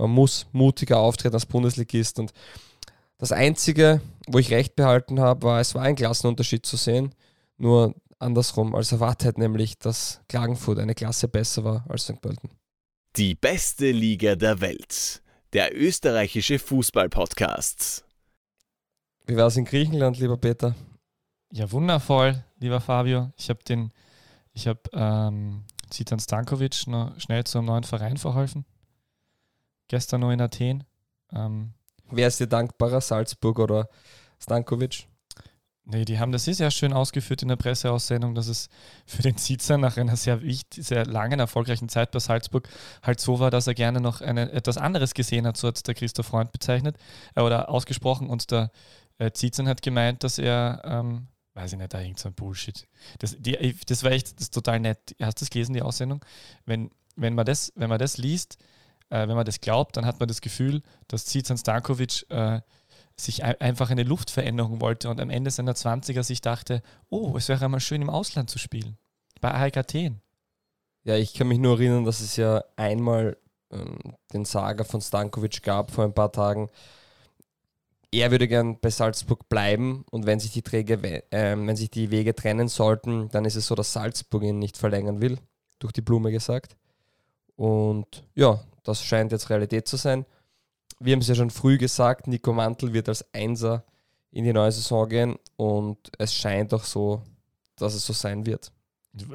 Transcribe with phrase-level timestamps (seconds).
[0.00, 2.18] Man muss mutiger auftreten als Bundesligist.
[2.18, 2.32] Und
[3.18, 7.14] das Einzige, wo ich recht behalten habe, war, es war ein Klassenunterschied zu sehen.
[7.58, 12.18] Nur andersrum als erwartet, nämlich dass Klagenfurt eine Klasse besser war als St.
[12.22, 12.48] Pölten.
[13.16, 15.20] Die beste Liga der Welt.
[15.52, 18.06] Der österreichische Fußball-Podcast.
[19.26, 20.74] Wie war es in Griechenland, lieber Peter?
[21.52, 23.32] Ja, wundervoll, lieber Fabio.
[23.36, 23.92] Ich habe den,
[24.54, 28.64] ich habe ähm, Zitan Stankovic noch schnell zu einem neuen Verein verholfen.
[29.90, 30.84] Gestern nur in Athen.
[31.32, 31.72] Ähm,
[32.12, 33.88] Wer ist dir dankbarer, Salzburg oder
[34.40, 35.08] Stankovic?
[35.84, 38.68] Nee, die haben das sehr schön ausgeführt in der Presseaussendung, dass es
[39.04, 42.68] für den Zitzer nach einer sehr, wichtig, sehr langen, erfolgreichen Zeit bei Salzburg
[43.02, 45.94] halt so war, dass er gerne noch eine, etwas anderes gesehen hat, so hat der
[45.96, 46.96] Christoph Freund bezeichnet
[47.34, 48.70] äh, oder ausgesprochen und der
[49.18, 52.86] äh, Zizern hat gemeint, dass er, ähm, weiß ich nicht, da irgend so ein Bullshit.
[53.18, 55.16] Das, die, das war echt das ist total nett.
[55.20, 56.24] Hast du das gelesen, die Aussendung?
[56.64, 58.56] Wenn, wenn, man, das, wenn man das liest,
[59.10, 62.60] äh, wenn man das glaubt, dann hat man das Gefühl, dass Zizan Stankovic äh,
[63.16, 67.64] sich einfach eine Luftveränderung wollte und am Ende seiner 20er sich dachte, oh, es wäre
[67.64, 68.96] einmal schön im Ausland zu spielen.
[69.40, 70.22] Bei AEK Athen.
[71.04, 73.36] Ja, ich kann mich nur erinnern, dass es ja einmal
[73.70, 73.98] ähm,
[74.32, 76.68] den Saga von Stankovic gab vor ein paar Tagen.
[78.12, 80.94] Er würde gern bei Salzburg bleiben und wenn sich die Träge,
[81.30, 84.76] äh, wenn sich die Wege trennen sollten, dann ist es so, dass Salzburg ihn nicht
[84.76, 85.38] verlängern will,
[85.78, 86.76] durch die Blume gesagt.
[87.56, 90.26] Und ja, das scheint jetzt Realität zu sein
[91.00, 93.84] wir haben es ja schon früh gesagt, Nico Mantel wird als Einser
[94.30, 97.22] in die neue Saison gehen und es scheint auch so,
[97.76, 98.70] dass es so sein wird.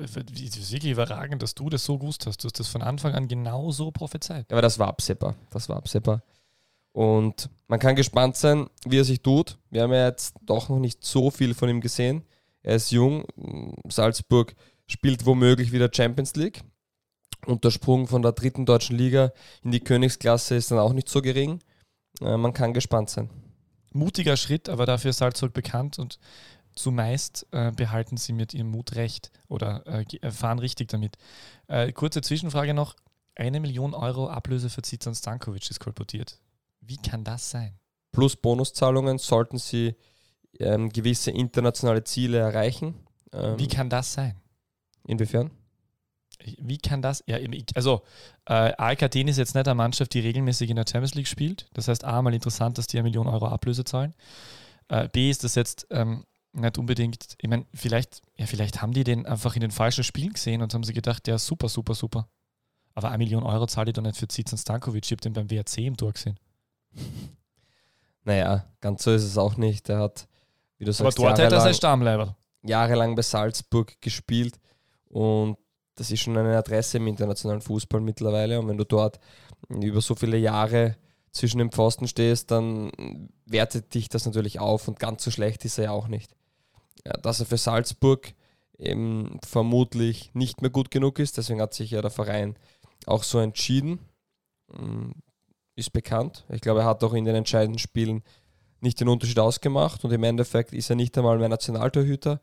[0.01, 2.43] Es ist wirklich überragend, dass du das so gewusst hast.
[2.43, 4.45] Du hast das von Anfang an genau so prophezeit.
[4.49, 5.35] Ja, aber das war absehbar.
[5.49, 6.21] Das war absehbar.
[6.93, 9.57] Und man kann gespannt sein, wie er sich tut.
[9.69, 12.23] Wir haben ja jetzt doch noch nicht so viel von ihm gesehen.
[12.61, 13.25] Er ist jung.
[13.89, 14.55] Salzburg
[14.88, 16.63] spielt womöglich wieder Champions League.
[17.45, 19.31] Und der Sprung von der dritten deutschen Liga
[19.63, 21.59] in die Königsklasse ist dann auch nicht so gering.
[22.21, 23.29] Äh, man kann gespannt sein.
[23.91, 26.19] Mutiger Schritt, aber dafür ist Salzburg bekannt und
[26.75, 31.17] zumeist äh, behalten sie mit ihrem Mut recht oder äh, äh fahren richtig damit.
[31.67, 32.95] Äh, kurze Zwischenfrage noch.
[33.38, 36.39] Eine Million Euro Ablöse für Zizan Stankovic ist kolportiert.
[36.79, 37.77] Wie kann das sein?
[38.12, 39.95] Plus Bonuszahlungen sollten sie
[40.59, 42.95] ähm, gewisse internationale Ziele erreichen.
[43.33, 44.39] Ähm, Wie kann das sein?
[45.06, 45.51] Inwiefern?
[46.59, 47.23] Wie kann das?
[47.28, 47.38] Ja,
[47.75, 48.01] also
[48.45, 51.67] äh, AEK Athen ist jetzt nicht eine Mannschaft, die regelmäßig in der Champions League spielt.
[51.73, 54.13] Das heißt, A, mal interessant, dass die eine Million Euro Ablöse zahlen.
[54.88, 59.03] Äh, B ist das jetzt ähm, nicht unbedingt, ich meine, vielleicht, ja, vielleicht haben die
[59.03, 61.95] den einfach in den falschen Spielen gesehen und haben sie gedacht, der ist super, super,
[61.95, 62.28] super.
[62.94, 65.06] Aber eine Million Euro zahle ich doch nicht für Zizan Stankovic.
[65.06, 66.39] Ich habe den beim WRC im Tor gesehen.
[68.27, 69.88] Naja, ganz so ist es auch nicht.
[69.88, 70.27] Er hat,
[70.79, 72.35] wie du sagst, Aber dort hat er sein Stammleiber.
[72.63, 74.59] Jahrelang bei Salzburg gespielt
[75.09, 75.57] und
[75.95, 78.59] das ist schon eine Adresse im internationalen Fußball mittlerweile.
[78.59, 79.19] Und wenn du dort
[79.69, 80.97] über so viele Jahre
[81.31, 82.91] zwischen dem Pfosten stehst, dann
[83.45, 86.35] wertet dich das natürlich auf und ganz so schlecht ist er ja auch nicht.
[87.06, 88.33] Ja, dass er für Salzburg
[88.78, 92.57] eben vermutlich nicht mehr gut genug ist, deswegen hat sich ja der Verein
[93.06, 94.00] auch so entschieden,
[94.72, 95.13] hm,
[95.75, 96.45] ist bekannt.
[96.50, 98.23] Ich glaube, er hat auch in den entscheidenden Spielen
[98.81, 102.39] nicht den Unterschied ausgemacht und im Endeffekt ist er nicht einmal mehr Nationaltorhüter.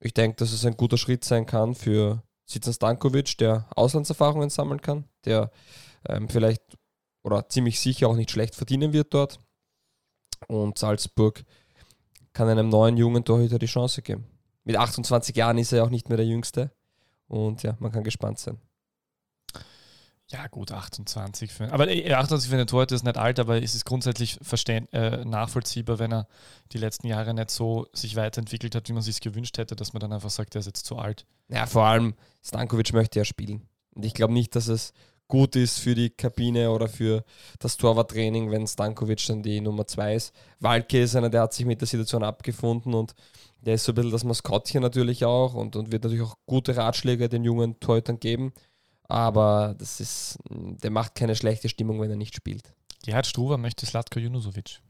[0.00, 4.80] Ich denke, dass es ein guter Schritt sein kann für Sitzen Stankovic, der Auslandserfahrungen sammeln
[4.80, 5.50] kann, der
[6.06, 6.62] ähm, vielleicht
[7.22, 9.40] oder ziemlich sicher auch nicht schlecht verdienen wird dort.
[10.46, 11.42] Und Salzburg
[12.34, 14.26] kann einem neuen jungen Torhüter die Chance geben.
[14.64, 16.70] Mit 28 Jahren ist er ja auch nicht mehr der Jüngste.
[17.28, 18.58] Und ja, man kann gespannt sein.
[20.34, 21.72] Ja, gut, 28 für.
[21.72, 24.36] Aber 28 für einen Torhüter ist nicht alt, aber es ist grundsätzlich
[24.66, 26.26] äh, nachvollziehbar, wenn er
[26.72, 30.00] die letzten Jahre nicht so sich weiterentwickelt hat, wie man sich gewünscht hätte, dass man
[30.00, 31.24] dann einfach sagt, er ist jetzt zu alt.
[31.48, 33.68] Ja, vor allem Stankovic möchte ja spielen.
[33.94, 34.92] Und ich glaube nicht, dass es
[35.28, 37.22] gut ist für die Kabine oder für
[37.60, 40.34] das Torwarttraining, wenn Stankovic dann die Nummer 2 ist.
[40.58, 43.14] Walke ist einer, der hat sich mit der Situation abgefunden und
[43.60, 46.76] der ist so ein bisschen das Maskottchen natürlich auch und, und wird natürlich auch gute
[46.76, 48.52] Ratschläge den jungen Torhütern geben.
[49.08, 52.72] Aber das ist, der macht keine schlechte Stimmung, wenn er nicht spielt.
[53.04, 54.80] Gerhard Struber möchte Slatko Junusovic.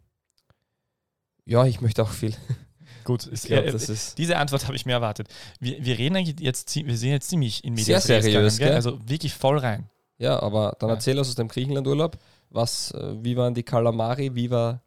[1.44, 2.34] Ja, ich möchte auch viel.
[3.04, 5.28] Gut, ich glaub, das ist diese Antwort habe ich mir erwartet.
[5.60, 8.00] Wir, wir reden eigentlich jetzt, wir sind jetzt ziemlich in Medien.
[8.00, 9.90] Sehr seriös, gegangen, also wirklich voll rein.
[10.16, 10.94] Ja, aber dann ja.
[10.94, 12.16] erzähl uns aus dem Griechenlandurlaub,
[12.50, 14.80] was, äh, wie waren die Kalamari, wie war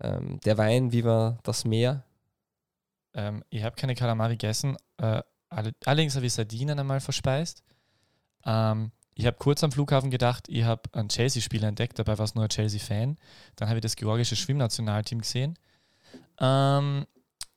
[0.00, 2.02] ähm, der Wein, wie war das Meer?
[3.14, 7.62] Ähm, ich habe keine Kalamari gegessen, äh, allerdings habe ich Sardinen einmal verspeist.
[8.44, 12.34] Ähm, ich habe kurz am Flughafen gedacht, ich habe einen Chelsea-Spieler entdeckt, dabei war es
[12.34, 13.18] nur ein Chelsea-Fan.
[13.56, 15.58] Dann habe ich das georgische Schwimmnationalteam gesehen.
[16.38, 17.06] Ähm,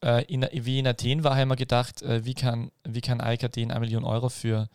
[0.04, 3.22] äh, in, wie in Athen war, habe ich mir gedacht, äh, wie kann, wie kann
[3.22, 4.70] AEK Athen eine Million Euro für,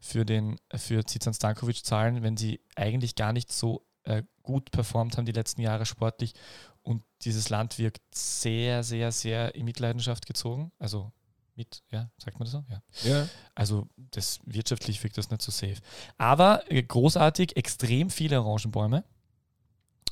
[0.00, 5.16] für, den, für Zizan Stankovic zahlen, wenn sie eigentlich gar nicht so äh, gut performt
[5.16, 6.34] haben die letzten Jahre sportlich
[6.82, 10.72] und dieses Land wirkt sehr, sehr, sehr in Mitleidenschaft gezogen.
[10.80, 11.12] Also
[11.54, 12.64] mit, ja, sagt man das so?
[12.68, 12.82] Ja.
[13.10, 13.28] Ja.
[13.54, 15.76] Also das wirtschaftlich wirkt das nicht so safe.
[16.18, 19.04] Aber äh, großartig, extrem viele Orangenbäume.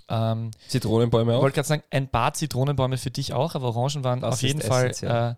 [0.09, 1.43] Ähm, Zitronenbäume ich auch.
[1.43, 4.61] wollte gerade sagen, ein paar Zitronenbäume für dich auch, aber Orangen waren Das auf jeden
[4.61, 5.35] Fall äh,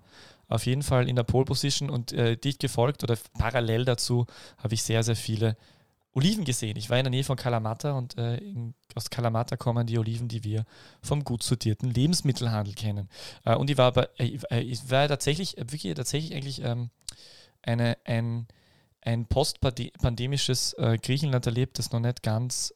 [0.48, 4.26] auf jeden Fall in der Pole Position und äh, dicht gefolgt oder parallel dazu
[4.58, 5.56] habe ich sehr, sehr viele
[6.14, 6.76] Oliven gesehen.
[6.76, 10.28] Ich war in der Nähe von Kalamata und äh, in, aus Kalamata kommen die Oliven,
[10.28, 10.64] die wir
[11.02, 13.08] vom gut sortierten Lebensmittelhandel kennen.
[13.44, 16.90] Äh, und ich war aber, äh, äh, ich war tatsächlich, äh, wirklich tatsächlich eigentlich ähm,
[17.62, 18.46] eine, ein,
[19.00, 22.72] ein postpandemisches äh, Griechenland erlebt, das noch nicht ganz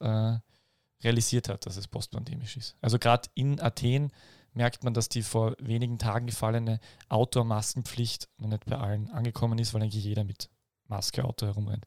[1.03, 2.75] realisiert hat, dass es postpandemisch ist.
[2.81, 4.11] Also gerade in Athen
[4.53, 6.79] merkt man, dass die vor wenigen Tagen gefallene
[7.09, 10.49] Outdoor-Maskenpflicht noch nicht bei allen angekommen ist, weil eigentlich jeder mit
[10.87, 11.85] Maske Auto herumrennt.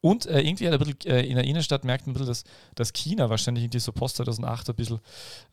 [0.00, 2.44] Und äh, irgendwie ein bisschen, äh, in der Innenstadt merkt man ein bisschen, dass,
[2.74, 5.00] dass China wahrscheinlich irgendwie so post 2008 ein bisschen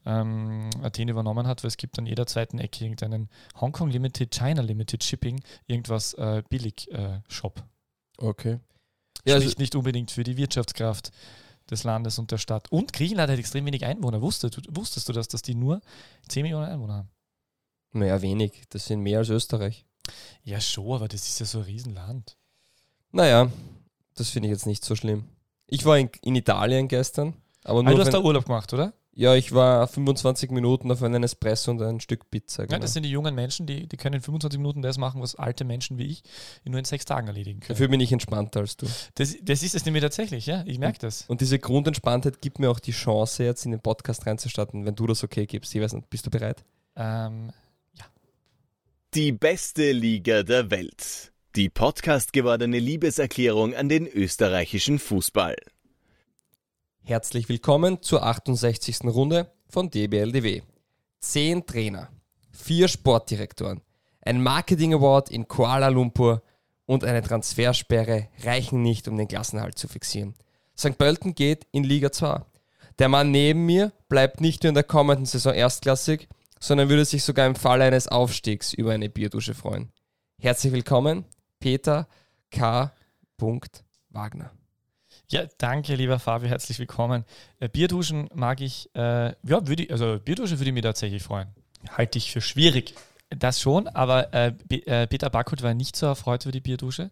[0.05, 4.61] ähm, Athen übernommen hat, weil es gibt an jeder zweiten Ecke irgendeinen Hongkong Limited, China
[4.61, 7.63] Limited Shipping, irgendwas äh, Billig-Shop.
[8.17, 8.59] Okay.
[9.25, 11.11] Ja, Spricht also, nicht unbedingt für die Wirtschaftskraft
[11.69, 12.69] des Landes und der Stadt.
[12.71, 14.21] Und Griechenland hat extrem wenig Einwohner.
[14.21, 15.81] Wusstest, du- wusstest du das, dass die nur
[16.27, 17.09] 10 Millionen Einwohner haben?
[17.95, 18.63] naja, wenig.
[18.69, 19.85] Das sind mehr als Österreich.
[20.43, 22.35] Ja, schon, aber das ist ja so ein Riesenland.
[23.11, 23.49] Naja,
[24.15, 25.25] das finde ich jetzt nicht so schlimm.
[25.67, 27.33] Ich war in, in Italien gestern,
[27.63, 27.93] aber nur.
[27.93, 28.93] du hast da Urlaub gemacht, oder?
[29.15, 32.63] ja, ich war 25 Minuten auf einen Espresso und ein Stück Pizza.
[32.63, 32.79] Ja, Genau.
[32.79, 35.65] das sind die jungen Menschen, die, die können in 25 Minuten das machen, was alte
[35.65, 36.23] Menschen wie ich
[36.63, 37.75] in nur in sechs Tagen erledigen können.
[37.75, 38.87] Dafür bin ich entspannter als du.
[39.13, 40.63] Das, das ist es nämlich tatsächlich, ja.
[40.65, 41.25] Ich merke das.
[41.27, 45.05] Und diese Grundentspanntheit gibt mir auch die Chance, jetzt in den Podcast reinzustarten, wenn du
[45.05, 45.75] das okay gibst.
[45.75, 46.63] Ich weiß nicht, bist du bereit?
[46.95, 47.51] Ähm,
[49.13, 51.31] Die beste Liga der Welt.
[51.55, 55.55] Die Podcast gewordene Liebeserklärung an den österreichischen Fußball.
[57.03, 59.01] Herzlich willkommen zur 68.
[59.03, 60.63] Runde von DBLDW.
[61.19, 62.09] Zehn Trainer,
[62.51, 63.81] vier Sportdirektoren,
[64.21, 66.41] ein Marketing Award in Kuala Lumpur
[66.87, 70.33] und eine Transfersperre reichen nicht, um den Klassenhalt zu fixieren.
[70.75, 70.97] St.
[70.97, 72.41] Pölten geht in Liga 2.
[72.97, 76.29] Der Mann neben mir bleibt nicht nur in der kommenden Saison erstklassig,
[76.59, 79.91] sondern würde sich sogar im Falle eines Aufstiegs über eine Bierdusche freuen.
[80.39, 81.25] Herzlich willkommen,
[81.63, 82.09] Peter
[82.51, 82.91] K.
[84.09, 84.51] Wagner.
[85.31, 87.23] ja, danke, lieber Fabio, herzlich willkommen.
[87.61, 91.47] Äh, Bierduschen mag ich, äh, ja, würde ich, also Bierdusche würde ich mir tatsächlich freuen.
[91.89, 92.95] Halte ich für schwierig.
[93.29, 97.11] Das schon, aber äh, äh, Peter Backhut war nicht so erfreut über die Bierdusche.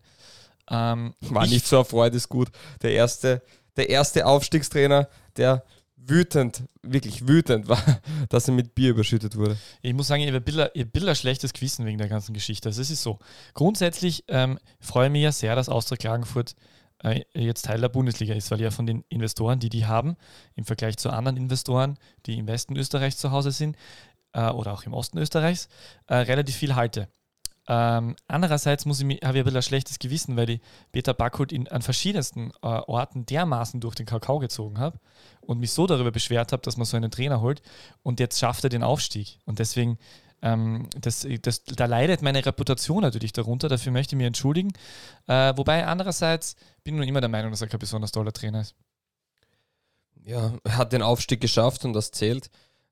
[0.69, 2.49] Ähm, War ich nicht so erfreut, ist gut.
[2.81, 3.41] Der erste,
[3.77, 5.07] der erste Aufstiegstrainer,
[5.37, 5.63] der
[6.07, 7.81] wütend, wirklich wütend war,
[8.29, 9.57] dass er mit Bier überschüttet wurde.
[9.81, 12.69] Ich muss sagen, hab ein bisschen ein schlechtes Gewissen wegen der ganzen Geschichte.
[12.69, 13.19] Also es ist so.
[13.53, 16.55] Grundsätzlich ähm, freue ich mich ja sehr, dass Austria Klagenfurt
[17.03, 20.15] äh, jetzt Teil der Bundesliga ist, weil ja von den Investoren, die die haben,
[20.55, 23.75] im Vergleich zu anderen Investoren, die im Westen Österreichs zu Hause sind
[24.33, 25.67] äh, oder auch im Osten Österreichs,
[26.07, 27.07] äh, relativ viel halte.
[27.67, 30.61] Ähm, andererseits habe ich ein bisschen ein schlechtes Gewissen, weil ich
[30.91, 34.99] Peter Backhut in, an verschiedensten äh, Orten dermaßen durch den Kakao gezogen habe
[35.41, 37.61] und mich so darüber beschwert habe, dass man so einen Trainer holt
[38.03, 39.39] und jetzt schafft er den Aufstieg.
[39.45, 39.99] Und deswegen,
[40.41, 44.71] ähm, das, das, da leidet meine Reputation natürlich darunter, dafür möchte ich mich entschuldigen.
[45.27, 48.61] Äh, wobei andererseits bin ich noch immer der Meinung, dass er kein besonders toller Trainer
[48.61, 48.75] ist.
[50.23, 52.49] Ja, er hat den Aufstieg geschafft und das zählt.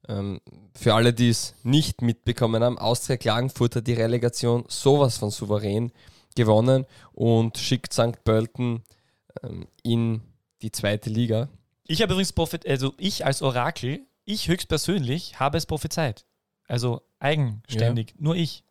[0.07, 0.41] Ähm,
[0.75, 5.91] für alle, die es nicht mitbekommen haben, Austria Klagenfurt hat die Relegation sowas von souverän
[6.35, 8.23] gewonnen und schickt St.
[8.23, 8.83] Pölten
[9.43, 10.21] ähm, in
[10.61, 11.49] die zweite Liga.
[11.85, 16.25] Ich habe übrigens prophet also ich als Orakel, ich höchstpersönlich habe es prophezeit.
[16.67, 18.63] Also eigenständig, nur ich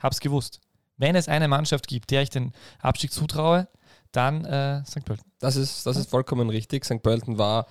[0.00, 0.60] habe es gewusst.
[0.96, 3.68] Wenn es eine Mannschaft gibt, der ich den Abstieg zutraue,
[4.12, 5.04] dann äh, St.
[5.04, 5.30] Pölten.
[5.38, 6.84] Das ist, das ist vollkommen richtig.
[6.84, 7.02] St.
[7.02, 7.66] Pölten war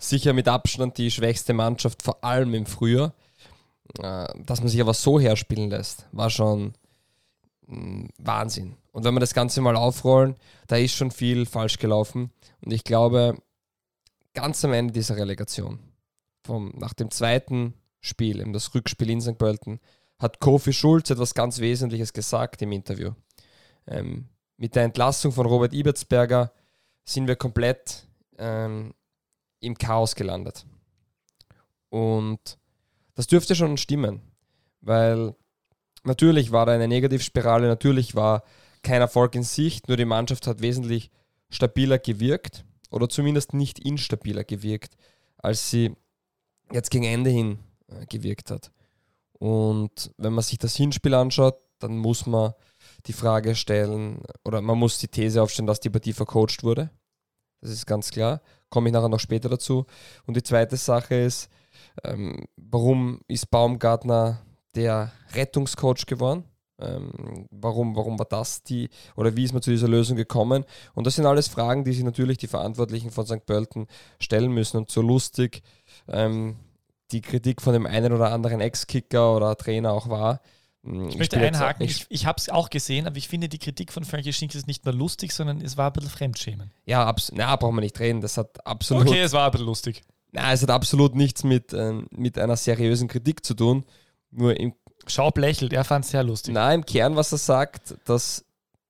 [0.00, 3.14] sicher mit Abstand die schwächste Mannschaft, vor allem im Frühjahr.
[3.98, 6.72] Äh, Dass man sich aber so herspielen lässt, war schon
[7.66, 8.76] mh, Wahnsinn.
[8.92, 10.34] Und wenn wir das Ganze mal aufrollen,
[10.66, 12.32] da ist schon viel falsch gelaufen.
[12.60, 13.36] Und ich glaube,
[14.34, 15.78] ganz am Ende dieser Relegation,
[16.44, 19.38] vom, nach dem zweiten Spiel, eben das Rückspiel in St.
[19.38, 19.80] Pölten,
[20.18, 23.12] hat Kofi Schulz etwas ganz Wesentliches gesagt im Interview.
[23.86, 26.52] Ähm, mit der Entlassung von Robert Ibertsberger
[27.04, 28.06] sind wir komplett
[28.38, 28.92] ähm,
[29.60, 30.66] im Chaos gelandet.
[31.88, 32.58] Und
[33.14, 34.22] das dürfte schon stimmen,
[34.80, 35.34] weil
[36.04, 38.42] natürlich war da eine Negativspirale, natürlich war
[38.82, 41.10] kein Erfolg in Sicht, nur die Mannschaft hat wesentlich
[41.50, 44.96] stabiler gewirkt oder zumindest nicht instabiler gewirkt,
[45.38, 45.94] als sie
[46.72, 48.70] jetzt gegen Ende hin äh, gewirkt hat.
[49.38, 52.52] Und wenn man sich das Hinspiel anschaut, dann muss man
[53.06, 56.90] die Frage stellen oder man muss die These aufstellen, dass die Partie vercoacht wurde.
[57.60, 58.40] Das ist ganz klar.
[58.70, 59.86] Komme ich nachher noch später dazu.
[60.26, 61.50] Und die zweite Sache ist,
[62.04, 64.40] ähm, warum ist Baumgartner
[64.74, 66.44] der Rettungscoach geworden?
[66.80, 70.64] Ähm, warum, warum war das die, oder wie ist man zu dieser Lösung gekommen?
[70.94, 73.44] Und das sind alles Fragen, die sich natürlich die Verantwortlichen von St.
[73.44, 73.86] Pölten
[74.18, 74.78] stellen müssen.
[74.78, 75.62] Und so lustig
[76.08, 76.56] ähm,
[77.12, 80.40] die Kritik von dem einen oder anderen Ex-Kicker oder Trainer auch war,
[80.82, 83.92] ich, ich möchte einhaken, ich, ich habe es auch gesehen, aber ich finde die Kritik
[83.92, 86.72] von Frankie Schinkel ist nicht mehr lustig, sondern es war ein bisschen Fremdschämen.
[86.86, 89.06] Ja, abs na, brauchen wir nicht reden, das hat absolut...
[89.06, 90.02] Okay, es war ein bisschen lustig.
[90.32, 93.84] Na, es hat absolut nichts mit, äh, mit einer seriösen Kritik zu tun,
[94.30, 94.74] nur im...
[95.06, 96.54] Schaub lächelt, er fand es sehr lustig.
[96.54, 98.44] Na, im Kern, was er sagt, dass...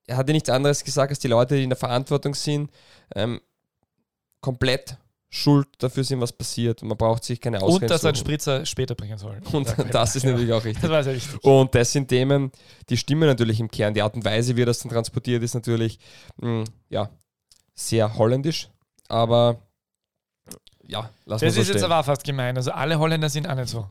[0.06, 2.70] Er hat ja nichts anderes gesagt, als die Leute, die in der Verantwortung sind,
[3.14, 3.40] ähm,
[4.40, 4.96] komplett
[5.32, 6.82] schuld dafür sind, was passiert.
[6.82, 9.40] Man braucht sich keine Ausreden Und dass ein Spritzer später bringen soll.
[9.52, 10.32] Und ja, das ist ja.
[10.32, 10.90] natürlich auch richtig.
[10.90, 11.44] Das richtig.
[11.44, 12.50] Und das sind Themen,
[12.88, 13.94] die stimmen natürlich im Kern.
[13.94, 15.98] Die Art und Weise, wie das dann transportiert, ist natürlich
[16.38, 17.10] mh, hm, ja,
[17.74, 18.68] sehr holländisch.
[19.08, 19.62] Aber
[20.86, 21.76] ja, lass Das so ist stehen.
[21.76, 22.56] jetzt aber fast gemein.
[22.56, 23.88] Also alle Holländer sind auch nicht so.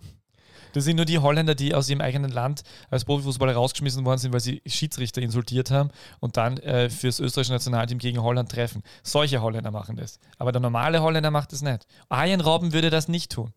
[0.73, 4.33] Das sind nur die Holländer, die aus ihrem eigenen Land als Profifußballer rausgeschmissen worden sind,
[4.33, 8.83] weil sie Schiedsrichter insultiert haben und dann äh, fürs österreichische Nationalteam gegen Holland treffen.
[9.03, 10.19] Solche Holländer machen das.
[10.37, 11.85] Aber der normale Holländer macht das nicht.
[12.09, 13.53] Arjen Robben würde das nicht tun.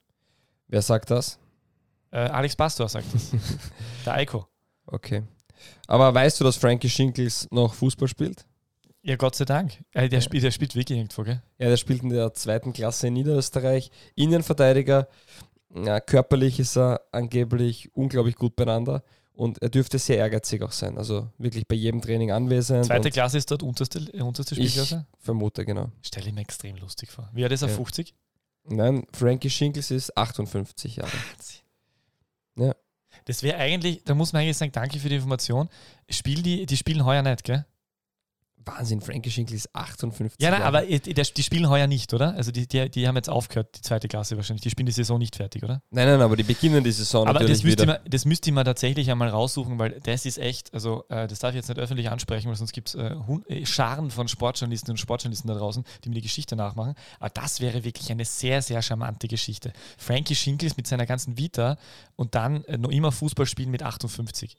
[0.68, 1.38] Wer sagt das?
[2.10, 3.30] Äh, Alex Pastor sagt das.
[4.06, 4.46] der Eiko.
[4.86, 5.22] Okay.
[5.86, 8.46] Aber weißt du, dass Frankie Schinkels noch Fußball spielt?
[9.02, 9.72] Ja, Gott sei Dank.
[9.92, 10.20] Äh, der, ja.
[10.20, 11.42] spielt, der spielt wirklich irgendwo, gell?
[11.58, 13.90] Ja, der spielt in der zweiten Klasse in Niederösterreich.
[14.14, 15.08] Innenverteidiger.
[15.74, 19.02] Ja, körperlich ist er angeblich unglaublich gut beieinander
[19.32, 20.98] und er dürfte sehr ehrgeizig auch sein.
[20.98, 22.84] Also wirklich bei jedem Training anwesend.
[22.84, 25.06] Zweite Klasse ist dort unterste, unterste Spielklasse?
[25.18, 25.90] Ich vermute, genau.
[26.02, 27.30] Stelle ich mir extrem lustig vor.
[27.32, 27.68] Wie alt ist er?
[27.68, 27.74] Ja.
[27.74, 28.14] 50?
[28.64, 31.10] Nein, Frankie Schinkels ist 58 Jahre.
[32.56, 32.74] Ja.
[33.24, 35.68] Das wäre eigentlich, da muss man eigentlich sagen, danke für die Information.
[36.08, 37.64] Spiel die, die spielen heuer nicht, gell?
[38.64, 40.40] Wahnsinn, Frankie Schinkel ist 58.
[40.40, 42.34] Ja, nein, aber die spielen heuer nicht, oder?
[42.34, 44.62] Also die, die, die haben jetzt aufgehört, die zweite Klasse wahrscheinlich.
[44.62, 45.82] Die spielen die Saison nicht fertig, oder?
[45.90, 47.92] Nein, nein, aber die beginnen die Saison aber natürlich das müsste wieder.
[47.94, 51.50] Man, das müsste man tatsächlich einmal raussuchen, weil das ist echt, also äh, das darf
[51.50, 53.14] ich jetzt nicht öffentlich ansprechen, weil sonst gibt es äh,
[53.48, 56.94] äh, Scharen von Sportjournalisten und Sportjournalisten da draußen, die mir die Geschichte nachmachen.
[57.18, 59.72] Aber das wäre wirklich eine sehr, sehr charmante Geschichte.
[59.96, 61.76] Frankie Schinkel ist mit seiner ganzen Vita
[62.16, 64.56] und dann äh, noch immer Fußball spielen mit 58.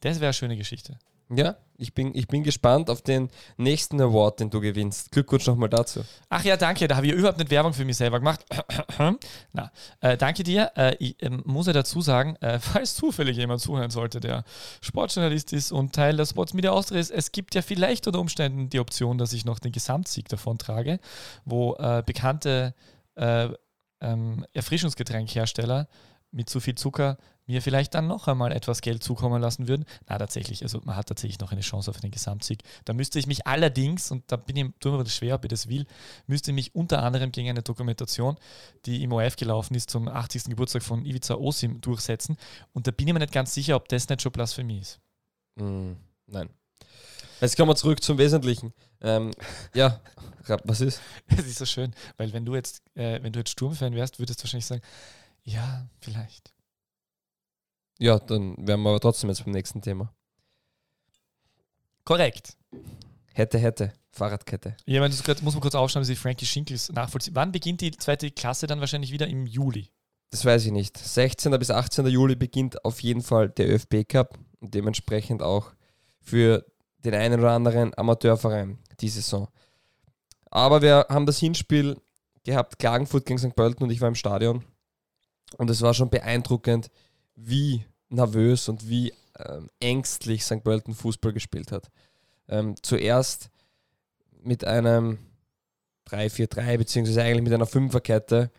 [0.00, 0.98] Das wäre eine schöne Geschichte.
[1.30, 5.10] Ja, ich bin, ich bin gespannt auf den nächsten Award, den du gewinnst.
[5.10, 6.04] Glückwunsch nochmal dazu.
[6.28, 6.86] Ach ja, danke.
[6.86, 8.44] Da habe ich überhaupt nicht Werbung für mich selber gemacht.
[9.52, 10.70] Na, äh, danke dir.
[10.76, 14.44] Äh, ich äh, muss ja dazu sagen, äh, falls zufällig jemand zuhören sollte, der
[14.80, 18.68] Sportjournalist ist und Teil der Sports Media Austria ist, es gibt ja vielleicht unter Umständen
[18.68, 21.00] die Option, dass ich noch den Gesamtsieg davon trage,
[21.44, 22.74] wo äh, bekannte
[23.16, 23.48] äh,
[24.00, 25.88] ähm, Erfrischungsgetränkhersteller
[26.34, 29.84] mit zu viel Zucker mir vielleicht dann noch einmal etwas Geld zukommen lassen würden.
[30.08, 32.62] Na, tatsächlich, also man hat tatsächlich noch eine Chance auf den Gesamtsieg.
[32.84, 35.50] Da müsste ich mich allerdings, und da bin ich, tue mir das schwer, ob ich
[35.50, 35.86] das will,
[36.26, 38.36] müsste ich mich unter anderem gegen eine Dokumentation,
[38.86, 40.44] die im ORF gelaufen ist, zum 80.
[40.44, 42.36] Geburtstag von Ivica Osim durchsetzen.
[42.72, 45.00] Und da bin ich mir nicht ganz sicher, ob das nicht schon Blasphemie ist.
[45.56, 45.92] Mm,
[46.26, 46.48] nein.
[47.40, 48.72] Jetzt kommen wir zurück zum Wesentlichen.
[49.02, 49.32] Ähm,
[49.74, 50.00] ja,
[50.64, 51.00] was ist?
[51.26, 54.40] Es ist so schön, weil wenn du jetzt, äh, wenn du jetzt Sturmfan wärst, würdest
[54.40, 54.82] du wahrscheinlich sagen,
[55.44, 56.54] ja, vielleicht.
[57.98, 60.12] Ja, dann wären wir aber trotzdem jetzt beim nächsten Thema.
[62.04, 62.56] Korrekt.
[63.32, 63.92] Hätte, hätte.
[64.10, 64.76] Fahrradkette.
[64.86, 67.34] Ja, wenn grad, muss man kurz aufschauen, wie Frankie Schinkels nachvollziehen.
[67.34, 69.26] Wann beginnt die zweite Klasse dann wahrscheinlich wieder?
[69.26, 69.90] Im Juli?
[70.30, 70.96] Das weiß ich nicht.
[70.98, 71.58] 16.
[71.58, 72.06] bis 18.
[72.06, 75.72] Juli beginnt auf jeden Fall der ÖFB Cup und dementsprechend auch
[76.20, 76.64] für
[77.04, 79.48] den einen oder anderen Amateurverein die Saison.
[80.50, 81.96] Aber wir haben das Hinspiel
[82.44, 83.54] gehabt, Klagenfurt gegen St.
[83.56, 84.64] Pölten und ich war im Stadion.
[85.56, 86.90] Und es war schon beeindruckend,
[87.36, 90.62] wie nervös und wie ähm, ängstlich St.
[90.62, 91.90] Pölten Fußball gespielt hat.
[92.48, 93.50] Ähm, zuerst
[94.42, 95.18] mit einem
[96.08, 98.50] 3-4-3, beziehungsweise eigentlich mit einer Fünferkette,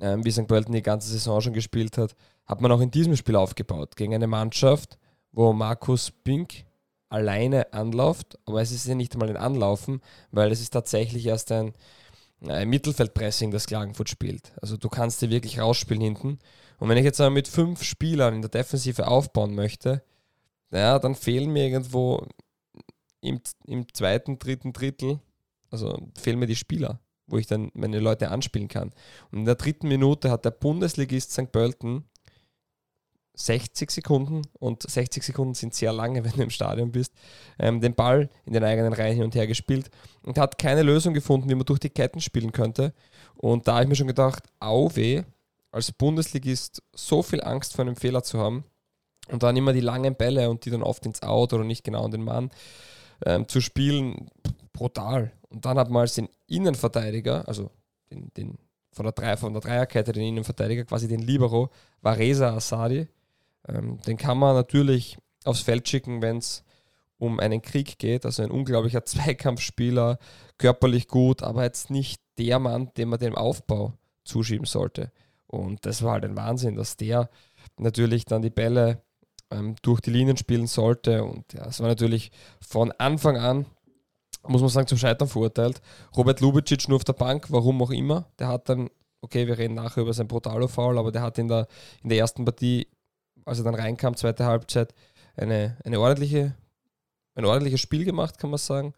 [0.00, 0.46] ähm, wie St.
[0.46, 3.96] Pölten die ganze Saison schon gespielt hat, hat man auch in diesem Spiel aufgebaut.
[3.96, 4.98] Gegen eine Mannschaft,
[5.32, 6.64] wo Markus Pink
[7.08, 10.00] alleine anläuft, aber es ist ja nicht einmal ein Anlaufen,
[10.32, 11.72] weil es ist tatsächlich erst ein,
[12.40, 14.52] ein Mittelfeldpressing, das Klagenfurt spielt.
[14.60, 16.38] Also du kannst dir wirklich rausspielen hinten
[16.78, 20.02] und wenn ich jetzt mit fünf Spielern in der Defensive aufbauen möchte,
[20.70, 22.26] naja, dann fehlen mir irgendwo
[23.20, 25.20] im, im zweiten, dritten Drittel,
[25.70, 28.92] also fehlen mir die Spieler, wo ich dann meine Leute anspielen kann.
[29.30, 31.50] Und in der dritten Minute hat der Bundesligist St.
[31.50, 32.04] Pölten
[33.36, 37.12] 60 Sekunden und 60 Sekunden sind sehr lange, wenn du im Stadion bist,
[37.58, 39.90] ähm, den Ball in den eigenen Reihen hin und her gespielt
[40.22, 42.92] und hat keine Lösung gefunden, wie man durch die Ketten spielen könnte.
[43.36, 45.22] Und da habe ich mir schon gedacht, au weh,
[45.70, 48.64] als Bundesligist so viel Angst vor einem Fehler zu haben
[49.28, 52.04] und dann immer die langen Bälle und die dann oft ins Out oder nicht genau
[52.04, 52.50] an den Mann
[53.24, 54.30] ähm, zu spielen,
[54.72, 55.32] brutal.
[55.48, 57.70] Und dann hat man als den Innenverteidiger, also
[58.10, 58.58] den, den,
[58.92, 63.08] von, der Drei, von der Dreierkette, den Innenverteidiger, quasi den Libero, war Reza Asadi.
[63.68, 66.64] Ähm, den kann man natürlich aufs Feld schicken, wenn es
[67.18, 68.24] um einen Krieg geht.
[68.24, 70.18] Also ein unglaublicher Zweikampfspieler,
[70.58, 73.94] körperlich gut, aber jetzt nicht der Mann, dem man den Aufbau
[74.24, 75.12] zuschieben sollte.
[75.46, 77.30] Und das war halt ein Wahnsinn, dass der
[77.78, 79.02] natürlich dann die Bälle
[79.50, 81.24] ähm, durch die Linien spielen sollte.
[81.24, 82.30] Und ja, es war natürlich
[82.60, 83.66] von Anfang an,
[84.46, 85.80] muss man sagen, zum Scheitern verurteilt.
[86.16, 88.26] Robert Lubicic nur auf der Bank, warum auch immer.
[88.38, 91.66] Der hat dann, okay, wir reden nachher über sein Brutalo-Foul, aber der hat in der,
[92.02, 92.86] in der ersten Partie,
[93.46, 94.92] als er dann reinkam, zweite Halbzeit,
[95.36, 96.54] eine, eine ordentliche,
[97.34, 98.92] ein ordentliches Spiel gemacht, kann man sagen.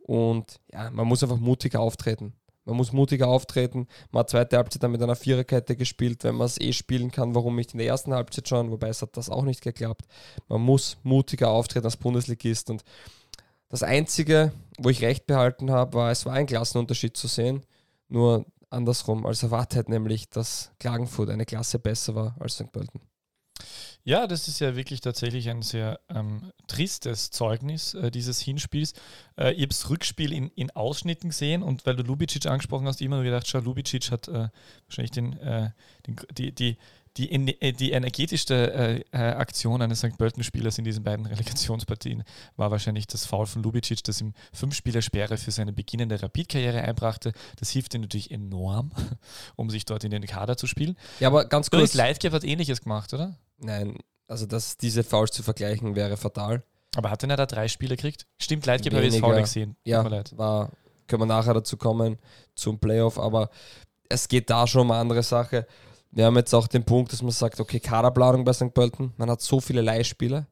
[0.00, 2.34] Und ja, man muss einfach mutiger auftreten.
[2.64, 3.86] Man muss mutiger auftreten.
[4.10, 7.34] Man hat zweite Halbzeit dann mit einer Viererkette gespielt, wenn man es eh spielen kann.
[7.34, 8.70] Warum nicht in der ersten Halbzeit schon?
[8.70, 10.06] Wobei es hat das auch nicht geklappt.
[10.48, 12.70] Man muss mutiger auftreten als Bundesligist.
[12.70, 12.84] Und
[13.68, 17.64] das Einzige, wo ich recht behalten habe, war, es war ein Klassenunterschied zu sehen.
[18.08, 22.70] Nur andersrum als erwartet, nämlich dass Klagenfurt eine Klasse besser war als St.
[22.72, 23.00] Pölten.
[24.04, 28.94] Ja, das ist ja wirklich tatsächlich ein sehr ähm, tristes Zeugnis äh, dieses Hinspiels.
[29.36, 33.00] Äh, ich habe das Rückspiel in, in Ausschnitten gesehen und weil du Lubicic angesprochen hast,
[33.02, 34.48] immer nur gedacht, schau, Lubicic hat äh,
[34.86, 35.70] wahrscheinlich den, äh,
[36.06, 36.78] den, die, die,
[37.16, 37.30] die,
[37.60, 40.16] äh, die energetischste äh, Aktion eines St.
[40.16, 42.24] Pölten-Spielers in diesen beiden Relegationspartien
[42.56, 47.32] war wahrscheinlich das Foul von Lubicic, das ihm fünf Spielersperre für seine beginnende Rapid-Karriere einbrachte.
[47.58, 48.92] Das hilft ihm natürlich enorm,
[49.56, 50.96] um sich dort in den Kader zu spielen.
[51.18, 51.94] Ja, aber ganz kurz.
[51.94, 53.36] Lightcap hat ähnliches gemacht, oder?
[53.60, 56.62] Nein, also dass diese Fouls zu vergleichen wäre fatal.
[56.96, 58.26] Aber hat denn er da drei Spiele gekriegt?
[58.38, 59.76] Stimmt, habe ich das Foul gesehen.
[59.84, 60.04] Ja,
[60.36, 60.70] war,
[61.06, 62.18] können wir nachher dazu kommen,
[62.54, 63.50] zum Playoff, aber
[64.08, 65.66] es geht da schon um eine andere Sache
[66.10, 68.74] wir haben jetzt auch den Punkt, dass man sagt, okay, Kaderplanung bei St.
[68.74, 70.46] Pölten, man hat so viele Leihspieler.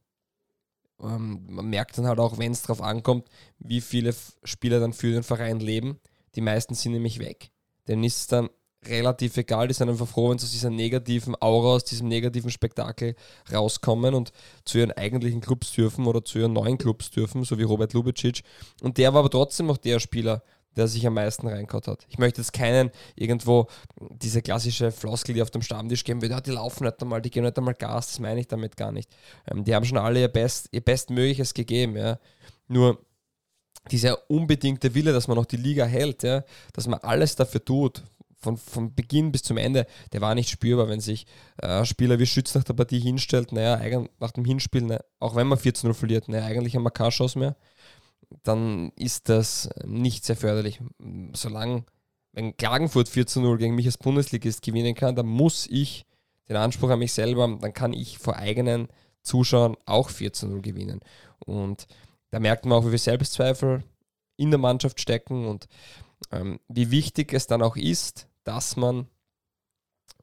[1.00, 5.12] Ähm, man merkt dann halt auch, wenn es darauf ankommt, wie viele Spieler dann für
[5.12, 6.00] den Verein leben.
[6.34, 7.50] Die meisten sind nämlich weg.
[7.86, 8.50] Denen ist es dann
[8.86, 12.50] relativ egal, die sind einfach froh, wenn sie aus dieser negativen Aura, aus diesem negativen
[12.50, 13.16] Spektakel
[13.52, 14.32] rauskommen und
[14.64, 18.42] zu ihren eigentlichen Clubs dürfen oder zu ihren neuen Clubs dürfen, so wie Robert Lubicic.
[18.80, 20.42] Und der war aber trotzdem auch der Spieler,
[20.76, 22.06] der sich am meisten reingehaut hat.
[22.08, 23.66] Ich möchte jetzt keinen irgendwo
[23.98, 27.30] diese klassische Floskel, die auf dem Stammtisch geben wird, ja, die laufen nicht einmal, die
[27.30, 29.10] geben nicht einmal Gas, das meine ich damit gar nicht.
[29.50, 32.18] Ähm, die haben schon alle ihr, Best, ihr Bestmögliches gegeben, ja.
[32.68, 33.04] Nur
[33.90, 38.04] dieser unbedingte Wille, dass man noch die Liga hält, ja, dass man alles dafür tut,
[38.38, 41.26] von, von Beginn bis zum Ende, der war nicht spürbar, wenn sich
[41.58, 45.46] äh, Spieler wie Schütz nach der Partie hinstellt, naja, nach dem Hinspiel, ne, auch wenn
[45.48, 47.56] man 14-0 verliert, naja, eigentlich haben wir keine Chance mehr
[48.42, 50.80] dann ist das nicht sehr förderlich.
[51.32, 51.84] Solange,
[52.32, 56.04] wenn Klagenfurt 4 zu 0 gegen mich als Bundesligist gewinnen kann, dann muss ich
[56.48, 58.88] den Anspruch an mich selber, dann kann ich vor eigenen
[59.22, 61.00] Zuschauern auch 4 zu 0 gewinnen.
[61.40, 61.86] Und
[62.30, 63.82] da merkt man auch, wie viel Selbstzweifel
[64.36, 65.68] in der Mannschaft stecken und
[66.30, 69.08] ähm, wie wichtig es dann auch ist, dass man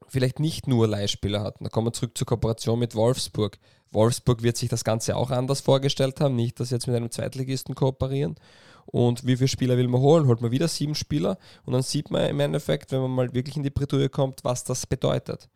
[0.08, 1.56] vielleicht nicht nur Leihspieler hat.
[1.60, 3.58] Da kommen wir zurück zur Kooperation mit Wolfsburg.
[3.90, 7.10] Wolfsburg wird sich das Ganze auch anders vorgestellt haben, nicht, dass sie jetzt mit einem
[7.10, 8.36] Zweitligisten kooperieren.
[8.84, 10.26] Und wie viele Spieler will man holen?
[10.26, 13.56] Holt man wieder sieben Spieler und dann sieht man im Endeffekt, wenn man mal wirklich
[13.56, 15.48] in die Bredouille kommt, was das bedeutet.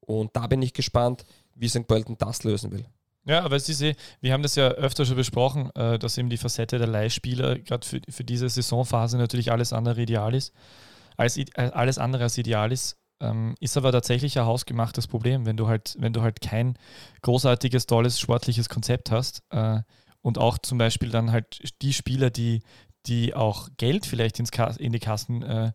[0.00, 1.24] Und da bin ich gespannt,
[1.54, 1.88] wie St.
[1.88, 2.86] Pölten das lösen will.
[3.28, 6.38] Ja, aber Sie sehen, wir haben das ja öfter schon besprochen, äh, dass eben die
[6.38, 10.54] Facette der Leihspieler gerade für, für diese Saisonphase natürlich alles andere ideal ist,
[11.18, 12.96] als äh, alles andere als ideal ist.
[13.20, 16.78] Ähm, ist aber tatsächlich ein hausgemachtes Problem, wenn du halt, wenn du halt kein
[17.20, 19.80] großartiges, tolles sportliches Konzept hast äh,
[20.22, 22.62] und auch zum Beispiel dann halt die Spieler, die,
[23.06, 25.72] die auch Geld vielleicht ins in die Kassen äh,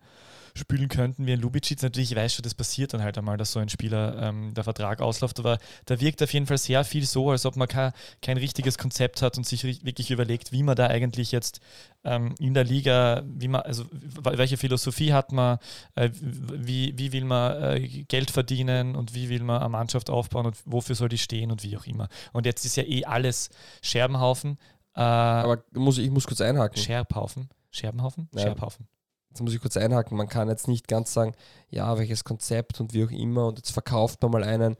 [0.55, 1.81] spülen könnten, wie ein Lubicic.
[1.81, 4.63] Natürlich, ich weiß schon, das passiert dann halt einmal, dass so ein Spieler ähm, der
[4.63, 7.91] Vertrag ausläuft, aber da wirkt auf jeden Fall sehr viel so, als ob man kein,
[8.21, 11.59] kein richtiges Konzept hat und sich wirklich überlegt, wie man da eigentlich jetzt
[12.03, 15.57] ähm, in der Liga, wie man, also welche Philosophie hat man,
[15.95, 20.45] äh, wie, wie will man äh, Geld verdienen und wie will man eine Mannschaft aufbauen
[20.45, 22.09] und wofür soll die stehen und wie auch immer.
[22.31, 23.49] Und jetzt ist ja eh alles
[23.81, 24.57] Scherbenhaufen.
[24.95, 26.77] Äh, aber muss, ich muss kurz einhaken.
[26.77, 27.49] Scherbhaufen.
[27.71, 28.29] Scherbenhaufen?
[28.35, 28.41] Ja.
[28.41, 28.87] Scherbhaufen
[29.33, 31.33] jetzt muss ich kurz einhaken, man kann jetzt nicht ganz sagen,
[31.71, 34.77] ja, welches Konzept und wie auch immer und jetzt verkauft man mal einen.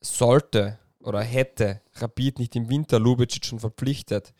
[0.00, 4.32] Sollte oder hätte Rapid nicht im Winter Lubicic schon verpflichtet,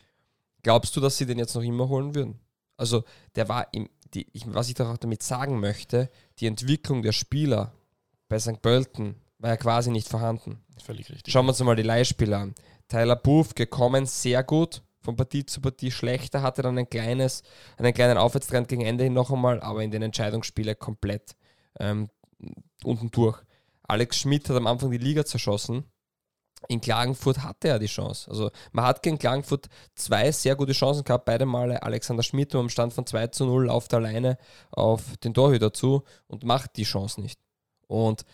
[0.63, 2.41] glaubst du, dass sie den jetzt noch immer holen würden?
[2.79, 3.05] Also,
[3.37, 7.73] der war im, die, ich, was ich auch damit sagen möchte, die Entwicklung der Spieler
[8.29, 8.63] bei St.
[8.63, 10.65] Pölten war ja quasi nicht vorhanden.
[10.83, 11.31] Völlig richtig.
[11.31, 12.55] Schauen wir uns mal die Leihspieler an.
[12.89, 17.43] Tyler Booth gekommen, sehr gut, von Partie zu Partie schlechter, hatte dann ein kleines,
[17.77, 21.37] einen kleinen Aufwärtstrend gegen Ende hin noch einmal, aber in den Entscheidungsspielen komplett
[21.79, 22.09] ähm,
[22.83, 23.41] unten durch.
[23.87, 25.85] Alex Schmidt hat am Anfang die Liga zerschossen,
[26.69, 28.31] in Klagenfurt hatte er die Chance.
[28.31, 32.71] Also man hat gegen Klagenfurt zwei sehr gute Chancen gehabt, beide Male Alexander Schmidt am
[32.71, 34.39] Stand von 2 zu 0 lauft alleine
[34.71, 37.39] auf den Torhüter zu und macht die Chance nicht.
[37.87, 38.25] Und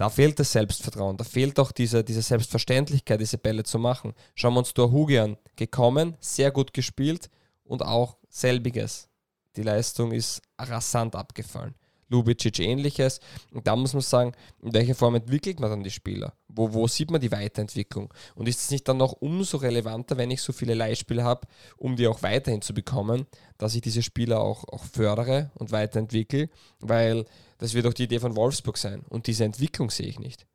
[0.00, 4.14] da fehlt das Selbstvertrauen, da fehlt auch diese, diese Selbstverständlichkeit, diese Bälle zu machen.
[4.34, 5.36] Schauen wir uns Torhugi an.
[5.56, 7.28] Gekommen, sehr gut gespielt
[7.64, 9.10] und auch selbiges.
[9.56, 11.74] Die Leistung ist rasant abgefallen.
[12.08, 13.20] Lubicic ähnliches.
[13.52, 14.32] Und da muss man sagen,
[14.62, 16.32] in welcher Form entwickelt man dann die Spieler?
[16.48, 18.10] Wo, wo sieht man die Weiterentwicklung?
[18.34, 21.96] Und ist es nicht dann noch umso relevanter, wenn ich so viele Leihspieler habe, um
[21.96, 23.26] die auch weiterhin zu bekommen,
[23.58, 26.48] dass ich diese Spieler auch, auch fördere und weiterentwickle?
[26.80, 27.26] Weil
[27.60, 29.04] das wird auch die Idee von Wolfsburg sein.
[29.08, 30.46] Und diese Entwicklung sehe ich nicht.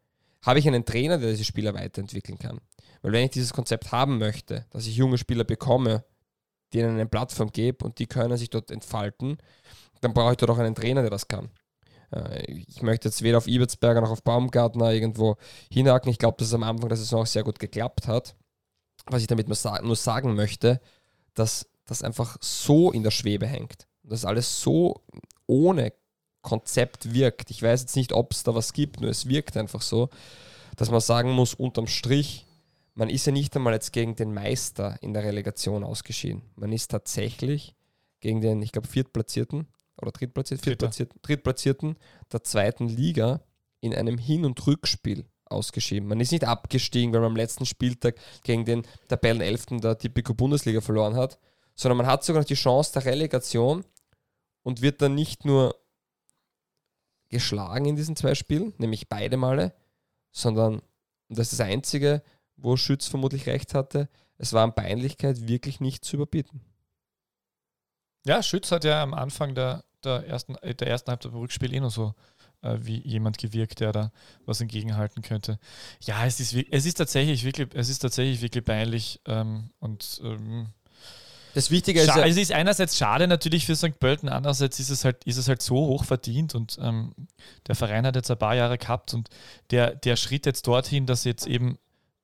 [0.41, 2.59] Habe ich einen Trainer, der diese Spieler weiterentwickeln kann?
[3.03, 6.03] Weil wenn ich dieses Konzept haben möchte, dass ich junge Spieler bekomme,
[6.73, 9.37] denen eine Plattform gebe und die können sich dort entfalten,
[10.01, 11.49] dann brauche ich dort auch einen Trainer, der das kann.
[12.11, 15.37] Äh, ich möchte jetzt weder auf Ibertsberger noch auf Baumgartner irgendwo
[15.71, 16.09] hinhaken.
[16.09, 18.35] Ich glaube, dass es am Anfang der Saison auch sehr gut geklappt hat.
[19.05, 19.55] Was ich damit nur
[19.95, 20.81] sagen möchte,
[21.35, 23.87] dass das einfach so in der Schwebe hängt.
[24.01, 25.03] Dass alles so
[25.45, 25.93] ohne
[26.45, 27.49] Konzept wirkt.
[27.49, 30.09] Ich weiß jetzt nicht, ob es da was gibt, nur es wirkt einfach so,
[30.77, 32.45] dass man sagen muss, unterm Strich,
[32.93, 36.43] man ist ja nicht einmal jetzt gegen den Meister in der Relegation ausgeschieden.
[36.55, 37.75] Man ist tatsächlich
[38.21, 39.67] gegen den, ich glaube, Viertplatzierten
[39.99, 41.95] oder Drittplatzierten, Viertplatzierten, Drittplatzierten
[42.31, 43.41] der zweiten Liga
[43.81, 46.07] in einem Hin- und Rückspiel ausgeschieden.
[46.07, 50.79] Man ist nicht abgestiegen, weil man am letzten Spieltag gegen den Tabellenelften der Tipico Bundesliga
[50.79, 51.39] verloren hat,
[51.73, 53.83] sondern man hat sogar noch die Chance der Relegation
[54.61, 55.75] und wird dann nicht nur
[57.29, 59.73] geschlagen in diesen zwei Spielen, nämlich beide Male,
[60.31, 60.81] sondern,
[61.29, 62.21] das ist das Einzige,
[62.57, 66.61] wo Schütz vermutlich recht hatte, es war an Peinlichkeit wirklich nicht zu überbieten.
[68.25, 71.73] Ja, Schütz hat ja am Anfang der, der ersten, äh, der ersten Halbzeit beim Rückspiel
[71.73, 72.13] eh noch so
[72.61, 74.11] äh, wie jemand gewirkt, der da
[74.45, 75.59] was entgegenhalten könnte.
[76.01, 80.69] Ja, es ist, es ist tatsächlich wirklich, es ist tatsächlich wirklich peinlich ähm, und ähm,
[81.55, 82.07] das Wichtige ist.
[82.07, 83.97] Ja, es ist einerseits schade natürlich für St.
[83.97, 87.13] Pölten, andererseits ist es halt, ist es halt so hoch verdient und ähm,
[87.67, 89.29] der Verein hat jetzt ein paar Jahre gehabt und
[89.71, 91.77] der, der Schritt jetzt dorthin, dass jetzt eben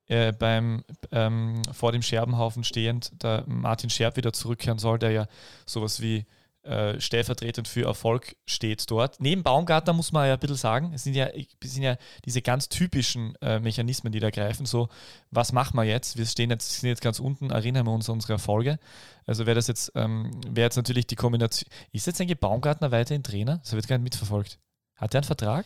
[0.08, 5.28] äh, beim ähm, vor dem Scherbenhaufen stehend der Martin Scherb wieder zurückkehren soll, der ja
[5.66, 6.26] sowas wie
[6.64, 9.20] äh, stellvertretend für Erfolg steht dort.
[9.20, 12.42] Neben Baumgartner muss man ja ein bisschen sagen, es sind ja, es sind ja diese
[12.42, 14.66] ganz typischen äh, Mechanismen, die da greifen.
[14.66, 14.90] So,
[15.32, 16.18] was machen wir jetzt?
[16.18, 18.78] Wir stehen jetzt, sind jetzt ganz unten, erinnern wir uns an unsere Erfolge.
[19.26, 21.70] Also wäre das jetzt, ähm, wäre jetzt natürlich die Kombination.
[21.92, 23.58] Ist jetzt eigentlich Baumgartner weiterhin Trainer?
[23.64, 24.60] Das wird gar nicht mitverfolgt.
[24.96, 25.66] Hat er einen Vertrag?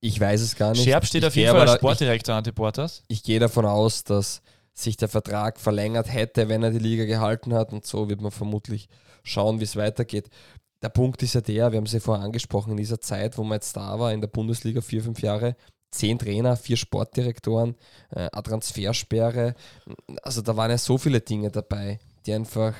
[0.00, 0.82] Ich weiß es gar nicht.
[0.82, 3.04] Scherb steht ich auf jeden Fall als Sportdirektor Ante Portas.
[3.08, 4.42] Ich gehe davon aus, dass
[4.74, 7.72] sich der Vertrag verlängert hätte, wenn er die Liga gehalten hat.
[7.72, 8.88] Und so wird man vermutlich
[9.22, 10.28] schauen, wie es weitergeht.
[10.82, 13.44] Der Punkt ist ja der, wir haben es ja vorher angesprochen, in dieser Zeit, wo
[13.44, 15.54] man jetzt da war, in der Bundesliga vier, fünf Jahre,
[15.92, 17.76] zehn Trainer, vier Sportdirektoren,
[18.10, 19.54] äh, eine Transfersperre.
[20.22, 22.74] Also da waren ja so viele Dinge dabei, die einfach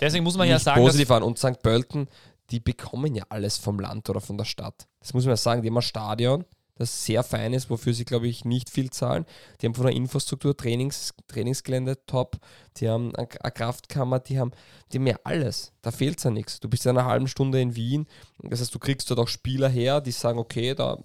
[0.00, 1.24] Deswegen muss man ja sagen, positiv waren.
[1.24, 1.60] Und St.
[1.60, 2.08] Pölten
[2.50, 4.88] die bekommen ja alles vom Land oder von der Stadt.
[5.00, 6.44] Das muss man ja sagen, die haben ein Stadion,
[6.78, 9.26] das sehr fein ist, wofür sie, glaube ich, nicht viel zahlen.
[9.60, 12.38] Die haben von der Infrastruktur Trainings, Trainingsgelände top,
[12.76, 14.52] die haben eine Kraftkammer, die haben,
[14.92, 15.72] die haben ja alles.
[15.82, 16.60] Da fehlt ja nichts.
[16.60, 18.06] Du bist ja eine halbe Stunde in Wien,
[18.42, 20.98] das heißt, du kriegst dort auch Spieler her, die sagen, okay, da,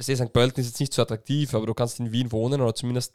[0.00, 0.32] St.
[0.32, 3.14] Pölten ist jetzt nicht so attraktiv, aber du kannst in Wien wohnen oder zumindest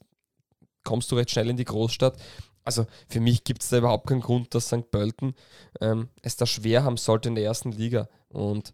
[0.84, 2.18] kommst du recht schnell in die Großstadt.
[2.64, 4.90] Also für mich gibt es da überhaupt keinen Grund, dass St.
[4.92, 5.36] Pölten
[5.82, 8.08] ähm, es da schwer haben sollte in der ersten Liga.
[8.30, 8.74] Und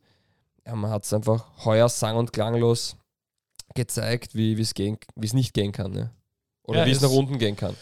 [0.66, 2.96] ja, man hat es einfach heuer sang- und klanglos
[3.76, 5.92] gezeigt, wie es nicht gehen kann.
[5.92, 6.12] Ne?
[6.64, 7.76] Oder ja, wie es nach unten gehen kann.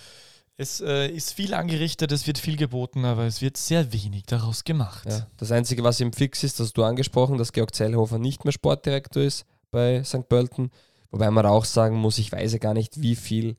[0.58, 4.66] Es äh, ist viel angerichtet, es wird viel geboten, aber es wird sehr wenig daraus
[4.66, 5.08] gemacht.
[5.10, 8.52] Ja, das Einzige, was ihm fix ist, hast du angesprochen, dass Georg Zellhofer nicht mehr
[8.52, 10.28] Sportdirektor ist bei St.
[10.28, 10.72] Pölten.
[11.12, 13.56] Wobei man auch sagen muss, ich weiß ja gar nicht, wie viel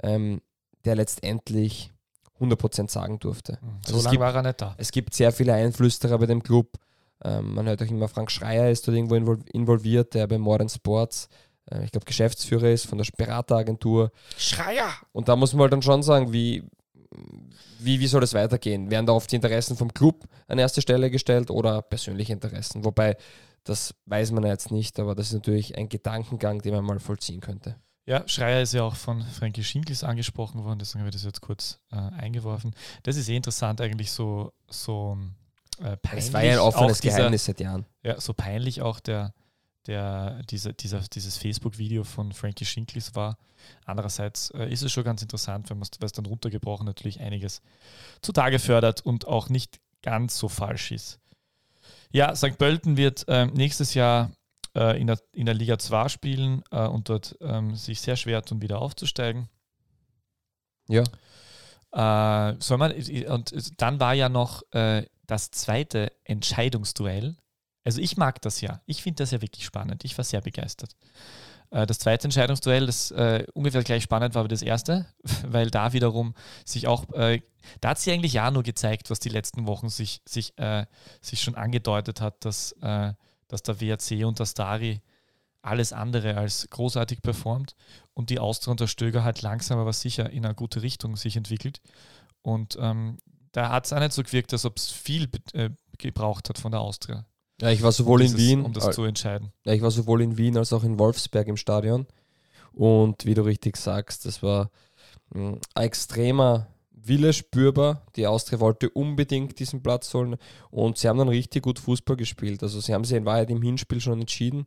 [0.00, 0.40] ähm,
[0.84, 1.92] der letztendlich
[2.40, 3.58] 100% sagen durfte.
[3.60, 3.80] Mhm.
[3.84, 4.74] Also so lange war er nicht da.
[4.78, 6.78] Es gibt sehr viele Einflüsterer bei dem Club.
[7.24, 11.28] Ähm, man hört auch immer, Frank Schreier ist dort irgendwo involviert, der bei Modern Sports,
[11.70, 14.10] äh, ich glaube, Geschäftsführer ist von der Berateragentur.
[14.36, 14.90] Schreier!
[15.12, 16.64] Und da muss man halt dann schon sagen, wie,
[17.78, 18.90] wie, wie soll es weitergehen?
[18.90, 22.84] Werden da oft die Interessen vom Club an erste Stelle gestellt oder persönliche Interessen?
[22.84, 23.16] Wobei,
[23.64, 27.40] das weiß man jetzt nicht, aber das ist natürlich ein Gedankengang, den man mal vollziehen
[27.40, 27.76] könnte.
[28.06, 31.42] Ja, Schreier ist ja auch von Frankie Schinkels angesprochen worden, deswegen habe ich das jetzt
[31.42, 32.74] kurz äh, eingeworfen.
[33.02, 35.18] Das ist eh interessant, eigentlich so, so
[35.78, 36.24] äh, peinlich.
[36.24, 37.84] Es war ja ein offenes dieser, Geheimnis seit Jahren.
[38.02, 39.34] Ja, so peinlich auch der,
[39.88, 43.38] der, dieser, dieser, dieses Facebook-Video von Frankie Schinkels war.
[43.84, 47.62] Andererseits äh, ist es schon ganz interessant, wenn es dann runtergebrochen natürlich einiges
[48.22, 51.18] zutage fördert und auch nicht ganz so falsch ist.
[52.12, 52.58] Ja, St.
[52.58, 54.30] Pölten wird äh, nächstes Jahr
[54.76, 58.42] äh, in, der, in der Liga 2 spielen äh, und dort ähm, sich sehr schwer
[58.42, 59.48] tun, wieder aufzusteigen.
[60.88, 61.02] Ja.
[61.92, 67.36] Äh, soll man, und dann war ja noch äh, das zweite Entscheidungsduell.
[67.88, 68.82] Also ich mag das ja.
[68.84, 70.04] Ich finde das ja wirklich spannend.
[70.04, 70.94] Ich war sehr begeistert.
[71.70, 75.06] Äh, das zweite Entscheidungsduell, das äh, ungefähr gleich spannend war wie das erste,
[75.46, 76.34] weil da wiederum
[76.66, 77.40] sich auch, äh,
[77.80, 80.84] da hat sich eigentlich ja nur gezeigt, was die letzten Wochen sich, sich, äh,
[81.22, 83.14] sich schon angedeutet hat, dass, äh,
[83.48, 85.00] dass der WRC und der Stari
[85.62, 87.74] alles andere als großartig performt
[88.12, 91.38] und die Austria und der Stöger halt langsam aber sicher in eine gute Richtung sich
[91.38, 91.80] entwickelt.
[92.42, 93.16] Und ähm,
[93.52, 96.72] da hat es auch nicht so gewirkt, als ob es viel äh, gebraucht hat von
[96.72, 97.24] der Austria.
[97.60, 99.52] Ja, ich war sowohl um in dieses, Wien, um das zu entscheiden.
[99.64, 102.06] ja, ich war sowohl in Wien als auch in Wolfsberg im Stadion.
[102.72, 104.70] Und wie du richtig sagst, das war
[105.34, 108.02] mh, ein extremer Wille spürbar.
[108.16, 110.36] Die Austria wollte unbedingt diesen Platz holen
[110.70, 112.62] und sie haben dann richtig gut Fußball gespielt.
[112.62, 114.66] Also sie haben sich in Wahrheit im Hinspiel schon entschieden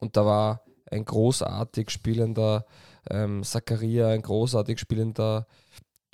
[0.00, 2.64] und da war ein großartig spielender
[3.10, 5.46] ähm, Zakaria, ein großartig spielender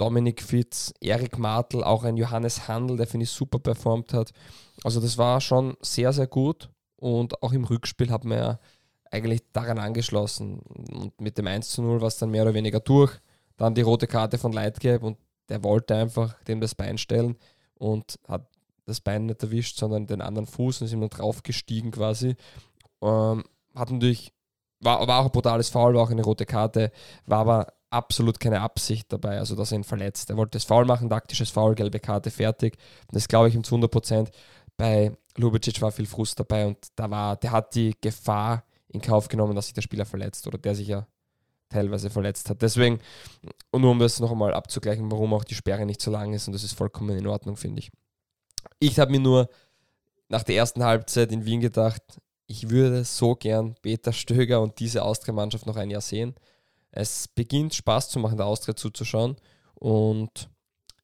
[0.03, 4.33] Dominik Fitz, Erik Martel, auch ein Johannes Handel, der finde ich super performt hat.
[4.83, 8.59] Also das war schon sehr, sehr gut und auch im Rückspiel hat man ja
[9.13, 12.81] eigentlich daran angeschlossen und mit dem 1 zu 0 war es dann mehr oder weniger
[12.81, 13.13] durch.
[13.57, 17.37] Dann die rote Karte von Leitgeb und der wollte einfach dem das Bein stellen
[17.79, 18.49] und hat
[18.87, 22.35] das Bein nicht erwischt, sondern den anderen Fuß und ist ihm dann draufgestiegen quasi.
[23.01, 23.45] Ähm,
[23.77, 24.33] hat natürlich,
[24.81, 26.91] war, war auch ein brutales Foul, war auch eine rote Karte,
[27.25, 30.31] war aber absolut keine Absicht dabei, also dass er ihn verletzt.
[30.31, 32.77] Er wollte das Foul machen, taktisches Foul, gelbe Karte, fertig.
[33.11, 34.31] Das glaube ich ihm zu 100 Prozent.
[34.77, 39.29] Bei Lubicic war viel Frust dabei und da war, der hat die Gefahr in Kauf
[39.29, 41.07] genommen, dass sich der Spieler verletzt oder der sich ja
[41.69, 42.63] teilweise verletzt hat.
[42.63, 43.01] Deswegen,
[43.71, 46.47] und nur um das noch einmal abzugleichen, warum auch die Sperre nicht so lang ist
[46.47, 47.91] und das ist vollkommen in Ordnung, finde ich.
[48.79, 49.49] Ich habe mir nur
[50.29, 52.03] nach der ersten Halbzeit in Wien gedacht,
[52.47, 56.35] ich würde so gern Peter Stöger und diese Austria-Mannschaft noch ein Jahr sehen.
[56.93, 59.37] Es beginnt Spaß zu machen, der Austria zuzuschauen.
[59.75, 60.49] Und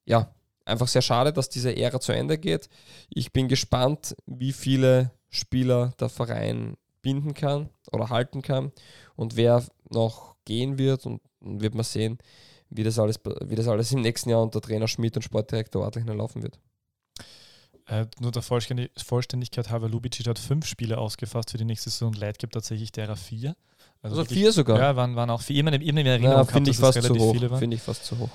[0.04, 0.32] ja,
[0.64, 2.68] einfach sehr schade, dass diese Ära zu Ende geht.
[3.08, 8.72] Ich bin gespannt, wie viele Spieler der Verein binden kann oder halten kann
[9.16, 12.18] und wer noch gehen wird und, wird man sehen,
[12.70, 16.14] wie das, alles, wie das alles im nächsten Jahr unter Trainer Schmidt und Sportdirektor Adlechner
[16.14, 16.58] laufen wird.
[17.86, 22.12] Äh, nur der Vollständig Vollständigkeit halber, Lubicic hat fünf Spiele ausgefasst für die nächste Saison.
[22.12, 23.56] Leid gibt tatsächlich derer vier.
[24.02, 24.78] Also, also vier sogar?
[24.78, 25.60] Ja, waren, waren auch vier.
[25.60, 27.58] Immer, immer in Erinnerung ja, finde ich, fast zu hoch.
[27.58, 28.30] Finde ich fast zu hoch.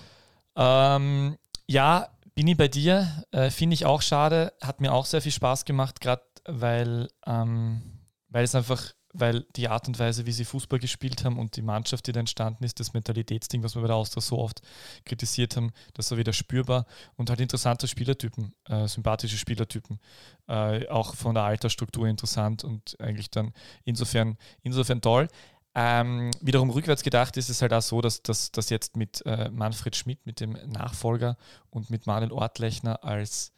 [0.56, 3.26] Ähm, ja, bin ich bei dir.
[3.32, 4.54] Äh, finde ich auch schade.
[4.62, 7.82] Hat mir auch sehr viel Spaß gemacht, gerade weil, ähm,
[8.30, 11.62] weil es einfach weil die Art und Weise, wie sie Fußball gespielt haben und die
[11.62, 14.62] Mannschaft, die da entstanden ist, das Mentalitätsding, was wir bei der Austria so oft
[15.06, 19.99] kritisiert haben, das war wieder spürbar und halt interessante Spielertypen, äh, sympathische Spielertypen,
[20.47, 25.28] äh, auch von der Altersstruktur interessant und eigentlich dann insofern, insofern toll.
[25.76, 29.96] Ähm, wiederum rückwärts gedacht ist es halt auch so, dass das jetzt mit äh, Manfred
[29.96, 31.36] Schmidt, mit dem Nachfolger
[31.72, 33.52] und mit Manuel Ortlechner als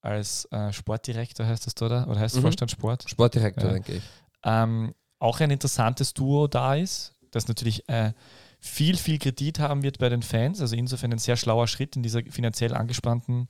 [0.00, 2.08] als äh, Sportdirektor heißt das, oder?
[2.08, 2.42] Oder heißt mhm.
[2.42, 3.04] Vorstand Sport?
[3.10, 3.72] Sportdirektor, ja.
[3.72, 4.02] denke ich
[4.44, 8.12] ähm, auch ein interessantes Duo da ist, das natürlich äh,
[8.60, 10.60] viel, viel Kredit haben wird bei den Fans.
[10.60, 13.48] Also insofern ein sehr schlauer Schritt in dieser finanziell angespannten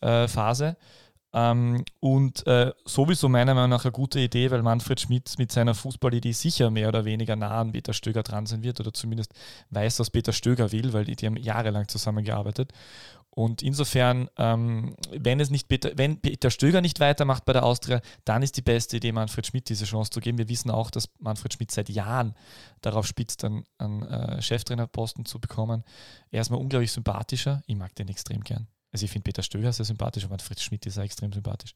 [0.00, 0.76] äh, Phase.
[1.34, 5.74] Ähm, und äh, sowieso meiner Meinung nach eine gute Idee, weil Manfred Schmidt mit seiner
[5.74, 9.32] Fußballidee sicher mehr oder weniger nah an Peter Stöger dran sein wird oder zumindest
[9.70, 12.72] weiß, was Peter Stöger will, weil die, die haben jahrelang zusammengearbeitet.
[13.34, 18.02] Und insofern, ähm, wenn es nicht Peter, wenn Peter Stöger nicht weitermacht bei der Austria,
[18.26, 20.36] dann ist die beste Idee, Manfred Schmidt diese Chance zu geben.
[20.36, 22.34] Wir wissen auch, dass Manfred Schmidt seit Jahren
[22.82, 25.82] darauf spitzt, einen, einen äh, Cheftrainerposten zu bekommen.
[26.30, 27.62] Er ist mir unglaublich sympathischer.
[27.66, 28.66] Ich mag den extrem gern.
[28.92, 31.74] Also ich finde Peter Stöger sehr sympathisch, aber Manfred Schmidt ist auch extrem sympathisch.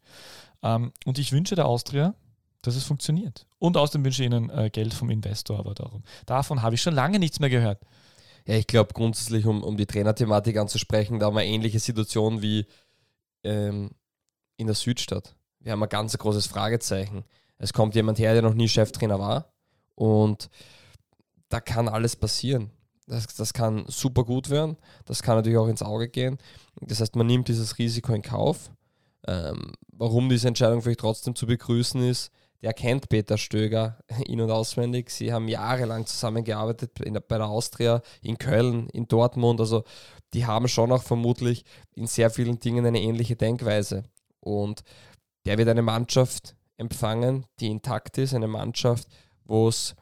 [0.62, 2.14] Ähm, und ich wünsche der Austria,
[2.62, 3.46] dass es funktioniert.
[3.59, 6.02] Und außerdem wünsche ich ihnen äh, Geld vom Investor, aber darum.
[6.26, 7.81] Davon habe ich schon lange nichts mehr gehört.
[8.46, 12.42] Ja, ich glaube grundsätzlich, um, um die Trainerthematik anzusprechen, da haben wir eine ähnliche Situation
[12.42, 12.66] wie
[13.42, 13.90] ähm,
[14.57, 15.35] in der Südstadt.
[15.61, 17.24] Wir haben ein ganz großes Fragezeichen.
[17.59, 19.52] Es kommt jemand her, der noch nie Cheftrainer war
[19.94, 20.50] und
[21.48, 22.70] da kann alles passieren.
[23.07, 26.38] Das, das kann super gut werden, das kann natürlich auch ins Auge gehen.
[26.81, 28.71] Das heißt, man nimmt dieses Risiko in Kauf.
[29.29, 32.31] Ähm, warum diese Entscheidung vielleicht trotzdem zu begrüßen ist,
[32.62, 35.11] der kennt Peter Stöger in- und auswendig.
[35.11, 39.61] Sie haben jahrelang zusammengearbeitet der, bei der Austria, in Köln, in Dortmund.
[39.61, 39.85] Also
[40.35, 41.64] die haben schon auch vermutlich
[41.95, 44.05] in sehr vielen Dingen eine ähnliche Denkweise.
[44.40, 44.83] Und
[45.45, 49.09] der wird eine Mannschaft empfangen, die intakt ist, eine Mannschaft,
[49.45, 49.95] wo es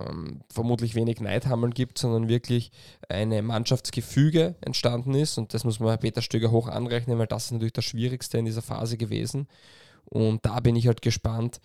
[0.00, 2.70] ähm, vermutlich wenig Neidhammeln gibt, sondern wirklich
[3.08, 5.38] eine Mannschaftsgefüge entstanden ist.
[5.38, 8.44] Und das muss man Peter Stöger hoch anrechnen, weil das ist natürlich das Schwierigste in
[8.44, 9.48] dieser Phase gewesen.
[10.04, 11.60] Und da bin ich halt gespannt,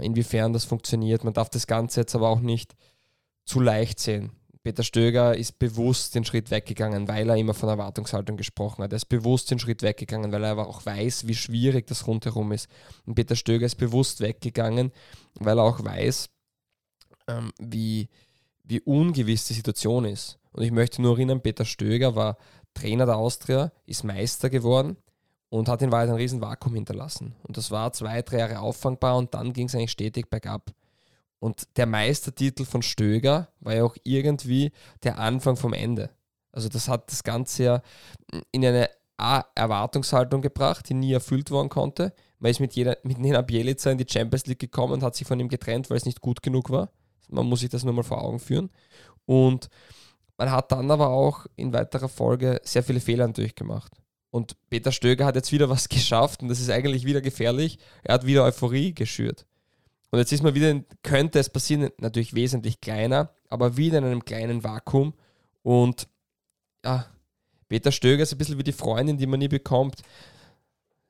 [0.00, 1.24] inwiefern das funktioniert.
[1.24, 2.74] Man darf das Ganze jetzt aber auch nicht
[3.44, 4.32] zu leicht sehen.
[4.62, 8.92] Peter Stöger ist bewusst den Schritt weggegangen, weil er immer von Erwartungshaltung gesprochen hat.
[8.92, 12.52] Er ist bewusst den Schritt weggegangen, weil er aber auch weiß, wie schwierig das rundherum
[12.52, 12.68] ist.
[13.06, 14.92] Und Peter Stöger ist bewusst weggegangen,
[15.34, 16.28] weil er auch weiß,
[17.38, 18.08] ähm, wie,
[18.64, 20.38] wie ungewiss die Situation ist.
[20.52, 22.36] Und ich möchte nur erinnern, Peter Stöger war
[22.74, 24.96] Trainer der Austria, ist Meister geworden
[25.48, 27.34] und hat in Wahrheit ein riesen Vakuum hinterlassen.
[27.42, 30.72] Und das war zwei, drei Jahre auffangbar und dann ging es eigentlich stetig bergab.
[31.38, 36.10] Und der Meistertitel von Stöger war ja auch irgendwie der Anfang vom Ende.
[36.52, 37.82] Also das hat das Ganze ja
[38.52, 38.90] in eine
[39.54, 42.12] Erwartungshaltung gebracht, die nie erfüllt worden konnte.
[42.38, 45.26] Man ist mit, jeder, mit Nena Bielica in die Champions League gekommen und hat sich
[45.26, 46.90] von ihm getrennt, weil es nicht gut genug war.
[47.30, 48.70] Man muss sich das nur mal vor Augen führen.
[49.26, 49.68] Und
[50.36, 53.92] man hat dann aber auch in weiterer Folge sehr viele Fehler durchgemacht.
[54.30, 57.78] Und Peter Stöger hat jetzt wieder was geschafft und das ist eigentlich wieder gefährlich.
[58.02, 59.46] Er hat wieder Euphorie geschürt.
[60.10, 64.24] Und jetzt ist man wieder, könnte es passieren, natürlich wesentlich kleiner, aber wieder in einem
[64.24, 65.14] kleinen Vakuum.
[65.62, 66.08] Und
[66.84, 67.06] ja,
[67.68, 70.02] Peter Stöger ist ein bisschen wie die Freundin, die man nie bekommt.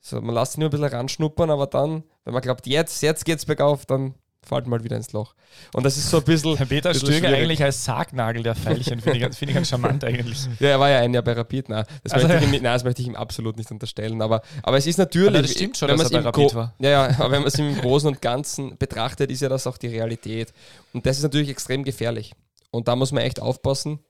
[0.00, 3.24] So, man lässt ihn nur ein bisschen ranschnuppern, aber dann, wenn man glaubt, jetzt, jetzt
[3.24, 5.34] geht's bergauf, dann fällt mal wieder ins Loch.
[5.74, 6.56] Und das ist so ein bisschen.
[6.56, 7.42] Herr Peter bisschen Stöger schwierig.
[7.42, 10.48] eigentlich als Sargnagel der Pfeilchen, finde ich, find ich ganz charmant eigentlich.
[10.58, 11.84] Ja, er war ja ein Jahr bei Rapid, nein.
[12.02, 14.22] Das, also, möchte, ich ihm, nein, das möchte ich ihm absolut nicht unterstellen.
[14.22, 15.42] Aber, aber es ist natürlich.
[15.42, 16.74] Das stimmt schon, wenn dass er bei Rapid war.
[16.78, 19.76] Ja, ja, aber wenn man es im Großen und Ganzen betrachtet, ist ja das auch
[19.76, 20.52] die Realität.
[20.92, 22.34] Und das ist natürlich extrem gefährlich.
[22.70, 24.00] Und da muss man echt aufpassen.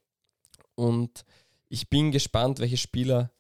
[0.75, 1.25] Und
[1.69, 3.31] ich bin gespannt, welche Spieler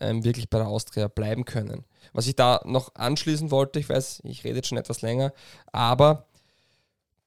[0.00, 1.84] ähm, wirklich bei der Austria bleiben können.
[2.12, 5.32] Was ich da noch anschließen wollte, ich weiß, ich rede jetzt schon etwas länger,
[5.72, 6.26] aber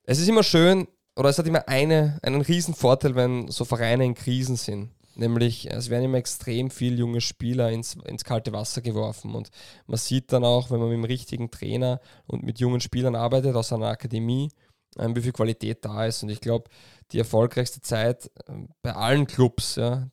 [0.08, 4.06] es ist immer schön, oder es hat immer eine, einen riesen Vorteil, wenn so Vereine
[4.06, 4.92] in Krisen sind.
[5.16, 9.34] Nämlich, es werden immer extrem viele junge Spieler ins, ins kalte Wasser geworfen.
[9.36, 9.50] Und
[9.88, 13.56] man sieht dann auch, wenn man mit dem richtigen Trainer und mit jungen Spielern arbeitet
[13.56, 14.52] aus einer Akademie,
[14.98, 16.22] ähm, wie viel Qualität da ist.
[16.24, 16.70] Und ich glaube,
[17.12, 20.08] die erfolgreichste Zeit ähm, bei allen Clubs, ja,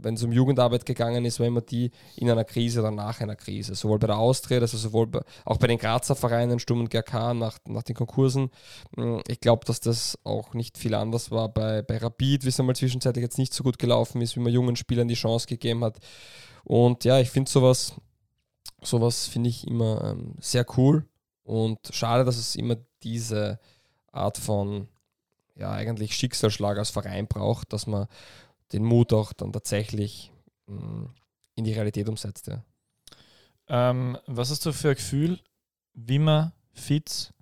[0.00, 3.36] wenn es um Jugendarbeit gegangen ist, war immer die in einer Krise oder nach einer
[3.36, 3.74] Krise.
[3.74, 7.34] Sowohl bei der Austria, also sowohl bei, auch bei den Grazer Vereinen, Sturm und GRK
[7.34, 8.50] nach, nach den Konkursen.
[8.96, 12.60] Hm, ich glaube, dass das auch nicht viel anders war bei, bei Rapid, wie es
[12.60, 15.84] einmal zwischenzeitlich jetzt nicht so gut gelaufen ist, wie man jungen Spielern die Chance gegeben
[15.84, 15.98] hat.
[16.64, 17.94] Und ja, ich finde sowas,
[18.82, 21.06] sowas finde ich immer ähm, sehr cool
[21.42, 23.58] und schade, dass es immer diese
[24.12, 24.88] Art von
[25.56, 28.06] ja, eigentlich Schicksalsschlag als Verein braucht, dass man
[28.72, 30.32] den Mut auch dann tatsächlich
[30.66, 31.14] mh, mm,
[31.56, 32.48] in die Realität umsetzt.
[32.48, 32.64] Ja.
[33.68, 35.40] Ähm, was hast du für ein Gefühl,
[35.94, 37.32] wie man Fitz,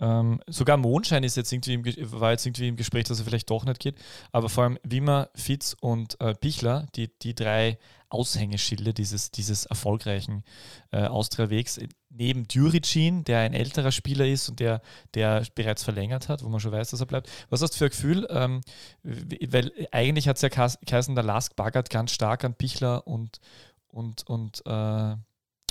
[0.00, 3.48] ähm, sogar Mondschein ist jetzt irgendwie im, war jetzt irgendwie im Gespräch, dass er vielleicht
[3.50, 3.96] doch nicht geht,
[4.32, 10.44] aber vor allem Wimmer, Fitz und äh, Bichler, die, die drei Aushängeschilde dieses, dieses erfolgreichen
[10.90, 11.80] äh, Austria-Wegs,
[12.16, 14.80] neben Djuricin, der ein älterer Spieler ist und der,
[15.14, 17.28] der bereits verlängert hat, wo man schon weiß, dass er bleibt.
[17.50, 18.26] Was hast du für ein Gefühl?
[18.30, 18.60] Ähm,
[19.02, 23.40] weil eigentlich hat es ja geheißen, der Lask baggert ganz stark an Bichler und,
[23.88, 25.16] und, und äh,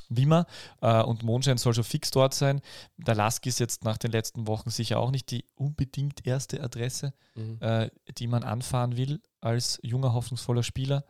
[0.10, 0.46] Wimmer
[0.82, 2.62] äh, und Mondschein soll schon fix dort sein.
[2.98, 7.14] Der Lask ist jetzt nach den letzten Wochen sicher auch nicht die unbedingt erste Adresse,
[7.36, 7.58] mhm.
[7.62, 11.06] äh, die man anfahren will als junger, hoffnungsvoller Spieler.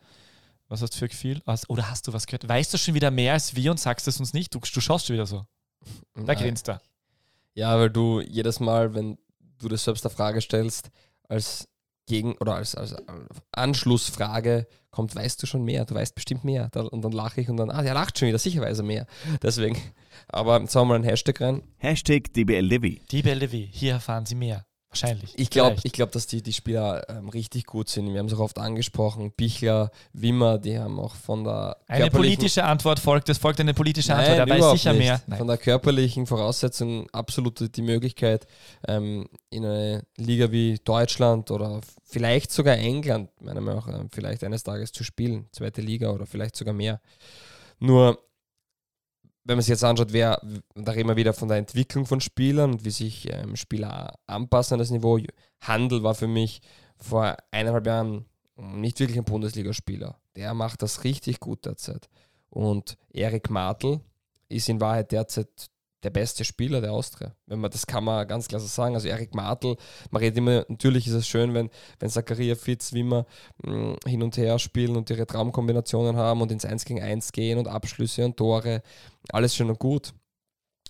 [0.74, 1.42] Was hast du für ein Gefühl?
[1.68, 2.48] Oder hast du was gehört?
[2.48, 4.52] Weißt du schon wieder mehr als wir und sagst es uns nicht?
[4.52, 5.46] Du, du schaust schon wieder so.
[6.16, 6.80] Da grinst er.
[7.54, 9.16] Ja, weil du jedes Mal, wenn
[9.58, 10.90] du dir selbst eine Frage stellst,
[11.28, 11.68] als
[12.06, 12.96] Gegen- oder als, als
[13.52, 16.70] Anschlussfrage kommt, weißt du schon mehr, du weißt bestimmt mehr.
[16.74, 19.06] Und dann lache ich und dann, ah, der lacht schon wieder, sicher weiß er mehr.
[19.42, 19.80] Deswegen,
[20.26, 21.62] aber jetzt haben wir einen Hashtag rein.
[21.76, 22.98] Hashtag DBLDW.
[23.12, 24.66] DBLDW, hier erfahren Sie mehr.
[24.94, 25.32] Wahrscheinlich.
[25.36, 28.12] Ich glaube, glaub, dass die, die Spieler ähm, richtig gut sind.
[28.12, 29.32] Wir haben es auch oft angesprochen.
[29.32, 31.76] Bichler, Wimmer, die haben auch von der.
[31.88, 35.00] Eine politische Antwort folgt, es folgt eine politische Nein, Antwort, er weiß sicher nicht.
[35.00, 35.20] mehr.
[35.26, 35.38] Nein.
[35.38, 38.46] Von der körperlichen Voraussetzung absolut die Möglichkeit,
[38.86, 44.44] ähm, in eine Liga wie Deutschland oder vielleicht sogar England, meiner Meinung nach, ähm, vielleicht
[44.44, 45.48] eines Tages zu spielen.
[45.50, 47.00] Zweite Liga oder vielleicht sogar mehr.
[47.80, 48.18] Nur
[49.44, 50.40] wenn man sich jetzt anschaut, wer,
[50.74, 54.74] da reden wir wieder von der Entwicklung von Spielern und wie sich ähm, Spieler anpassen
[54.74, 55.18] an das Niveau.
[55.60, 56.60] Handel war für mich
[56.96, 58.24] vor eineinhalb Jahren
[58.56, 60.16] nicht wirklich ein Bundesligaspieler.
[60.36, 62.08] Der macht das richtig gut derzeit.
[62.48, 64.00] Und Erik Martl
[64.48, 65.70] ist in Wahrheit derzeit
[66.04, 67.34] der beste Spieler der Austria.
[67.46, 68.94] Wenn man, das kann man ganz klar so sagen.
[68.94, 69.76] Also Erik Martl,
[70.10, 73.24] man redet immer, natürlich ist es schön, wenn, wenn Zakaria Fitz, wie mh,
[73.64, 77.58] mm, hin und her spielen und ihre Traumkombinationen haben und ins 1 gegen 1 gehen
[77.58, 78.82] und Abschlüsse und Tore.
[79.30, 80.12] Alles schön und gut.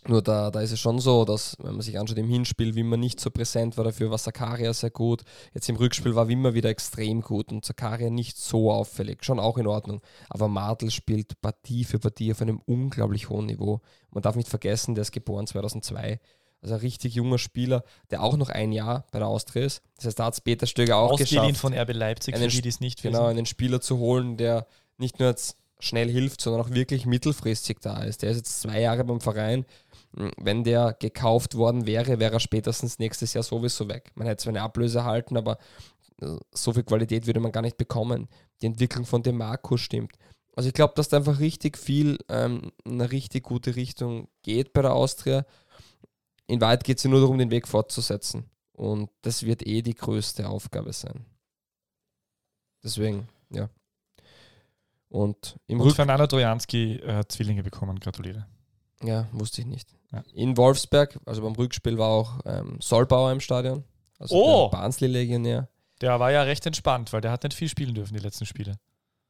[0.06, 2.96] Nur da, da ist es schon so, dass, wenn man sich anschaut, im Hinspiel Wimmer
[2.96, 5.22] nicht so präsent war, dafür war Zakaria sehr gut.
[5.54, 9.24] Jetzt im Rückspiel war Wimmer wieder extrem gut und Zakaria nicht so auffällig.
[9.24, 10.02] Schon auch in Ordnung.
[10.28, 13.80] Aber Martel spielt Partie für Partie auf einem unglaublich hohen Niveau.
[14.10, 16.20] Man darf nicht vergessen, der ist geboren 2002.
[16.60, 19.82] Also ein richtig junger Spieler, der auch noch ein Jahr bei der Austria ist.
[19.96, 21.60] Das heißt, da hat es Peter Stöger auch Ausgeliehen geschafft.
[21.60, 23.30] von RB Leipzig, einen für die, die es nicht genau, wissen.
[23.30, 28.02] einen Spieler zu holen, der nicht nur jetzt schnell hilft, sondern auch wirklich mittelfristig da
[28.02, 28.22] ist.
[28.22, 29.66] Der ist jetzt zwei Jahre beim Verein.
[30.14, 34.12] Wenn der gekauft worden wäre, wäre er spätestens nächstes Jahr sowieso weg.
[34.14, 35.58] Man hätte zwar eine Ablöse erhalten, aber
[36.20, 38.28] äh, so viel Qualität würde man gar nicht bekommen.
[38.62, 40.16] Die Entwicklung von dem Marco stimmt.
[40.54, 44.72] Also ich glaube, dass da einfach richtig viel ähm, in eine richtig gute Richtung geht
[44.72, 45.44] bei der Austria.
[46.46, 48.48] In Wahrheit geht es nur darum, den Weg fortzusetzen.
[48.72, 51.24] Und das wird eh die größte Aufgabe sein.
[52.84, 53.68] Deswegen, ja.
[55.08, 58.46] Und im Und Rück Fernando Trojanski äh, hat Zwillinge bekommen, gratuliere.
[59.04, 59.88] Ja, wusste ich nicht.
[60.12, 60.22] Ja.
[60.32, 63.84] In Wolfsberg, also beim Rückspiel war auch ähm, Solbauer im Stadion.
[64.18, 64.68] Also Oh!
[64.70, 65.68] der Barnsley-Legionär.
[66.00, 68.78] Der war ja recht entspannt, weil der hat nicht viel spielen dürfen, die letzten Spiele.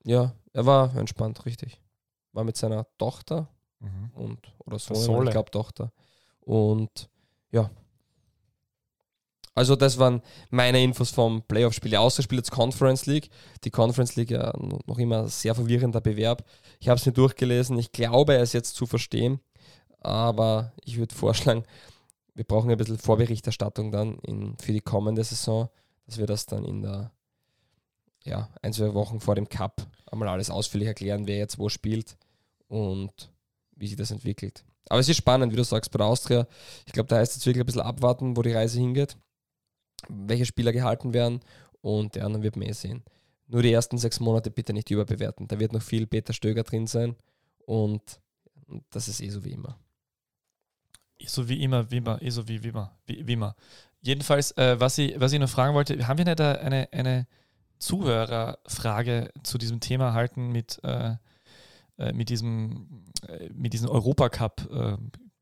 [0.04, 1.80] Ja, er war entspannt, richtig.
[2.32, 3.48] War mit seiner Tochter
[3.80, 4.10] Mhm.
[4.14, 5.24] und oder so, Sohle.
[5.26, 5.92] ich glaube Tochter.
[6.40, 7.08] Und
[7.50, 7.70] ja.
[9.56, 10.20] Also das waren
[10.50, 11.96] meine Infos vom Playoff-Spiel.
[12.22, 13.30] Spiel jetzt Conference League.
[13.62, 14.52] Die Conference League ja
[14.86, 16.44] noch immer sehr verwirrender Bewerb.
[16.80, 17.78] Ich habe es mir durchgelesen.
[17.78, 19.38] Ich glaube, es jetzt zu verstehen.
[20.04, 21.64] Aber ich würde vorschlagen,
[22.34, 25.68] wir brauchen ein bisschen Vorberichterstattung dann in, für die kommende Saison,
[26.06, 27.10] dass wir das dann in der
[28.24, 32.16] ja, ein, zwei Wochen vor dem Cup einmal alles ausführlich erklären, wer jetzt wo spielt
[32.68, 33.32] und
[33.76, 34.64] wie sich das entwickelt.
[34.88, 36.46] Aber es ist spannend, wie du sagst, bei der Austria.
[36.84, 39.16] Ich glaube, da heißt jetzt wirklich ein bisschen abwarten, wo die Reise hingeht,
[40.08, 41.40] welche Spieler gehalten werden
[41.80, 43.02] und der andere wird mehr sehen.
[43.46, 45.48] Nur die ersten sechs Monate bitte nicht überbewerten.
[45.48, 47.16] Da wird noch viel Peter Stöger drin sein
[47.64, 48.20] und
[48.90, 49.78] das ist eh so wie immer.
[51.28, 53.54] So wie immer, wie immer, eh so wie, wie immer, wie, wie immer.
[54.02, 57.26] Jedenfalls, äh, was, ich, was ich noch fragen wollte, haben wir nicht eine, eine
[57.78, 61.14] Zuhörerfrage zu diesem Thema erhalten mit, äh,
[61.98, 64.96] äh, mit diesem, äh, mit diesem Europacup äh,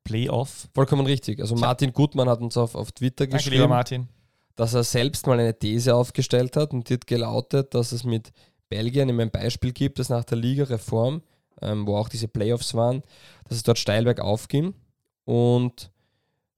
[0.04, 0.68] Playoff?
[0.74, 1.40] Vollkommen richtig.
[1.40, 3.68] Also Martin Gutmann hat uns auf, auf Twitter Danke, geschrieben.
[3.68, 4.08] Martin.
[4.56, 8.32] dass er selbst mal eine These aufgestellt hat und die hat gelautet, dass es mit
[8.68, 11.22] Belgien immer ein Beispiel gibt, dass nach der Ligareform,
[11.60, 13.02] ähm, wo auch diese Playoffs waren,
[13.48, 14.74] dass es dort steil bergauf ging.
[15.24, 15.90] Und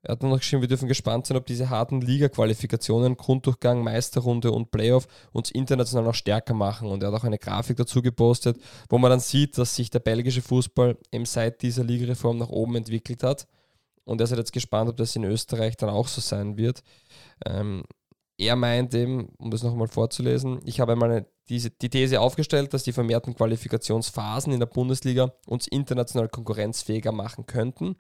[0.05, 4.53] er hat dann noch geschrieben, wir dürfen gespannt sein, ob diese harten Liga-Qualifikationen, Grunddurchgang, Meisterrunde
[4.53, 6.89] und Playoff uns international noch stärker machen.
[6.89, 8.59] Und er hat auch eine Grafik dazu gepostet,
[8.91, 12.77] wo man dann sieht, dass sich der belgische Fußball eben seit dieser Ligareform nach oben
[12.77, 13.47] entwickelt hat.
[14.05, 16.83] Und er ist halt jetzt gespannt, ob das in Österreich dann auch so sein wird.
[17.47, 17.85] Ähm,
[18.37, 22.83] er meint eben, um das nochmal vorzulesen, ich habe einmal diese, die These aufgestellt, dass
[22.83, 27.97] die vermehrten Qualifikationsphasen in der Bundesliga uns international konkurrenzfähiger machen könnten.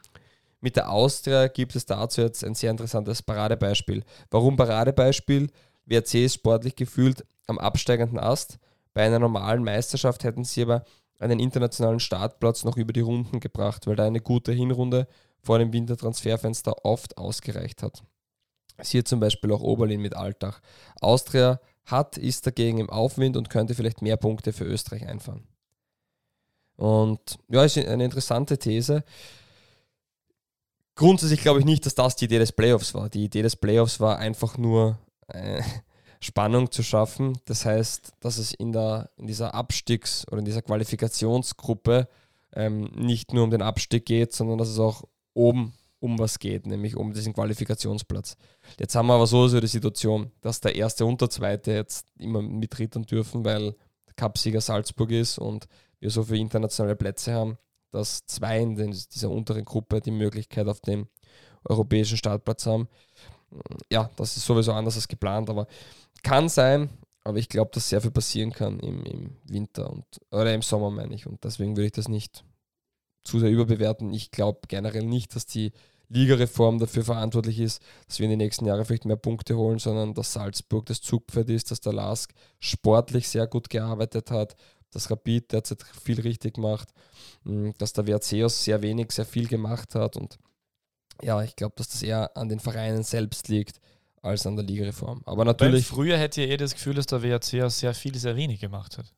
[0.64, 4.02] Mit der Austria gibt es dazu jetzt ein sehr interessantes Paradebeispiel.
[4.30, 5.50] Warum Paradebeispiel?
[5.84, 8.58] WRC ist sportlich gefühlt am absteigenden Ast.
[8.94, 10.86] Bei einer normalen Meisterschaft hätten sie aber
[11.18, 15.06] einen internationalen Startplatz noch über die Runden gebracht, weil da eine gute Hinrunde
[15.42, 18.02] vor dem Wintertransferfenster oft ausgereicht hat.
[18.80, 20.62] Siehe zum Beispiel auch Oberlin mit Altach.
[21.02, 25.46] Austria hat, ist dagegen im Aufwind und könnte vielleicht mehr Punkte für Österreich einfahren.
[26.76, 29.04] Und ja, ist eine interessante These.
[30.96, 33.08] Grundsätzlich glaube ich nicht, dass das die Idee des Playoffs war.
[33.08, 35.62] Die Idee des Playoffs war einfach nur äh,
[36.20, 37.38] Spannung zu schaffen.
[37.44, 42.08] Das heißt, dass es in, der, in dieser Abstiegs- oder in dieser Qualifikationsgruppe
[42.54, 45.02] ähm, nicht nur um den Abstieg geht, sondern dass es auch
[45.34, 48.36] oben um was geht, nämlich um diesen Qualifikationsplatz.
[48.78, 52.06] Jetzt haben wir aber so, so die Situation, dass der erste und der zweite jetzt
[52.18, 53.74] immer mitrittern dürfen, weil
[54.06, 55.66] der Cupsieger Salzburg ist und
[56.00, 57.56] wir so viele internationale Plätze haben,
[57.94, 61.06] dass zwei in dieser unteren Gruppe die Möglichkeit auf den
[61.64, 62.88] europäischen Startplatz haben.
[63.90, 65.66] Ja, das ist sowieso anders als geplant, aber
[66.22, 66.90] kann sein,
[67.22, 70.90] aber ich glaube, dass sehr viel passieren kann im, im Winter und oder im Sommer,
[70.90, 71.26] meine ich.
[71.26, 72.44] Und deswegen würde ich das nicht
[73.22, 74.12] zu sehr überbewerten.
[74.12, 75.72] Ich glaube generell nicht, dass die
[76.08, 80.14] Ligareform dafür verantwortlich ist, dass wir in den nächsten Jahren vielleicht mehr Punkte holen, sondern
[80.14, 84.54] dass Salzburg das Zugpferd ist, dass der Lask sportlich sehr gut gearbeitet hat,
[84.94, 86.88] dass Rapid derzeit viel richtig macht,
[87.78, 90.38] dass der aus sehr wenig sehr viel gemacht hat und
[91.22, 93.80] ja, ich glaube, dass das eher an den Vereinen selbst liegt
[94.22, 95.22] als an der Ligareform.
[95.26, 98.36] Aber Weil natürlich, früher hätte ihr eh das Gefühl, dass der WRC sehr viel, sehr
[98.36, 99.12] wenig gemacht hat.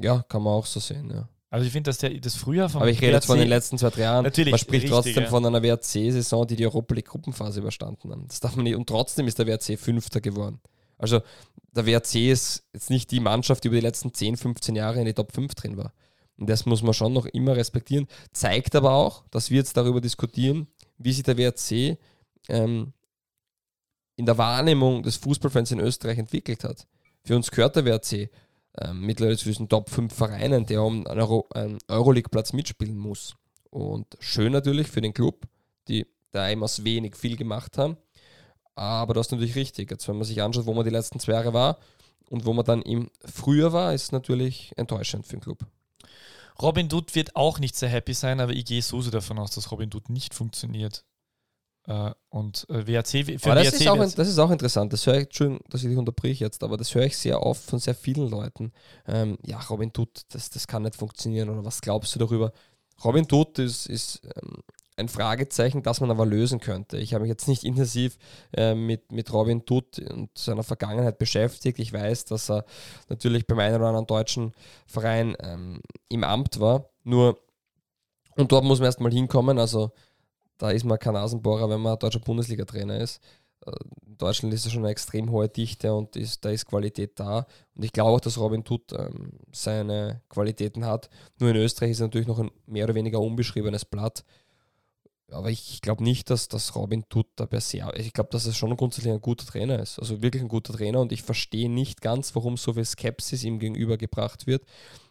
[0.00, 1.28] ja, kann man auch so sehen, ja.
[1.50, 3.76] Also ich finde, dass der, das früher vom Aber ich rede jetzt von den letzten
[3.76, 4.24] zwei, drei Jahren.
[4.24, 5.28] Natürlich, Man spricht richtig, trotzdem ja.
[5.28, 8.26] von einer WRC-Saison, die die Europa League Gruppenphase überstanden haben.
[8.26, 8.74] Das darf man nicht.
[8.74, 10.62] Und trotzdem ist der WRC Fünfter geworden.
[10.96, 11.20] Also
[11.72, 15.06] der WRC ist jetzt nicht die Mannschaft, die über die letzten 10, 15 Jahre in
[15.06, 15.92] die Top 5 drin war.
[16.36, 18.08] Und das muss man schon noch immer respektieren.
[18.32, 20.66] Zeigt aber auch, dass wir jetzt darüber diskutieren,
[20.98, 21.98] wie sich der WRC
[22.48, 22.92] ähm,
[24.16, 26.86] in der Wahrnehmung des Fußballfans in Österreich entwickelt hat.
[27.24, 28.30] Für uns gehört der WRC
[28.78, 33.34] ähm, mittlerweile zu diesen Top 5 Vereinen, der um einen, Euro, einen Euroleague-Platz mitspielen muss.
[33.70, 35.46] Und schön natürlich für den Club,
[35.88, 37.96] die der eben aus wenig viel gemacht haben.
[38.74, 39.90] Aber du hast natürlich richtig.
[39.90, 41.78] Jetzt, wenn man sich anschaut, wo man die letzten zwei Jahre war
[42.30, 45.66] und wo man dann im Frühjahr war, ist natürlich enttäuschend für den Club.
[46.60, 49.52] Robin Dutt wird auch nicht sehr happy sein, aber ich gehe so sehr davon aus,
[49.52, 51.04] dass Robin Dutt nicht funktioniert.
[51.88, 54.92] Uh, und uh, WRC, für das, WRC ist auch, das ist auch interessant.
[54.92, 57.60] Das höre ich, Entschuldigung, dass ich dich unterbrich jetzt, aber das höre ich sehr oft
[57.64, 58.72] von sehr vielen Leuten.
[59.04, 62.52] Ähm, ja, Robin Dutt, das, das kann nicht funktionieren oder was glaubst du darüber?
[63.02, 64.62] Robin Dutt ist, ist ähm,
[65.02, 66.96] ein Fragezeichen, das man aber lösen könnte.
[66.96, 68.16] Ich habe mich jetzt nicht intensiv
[68.56, 71.78] äh, mit, mit Robin Dutt und seiner Vergangenheit beschäftigt.
[71.78, 72.64] Ich weiß, dass er
[73.08, 74.52] natürlich beim einen oder anderen deutschen
[74.86, 76.88] Verein ähm, im Amt war.
[77.04, 77.38] Nur,
[78.36, 79.58] und dort muss man erstmal hinkommen.
[79.58, 79.92] Also,
[80.58, 83.20] da ist man kein Nasenbohrer, wenn man deutscher Bundesliga-Trainer ist.
[83.66, 83.72] Äh,
[84.06, 87.46] in Deutschland ist es schon eine extrem hohe Dichte und ist, da ist Qualität da.
[87.74, 91.10] Und ich glaube auch, dass Robin Tutt ähm, seine Qualitäten hat.
[91.38, 94.24] Nur in Österreich ist er natürlich noch ein mehr oder weniger unbeschriebenes Blatt.
[95.32, 97.82] Aber ich glaube nicht, dass das Robin Tutt da per se.
[97.96, 99.98] Ich glaube, dass er schon grundsätzlich ein guter Trainer ist.
[99.98, 101.00] Also wirklich ein guter Trainer.
[101.00, 104.64] Und ich verstehe nicht ganz, warum so viel Skepsis ihm gegenübergebracht wird.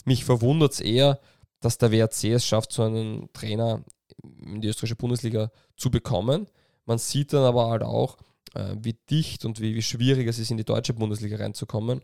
[0.05, 1.19] Mich verwundert es eher,
[1.59, 3.84] dass der WRC es schafft, so einen Trainer
[4.24, 6.47] in die österreichische Bundesliga zu bekommen.
[6.86, 8.17] Man sieht dann aber halt auch,
[8.53, 12.01] äh, wie dicht und wie, wie schwierig es ist, in die deutsche Bundesliga reinzukommen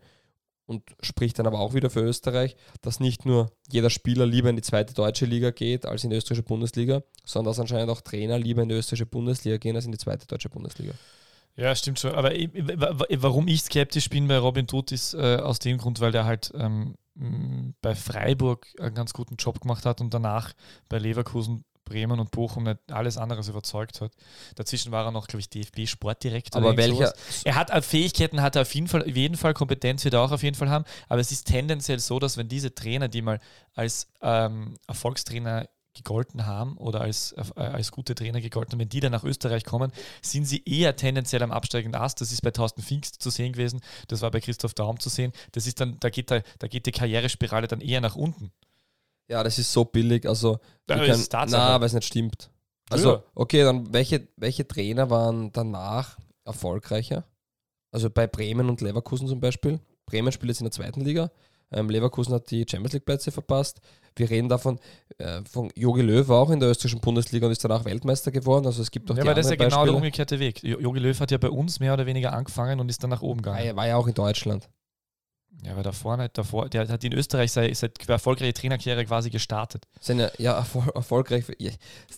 [0.67, 4.57] und spricht dann aber auch wieder für Österreich, dass nicht nur jeder Spieler lieber in
[4.57, 8.37] die zweite deutsche Liga geht als in die österreichische Bundesliga, sondern dass anscheinend auch Trainer
[8.37, 10.93] lieber in die österreichische Bundesliga gehen als in die zweite deutsche Bundesliga.
[11.55, 12.13] Ja, stimmt schon.
[12.13, 16.25] Aber warum ich skeptisch bin bei Robin Tut ist äh, aus dem Grund, weil der
[16.25, 16.95] halt ähm,
[17.81, 20.53] bei Freiburg einen ganz guten Job gemacht hat und danach
[20.87, 24.11] bei Leverkusen Bremen und Bochum nicht alles anderes überzeugt hat.
[24.55, 26.61] Dazwischen war er noch, glaube ich, DFB-Sportdirektor.
[26.61, 27.13] Aber welcher?
[27.43, 30.21] Er hat äh, Fähigkeiten, hat er auf jeden Fall, auf jeden Fall Kompetenz wird er
[30.21, 30.85] auch auf jeden Fall haben.
[31.07, 33.39] Aber es ist tendenziell so, dass wenn diese Trainer, die mal
[33.73, 35.67] als ähm, Erfolgstrainer
[35.97, 39.65] gegolten haben oder als, äh, als gute Trainer gegolten haben, wenn die dann nach Österreich
[39.65, 42.21] kommen, sind sie eher tendenziell am absteigenden Ast.
[42.21, 45.33] Das ist bei Thorsten Pfingst zu sehen gewesen, das war bei Christoph Daum zu sehen.
[45.51, 48.51] Das ist dann, da geht, da, da geht die Karrierespirale dann eher nach unten.
[49.29, 50.27] Ja, das ist so billig.
[50.27, 50.59] Also,
[50.89, 52.49] ja, können, na, weil es nicht stimmt.
[52.89, 57.25] Also, okay, dann welche, welche Trainer waren danach erfolgreicher?
[57.91, 59.79] Also bei Bremen und Leverkusen zum Beispiel.
[60.05, 61.31] Bremen spielt jetzt in der zweiten Liga.
[61.71, 63.81] Ähm, Leverkusen hat die Champions League Plätze verpasst.
[64.15, 64.79] Wir reden davon,
[65.17, 68.65] äh, von Jogi Löw war auch in der österreichischen Bundesliga und ist danach Weltmeister geworden.
[68.65, 70.63] Also es gibt auch ja, die aber das ist ja genau der umgekehrte Weg.
[70.63, 73.41] Jogi Löw hat ja bei uns mehr oder weniger angefangen und ist dann nach oben
[73.41, 73.65] gegangen.
[73.65, 74.69] Er war ja auch in Deutschland.
[75.63, 79.85] Ja, aber davor nicht, davor, der hat in Österreich seine, seine erfolgreiche Trainerkarriere quasi gestartet.
[79.99, 81.45] Seine, ja, erfol erfolgreich,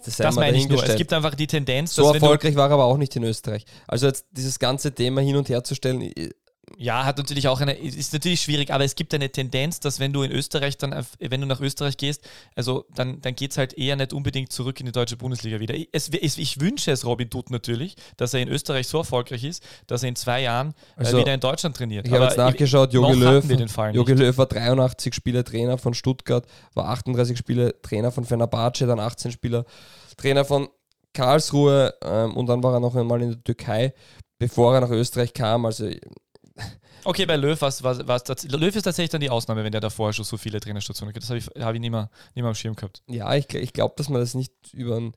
[0.06, 0.84] das, das meine ich nur.
[0.84, 1.96] Es gibt einfach die Tendenz.
[1.96, 3.66] So erfolgreich war er aber auch nicht in Österreich.
[3.88, 6.12] Also jetzt dieses ganze Thema hin und her zu stellen,
[6.78, 10.14] ja, hat natürlich auch eine, ist natürlich schwierig, aber es gibt eine Tendenz, dass wenn
[10.14, 13.74] du in Österreich dann, wenn du nach Österreich gehst, also dann, dann geht es halt
[13.74, 15.76] eher nicht unbedingt zurück in die deutsche Bundesliga wieder.
[15.92, 19.64] Es, es, ich wünsche es Robin Tut natürlich, dass er in Österreich so erfolgreich ist,
[19.88, 22.08] dass er in zwei Jahren äh, also, wieder in Deutschland trainiert.
[22.08, 23.44] Ich habe jetzt nachgeschaut, Jogi Löw,
[23.94, 29.00] Jogi Löw war 83 Spiele Trainer von Stuttgart, war 38 Spiele Trainer von Fenerbahce, dann
[29.00, 29.66] 18 Spieler
[30.18, 30.70] Trainer von
[31.14, 33.94] Karlsruhe ähm, und dann war er noch einmal in der Türkei,
[34.38, 35.66] bevor er nach Österreich kam.
[35.66, 35.90] Also
[37.06, 40.12] Okay, bei Löw, was, was, was, Löw ist tatsächlich dann die Ausnahme, wenn der davor
[40.12, 41.22] schon so viele Trainerstationen hat.
[41.22, 43.02] Das habe ich, hab ich nicht, mehr, nicht mehr am Schirm gehabt.
[43.08, 45.14] Ja, ich, ich glaube, dass man das nicht über den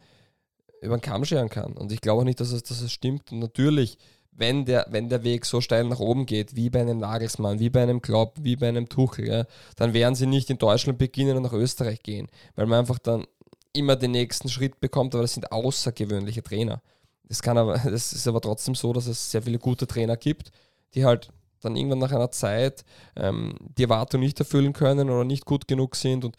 [0.83, 1.73] über Kamm scheren kann.
[1.73, 3.33] Und ich glaube auch nicht, dass es, dass es stimmt.
[3.33, 3.97] Und natürlich,
[4.33, 7.71] wenn der, wenn der Weg so steil nach oben geht, wie bei einem Nagelsmann, wie
[7.71, 9.45] bei einem Klopp, wie bei einem Tuchel, ja,
[9.77, 13.27] dann werden sie nicht in Deutschland beginnen und nach Österreich gehen, weil man einfach dann
[13.73, 16.83] immer den nächsten Schritt bekommt, aber das sind außergewöhnliche Trainer.
[17.29, 17.41] Das
[18.13, 20.51] ist aber trotzdem so, dass es sehr viele gute Trainer gibt,
[20.95, 22.85] die halt dann irgendwann nach einer Zeit
[23.17, 26.25] ähm, die Erwartung nicht erfüllen können oder nicht gut genug sind.
[26.25, 26.37] Und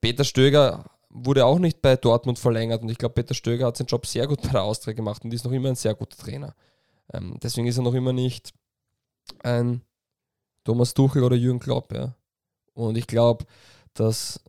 [0.00, 3.86] Peter Stöger wurde auch nicht bei Dortmund verlängert und ich glaube, Peter Stöger hat seinen
[3.86, 6.54] Job sehr gut bei der Austria gemacht und ist noch immer ein sehr guter Trainer.
[7.12, 8.52] Ähm, deswegen ist er noch immer nicht
[9.42, 9.82] ein
[10.64, 11.92] Thomas Tuchel oder Jürgen Klopp.
[11.92, 12.14] Ja.
[12.74, 13.46] Und ich glaube,
[13.94, 14.40] dass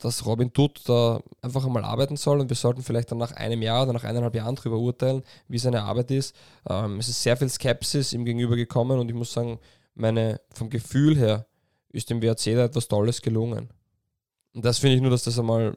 [0.00, 3.62] dass Robin Tutt da einfach einmal arbeiten soll und wir sollten vielleicht dann nach einem
[3.62, 6.34] Jahr oder nach eineinhalb Jahren darüber urteilen, wie seine Arbeit ist.
[6.68, 9.58] Ähm, es ist sehr viel Skepsis ihm gegenüber gekommen und ich muss sagen,
[9.94, 11.46] meine, vom Gefühl her
[11.92, 13.68] ist dem WRC da etwas Tolles gelungen.
[14.54, 15.76] Und das finde ich nur, dass das einmal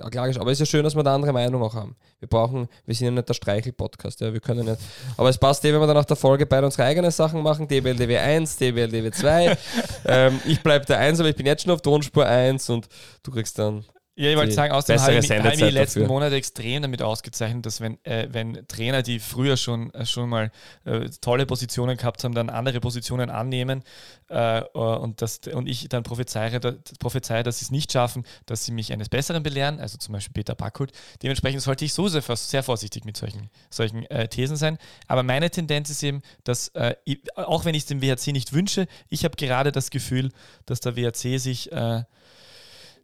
[0.00, 0.38] ist.
[0.38, 1.96] Aber es ist ja schön, dass wir da andere Meinung auch haben.
[2.18, 4.80] Wir brauchen, wir sind ja nicht der Streichel-Podcast, ja, wir können nicht.
[5.16, 7.68] Aber es passt eh, wenn wir dann nach der Folge beide unsere eigenen Sachen machen,
[7.68, 9.56] DBLDW 1, DBLDW 2.
[10.06, 12.88] ähm, ich bleibe der 1, aber ich bin jetzt schon auf Tonspur 1 und
[13.22, 13.84] du kriegst dann
[14.18, 16.08] Ja, ich wollte sagen, außerdem habe ich, mich- habe ich die letzten dafür.
[16.14, 20.50] Monate extrem damit ausgezeichnet, dass wenn, äh, wenn Trainer, die früher schon, äh, schon mal
[20.86, 23.82] äh, tolle Positionen gehabt haben, dann andere Positionen annehmen
[24.30, 28.24] äh, äh, und, das, und ich dann prophezeie, da, prophezeie dass sie es nicht schaffen,
[28.46, 30.92] dass sie mich eines Besseren belehren, also zum Beispiel Peter Backhult.
[31.22, 34.78] Dementsprechend sollte ich so sehr, sehr vorsichtig mit solchen, solchen Thesen sein.
[35.08, 36.72] Aber meine Tendenz ist eben, dass,
[37.04, 40.32] ich, auch wenn ich es dem WHC nicht wünsche, ich habe gerade das Gefühl,
[40.64, 41.70] dass der WHC sich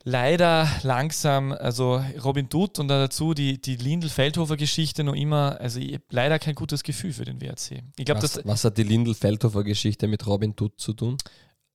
[0.04, 6.02] leider langsam, also Robin Dutt und dazu die, die Lindl-Feldhofer-Geschichte noch immer, also ich hab
[6.10, 7.82] leider kein gutes Gefühl für den WRC.
[7.96, 11.16] Ich glaube, Was, das, was hat die Lindl-Feldhofer-Geschichte mit Robin Dutt zu tun?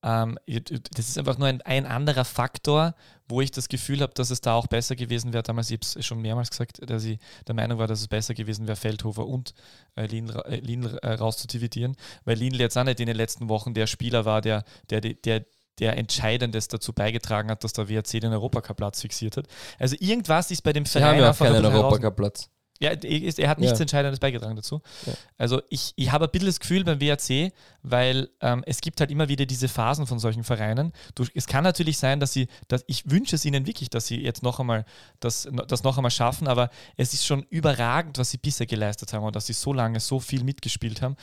[0.02, 2.94] ähm, das ist einfach nur ein, ein anderer Faktor,
[3.28, 5.42] wo ich das Gefühl habe, dass es da auch besser gewesen wäre.
[5.42, 8.34] Damals, ich habe es schon mehrmals gesagt, dass ich der Meinung war, dass es besser
[8.34, 9.54] gewesen wäre, Feldhofer und
[9.96, 13.74] äh, Lindl, äh, Lindl äh, rauszudividieren, weil Lindl jetzt auch nicht in den letzten Wochen
[13.74, 15.46] der Spieler war, der, der, der, der
[15.86, 19.46] Entscheidendes dazu beigetragen hat, dass der WRC den Europacup-Platz fixiert hat.
[19.78, 22.50] Also irgendwas ist bei dem Sie haben ja auch keinen Europacup-Platz.
[22.80, 23.82] Ja, er hat nichts Ja.
[23.82, 24.80] Entscheidendes beigetragen dazu.
[25.06, 25.12] Ja.
[25.36, 27.52] Also ich, ich habe ein bisschen das Gefühl beim WRC,
[27.82, 30.92] weil ähm, es gibt halt immer wieder diese Phasen von solchen Vereinen.
[31.14, 34.20] Du, es kann natürlich sein, dass sie, dass ich wünsche es ihnen wirklich, dass sie
[34.20, 34.84] jetzt noch einmal
[35.20, 39.24] das, das noch einmal schaffen, aber es ist schon überragend, was sie bisher geleistet haben
[39.24, 41.16] und dass sie so lange so viel mitgespielt haben.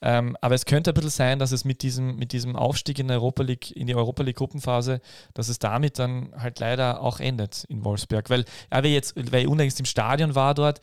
[0.00, 3.10] Ähm, aber es könnte ein bisschen sein, dass es mit diesem, mit diesem Aufstieg in,
[3.10, 5.00] Europa League, in die Europa League Gruppenphase,
[5.34, 8.30] dass es damit dann halt leider auch endet in Wolfsberg.
[8.30, 10.80] Weil, aber jetzt, weil ich unlängst im Stadion war dort,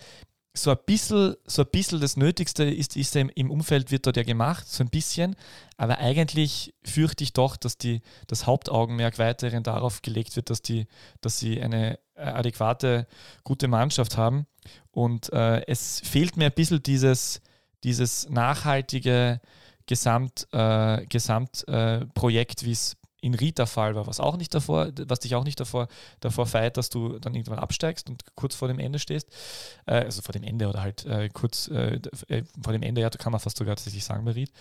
[0.58, 4.24] so ein bisschen, so ein bisschen das Nötigste ist, ist im, Umfeld wird dort ja
[4.24, 5.36] gemacht, so ein bisschen.
[5.78, 10.88] Aber eigentlich fürchte ich doch, dass die, das Hauptaugenmerk weiterhin darauf gelegt wird, dass, die,
[11.22, 13.08] dass sie eine äh, adäquate,
[13.44, 14.48] gute Mannschaft haben.
[14.92, 17.42] Und äh, es fehlt mir ein bisschen dieses,
[17.84, 19.42] dieses nachhaltige
[19.88, 25.20] Gesamt, äh, Gesamtprojekt, äh, wie es in der Fall war, was auch nicht davor, was
[25.20, 25.88] dich auch nicht davor,
[26.20, 29.30] davor feit, dass du dann irgendwann absteigst und kurz vor dem Ende stehst.
[29.86, 33.10] Äh, also vor dem Ende oder halt äh, kurz äh, äh, vor dem Ende, ja,
[33.10, 34.52] kann man fast sogar tatsächlich sagen bei Ried.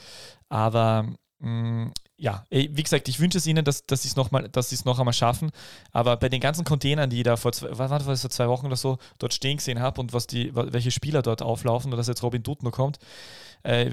[0.49, 1.07] Aber
[1.41, 5.13] mh, ja, wie gesagt, ich wünsche es ihnen, dass, dass sie es noch, noch einmal
[5.13, 5.51] schaffen.
[5.91, 8.67] Aber bei den ganzen Containern, die ich da vor zwei, war das, vor zwei Wochen
[8.67, 12.07] oder so dort stehen gesehen habe und was die, welche Spieler dort auflaufen oder dass
[12.07, 12.99] jetzt Robin Dutt kommt,
[13.65, 13.91] äh,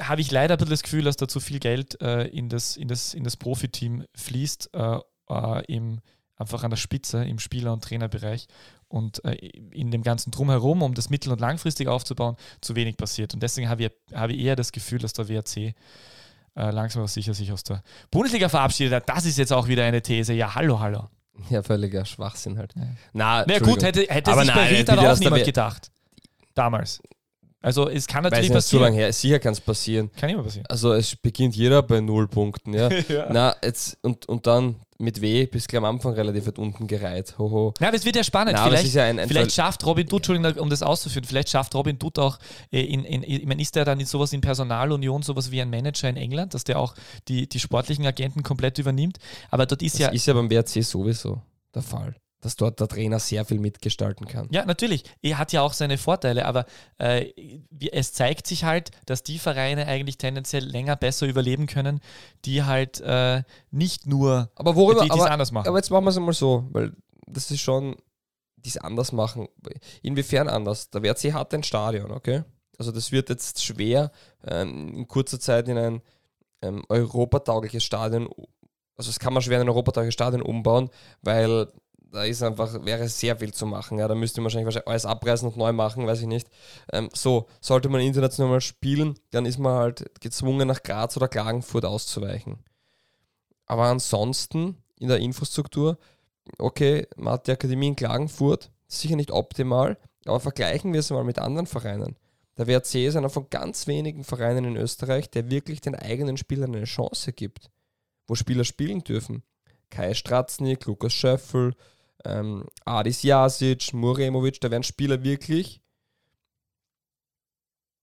[0.00, 2.76] habe ich leider ein bisschen das Gefühl, dass da zu viel Geld äh, in das,
[2.76, 6.00] in das, in das Profiteam fließt, äh, äh, im,
[6.36, 8.46] einfach an der Spitze im Spieler- und Trainerbereich
[8.88, 13.34] und äh, in dem ganzen Drumherum, um das mittel- und langfristig aufzubauen, zu wenig passiert.
[13.34, 15.74] Und deswegen habe ich, habe ich eher das Gefühl, dass der WRC äh,
[16.70, 19.08] langsam aber sicher sich aus der Bundesliga verabschiedet hat.
[19.08, 20.34] Das ist jetzt auch wieder eine These.
[20.34, 21.08] Ja, hallo, hallo.
[21.48, 22.74] Ja, völliger Schwachsinn halt.
[22.76, 22.82] Ja.
[23.12, 25.90] Na, Na gut, hätte, hätte Aber sich bei nein, Ried bitte, aber auch niemand gedacht.
[26.54, 27.00] Damals.
[27.62, 29.04] Also es kann Weiß natürlich nicht, so lange passieren.
[29.04, 29.12] her.
[29.12, 30.10] Sicher kann es passieren.
[30.16, 30.66] Kann immer passieren.
[30.68, 32.90] Also es beginnt jeder bei null Punkten, ja.
[33.08, 33.28] ja.
[33.30, 36.86] Na, jetzt und, und dann mit W bist du gleich am Anfang relativ weit unten
[36.86, 37.34] gereiht.
[37.38, 37.74] Hoho.
[37.80, 38.54] Na, es wird ja spannend.
[38.56, 41.48] Na, das vielleicht ja ein, ein Vielleicht schafft Robin Dutt, Entschuldigung, um das auszuführen, vielleicht
[41.50, 42.38] schafft Robin Dutt auch,
[42.70, 45.70] äh, in, in, ich meine, ist der dann in sowas in Personalunion, sowas wie ein
[45.70, 46.94] Manager in England, dass der auch
[47.28, 49.18] die, die sportlichen Agenten komplett übernimmt.
[49.50, 51.40] Aber dort ist das ja, ist ja beim WRC sowieso
[51.74, 54.48] der Fall, dass dort der Trainer sehr viel mitgestalten kann.
[54.50, 56.66] ja, natürlich, er hat ja auch seine Vorteile, aber
[56.98, 57.30] äh,
[57.92, 62.00] es zeigt sich halt, dass die Vereine eigentlich tendenziell länger besser überleben können,
[62.44, 65.68] die halt äh, nicht nur, Aber worüber, die die es aber, anders machen.
[65.68, 66.92] aber jetzt machen wir es einmal so, weil
[67.26, 67.96] das ist schon,
[68.56, 69.48] dies anders machen.
[70.02, 70.90] Inwiefern anders?
[70.90, 72.42] Der WRC hat ein Stadion, okay?
[72.76, 74.10] Also das wird jetzt schwer,
[74.44, 76.02] ähm, in kurzer Zeit in ein
[76.60, 78.28] ähm, europataugliches Stadion,
[78.96, 80.90] also das kann man schwer in ein europataugliches Stadion umbauen,
[81.22, 81.68] weil
[82.12, 83.98] da ist einfach, wäre sehr viel zu machen.
[83.98, 86.46] Ja, da müsste man wahrscheinlich, alles abreißen und neu machen, weiß ich nicht.
[86.92, 91.28] Ähm, so, sollte man international mal spielen, dann ist man halt gezwungen, nach Graz oder
[91.28, 92.58] Klagenfurt auszuweichen.
[93.66, 95.98] Aber ansonsten in der Infrastruktur,
[96.58, 99.96] okay, man hat die Akademie in Klagenfurt, sicher nicht optimal,
[100.26, 102.16] aber vergleichen wir es mal mit anderen Vereinen.
[102.58, 106.74] Der WRC ist einer von ganz wenigen Vereinen in Österreich, der wirklich den eigenen Spielern
[106.74, 107.70] eine Chance gibt,
[108.26, 109.42] wo Spieler spielen dürfen.
[109.88, 111.74] Kai Stratznik, Lukas Schöffel,
[112.24, 115.82] ähm, Adis Jasic, Muremovic, da werden Spieler wirklich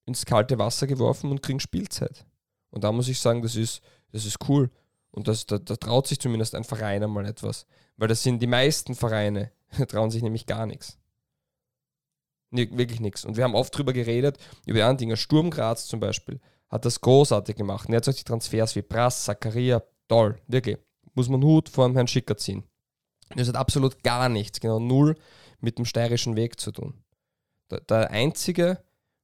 [0.05, 2.25] ins kalte Wasser geworfen und kriegen Spielzeit.
[2.71, 4.69] Und da muss ich sagen, das ist, das ist cool.
[5.11, 7.65] Und das, da, da traut sich zumindest ein Verein einmal etwas.
[7.97, 9.51] Weil das sind die meisten Vereine,
[9.87, 10.97] trauen sich nämlich gar nichts.
[12.51, 13.25] Nee, wirklich nichts.
[13.25, 15.17] Und wir haben oft drüber geredet, über die anderen Dinge.
[15.17, 16.39] Sturm Graz zum Beispiel
[16.69, 17.87] hat das großartig gemacht.
[17.87, 20.77] Und jetzt solche Transfers wie Brass, Zakaria, toll, wirklich.
[21.13, 22.63] Muss man Hut vor dem Herrn Schicker ziehen.
[23.35, 25.15] Das hat absolut gar nichts, genau null
[25.59, 26.93] mit dem steirischen Weg zu tun.
[27.69, 28.79] Der, der einzige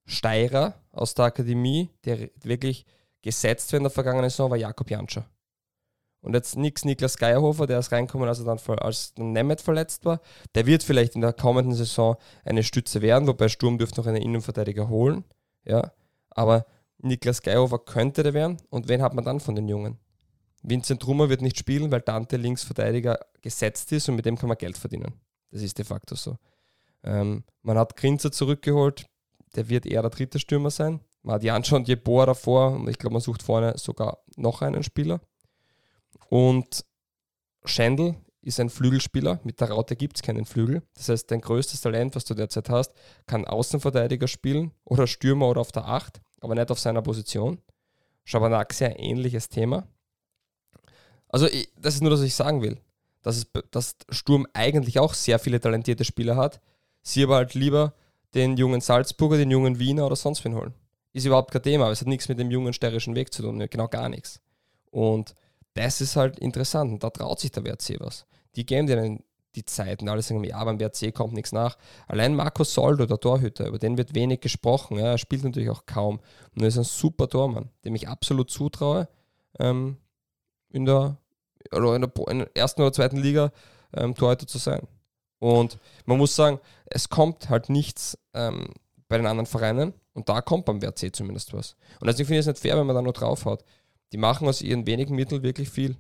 [0.06, 2.86] Steirer aus der Akademie, der wirklich
[3.22, 5.26] gesetzt wird in der vergangenen Saison, war Jakob Janscher.
[6.22, 10.22] Und jetzt nix Niklas Geierhofer, der ist reinkommen, als er dann als Nemeth verletzt war.
[10.56, 14.22] Der wird vielleicht in der kommenden Saison eine Stütze werden, wobei Sturm dürfte noch einen
[14.22, 15.24] Innenverteidiger holen.
[15.66, 15.92] Ja.
[16.32, 16.66] Aber
[16.98, 18.58] Niklas Geierhofer könnte der werden.
[18.70, 20.00] Und wen hat man dann von den Jungen?
[20.68, 24.58] Vincent Trummer wird nicht spielen, weil Dante Linksverteidiger gesetzt ist und mit dem kann man
[24.58, 25.14] Geld verdienen.
[25.52, 26.38] Das ist de facto so.
[27.04, 29.06] Ähm, man hat Grinzer zurückgeholt,
[29.56, 31.02] der wird eher der dritte Stürmer sein.
[31.22, 34.84] Man hat Jan schon Jeboa davor und ich glaube, man sucht vorne sogar noch einen
[34.84, 35.22] Spieler.
[36.30, 36.86] Und
[37.64, 39.40] Schendl ist ein Flügelspieler.
[39.44, 40.84] Mit der Raute gibt es keinen Flügel.
[40.94, 42.94] Das heißt, dein größtes Talent, was du derzeit hast,
[43.26, 47.60] kann Außenverteidiger spielen oder Stürmer oder auf der Acht, aber nicht auf seiner Position.
[48.24, 49.88] Schabanak sehr ähnliches Thema.
[51.36, 52.78] Also, ich, das ist nur, was ich sagen will.
[53.22, 56.62] Dass, es, dass Sturm eigentlich auch sehr viele talentierte Spieler hat.
[57.02, 57.94] Sie aber halt lieber
[58.34, 60.74] den jungen Salzburger, den jungen Wiener oder sonst wen holen.
[61.12, 63.60] Ist überhaupt kein Thema, aber es hat nichts mit dem jungen stärkischen Weg zu tun.
[63.70, 64.40] Genau gar nichts.
[64.92, 65.36] Und
[65.74, 68.26] das ist halt interessant und da traut sich der WRC was.
[68.56, 69.22] Die geben denen
[69.56, 71.78] die Zeit und alle sagen, ja, beim WRC kommt nichts nach.
[72.08, 75.00] Allein Markus Soldo, der Torhüter, über den wird wenig gesprochen.
[75.00, 76.22] Ja, er spielt natürlich auch kaum.
[76.56, 79.10] Und er ist ein super Tormann, dem ich absolut zutraue,
[79.60, 79.98] ähm,
[80.76, 81.18] in, der,
[81.72, 83.52] oder in, der, in der ersten oder zweiten Liga
[83.94, 84.88] ähm, Torhüter zu sein.
[85.40, 88.68] Und man muss sagen, es kommt halt nichts ähm,
[89.08, 91.76] bei den anderen Vereinen und da kommt beim WRC zumindest was.
[92.00, 93.64] Und deswegen finde ich es nicht fair, wenn man da nur drauf hat
[94.12, 95.98] die machen aus ihren wenigen Mitteln wirklich viel.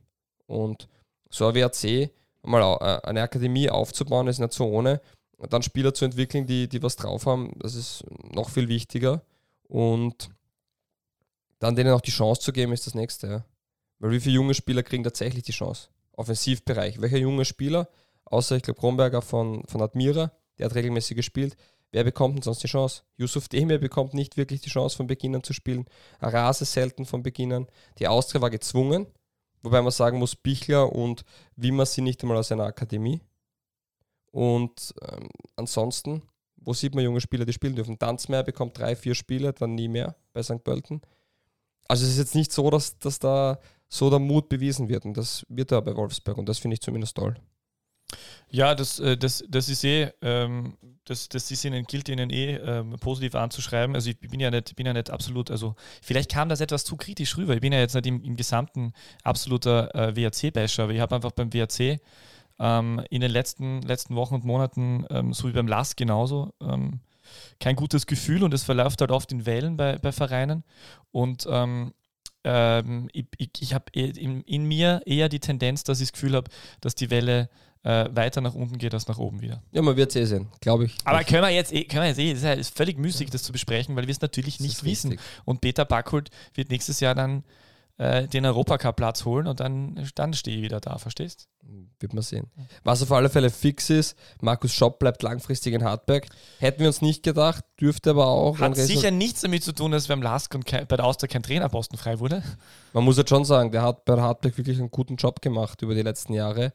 [0.47, 0.87] Und
[1.29, 2.11] so ein WRC,
[2.43, 5.01] mal äh, eine Akademie aufzubauen, ist nicht so ohne.
[5.37, 9.21] Und dann Spieler zu entwickeln, die, die was drauf haben, das ist noch viel wichtiger.
[9.67, 10.29] Und
[11.59, 13.27] dann denen auch die Chance zu geben, ist das nächste.
[13.27, 13.45] Ja.
[13.99, 15.89] Weil wie viele junge Spieler kriegen tatsächlich die Chance?
[16.13, 17.01] Offensivbereich.
[17.01, 17.89] Welcher junge Spieler,
[18.25, 21.57] außer ich glaube Kronberger von, von Admira, der hat regelmäßig gespielt,
[21.95, 23.03] Wer bekommt denn sonst die Chance?
[23.15, 25.85] Yusuf Demir bekommt nicht wirklich die Chance, von Beginn an zu spielen.
[26.19, 27.67] Arase selten von Beginn an.
[27.99, 29.07] Die Austria war gezwungen,
[29.61, 31.23] wobei man sagen muss, Bichler und
[31.55, 33.21] Wimmer sind nicht einmal aus einer Akademie.
[34.31, 36.23] Und ähm, ansonsten,
[36.57, 37.97] wo sieht man junge Spieler, die spielen dürfen?
[37.97, 40.65] Tanzmeier bekommt drei, vier Spiele, dann nie mehr bei St.
[40.65, 41.01] Pölten.
[41.87, 43.57] Also es ist jetzt nicht so, dass, dass da
[43.89, 45.05] so der Mut bewiesen wird.
[45.05, 47.35] Und das wird da bei Wolfsberg und das finde ich zumindest toll.
[48.49, 52.55] Ja, das, äh, das, das ist eh, ähm, das, das ist ihnen, gilt ihnen eh
[52.55, 53.95] ähm, positiv anzuschreiben.
[53.95, 56.95] Also ich bin ja nicht, bin ja nicht absolut, also vielleicht kam das etwas zu
[56.95, 57.55] kritisch rüber.
[57.55, 61.31] Ich bin ja jetzt nicht im, im gesamten absoluter äh, WAC-Basher, aber ich habe einfach
[61.31, 61.99] beim WAC
[62.59, 66.53] ähm, in den letzten, letzten Wochen und Monaten, so wie beim LAS genauso,
[67.59, 70.63] kein gutes Gefühl und es verläuft halt oft in Wellen bei, bei Vereinen.
[71.11, 71.45] Und
[72.45, 76.35] ähm, ich, ich, ich habe in, in, mir eher die Tendenz, dass ich das Gefühl
[76.35, 77.49] habe, dass die Welle
[77.83, 79.63] äh, weiter nach unten geht als nach oben wieder.
[79.71, 80.95] Ja, man wird es eh sehen, glaube ich.
[81.03, 83.31] Aber können wir jetzt eh, können wir jetzt eh, es ist, halt, ist völlig müßig,
[83.31, 85.17] das zu besprechen, weil wir es natürlich nicht wissen.
[85.43, 87.43] Und Peter Backholt wird nächstes Jahr dann
[87.97, 91.47] äh, den Europacup-Platz holen und dann, dann stehe ich wieder da, verstehst?
[91.99, 92.51] Wird man sehen.
[92.83, 96.27] Was auf alle Fälle fix ist, Markus Schopp bleibt langfristig in Hartberg.
[96.59, 98.59] Hätten wir uns nicht gedacht, dürfte aber auch.
[98.59, 101.97] Hat sicher nichts damit zu tun, dass beim Lask und bei der Austria kein Trainerposten
[101.97, 102.43] frei wurde.
[102.93, 105.95] Man muss jetzt schon sagen, der hat bei Hartberg wirklich einen guten Job gemacht über
[105.95, 106.73] die letzten Jahre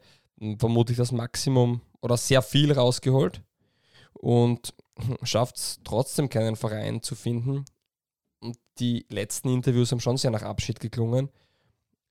[0.57, 3.41] vermutlich das Maximum oder sehr viel rausgeholt
[4.13, 4.73] und
[5.23, 7.65] schafft es trotzdem keinen Verein zu finden.
[8.81, 11.29] Die letzten Interviews haben schon sehr nach Abschied geklungen.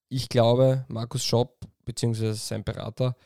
[0.09, 2.33] Ich glaube, Markus Schopp bzw.
[2.33, 3.17] sein Berater,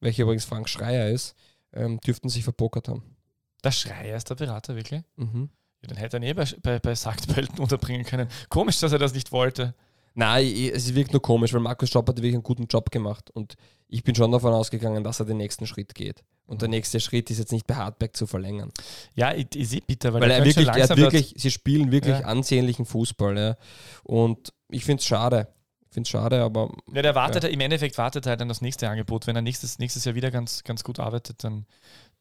[0.00, 1.34] welcher übrigens Frank Schreier ist,
[1.72, 3.16] ähm, dürften sich verpokert haben.
[3.64, 5.02] Der Schreier ist der Berater, wirklich?
[5.16, 5.48] Mhm.
[5.80, 6.94] Ja, dann hätte er ihn eh bei, bei, bei.
[7.32, 8.28] Pölten unterbringen können.
[8.50, 9.74] Komisch, dass er das nicht wollte.
[10.14, 13.54] Nein, es wirkt nur komisch, weil Markus Stopp hat wirklich einen guten Job gemacht und
[13.88, 16.22] ich bin schon davon ausgegangen, dass er den nächsten Schritt geht.
[16.46, 16.74] Und der mhm.
[16.74, 18.72] nächste Schritt ist jetzt nicht bei Hardback zu verlängern.
[19.14, 22.24] Ja, ich, ich sehe bitte, weil, weil er wirklich, er wirklich sie spielen wirklich ja.
[22.24, 23.38] ansehnlichen Fußball.
[23.38, 23.56] Ja.
[24.02, 25.46] Und ich finde es schade.
[25.82, 26.72] Ich finde es schade, aber.
[26.92, 27.50] Ja, der wartet, ja.
[27.50, 29.26] im Endeffekt wartet er halt dann das nächste Angebot.
[29.26, 31.66] Wenn er nächstes, nächstes Jahr wieder ganz, ganz gut arbeitet, dann,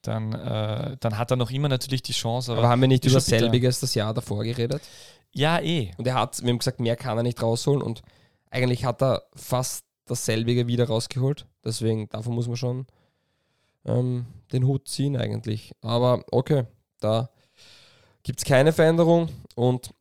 [0.02, 2.52] dann, äh, dann hat er noch immer natürlich die Chance.
[2.52, 4.82] Aber, aber haben wir nicht über selbiges das Jahr davor geredet?
[5.34, 5.92] Ja, eh.
[5.98, 8.02] Und er hat, wir haben gesagt, mehr kann er nicht rausholen und
[8.50, 11.46] eigentlich hat er fast dasselbige wieder rausgeholt.
[11.64, 12.88] Deswegen, davon muss man schon
[13.86, 15.74] ähm, den Hut ziehen eigentlich.
[15.82, 16.66] Aber okay,
[17.00, 17.30] da
[18.24, 19.94] gibt es keine Veränderung und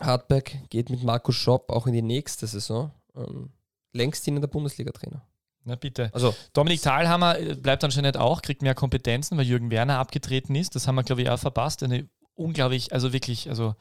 [0.00, 2.90] Hartberg geht mit Markus Schopp auch in die nächste Saison.
[3.16, 3.50] Ähm,
[3.92, 5.22] längst in der Bundesliga-Trainer.
[5.64, 6.10] Na bitte.
[6.12, 10.74] Also Dominik Thalhammer äh, bleibt anscheinend auch, kriegt mehr Kompetenzen, weil Jürgen Werner abgetreten ist.
[10.74, 11.82] Das haben wir, glaube ich, auch verpasst.
[11.82, 13.74] Eine unglaublich, also wirklich, also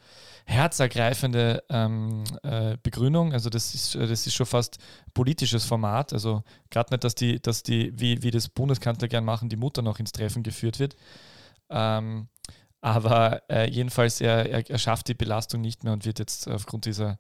[0.46, 3.34] herzergreifende ähm, äh, Begründung.
[3.34, 4.78] Also das ist, äh, das ist schon fast
[5.14, 6.14] politisches Format.
[6.14, 9.82] Also gerade nicht, dass die, dass die, wie, wie das Bundeskanzler gern machen, die Mutter
[9.82, 10.96] noch ins Treffen geführt wird.
[11.70, 12.28] Ähm,
[12.82, 16.86] aber äh, jedenfalls, er, er, er, schafft die Belastung nicht mehr und wird jetzt aufgrund
[16.86, 17.18] dieser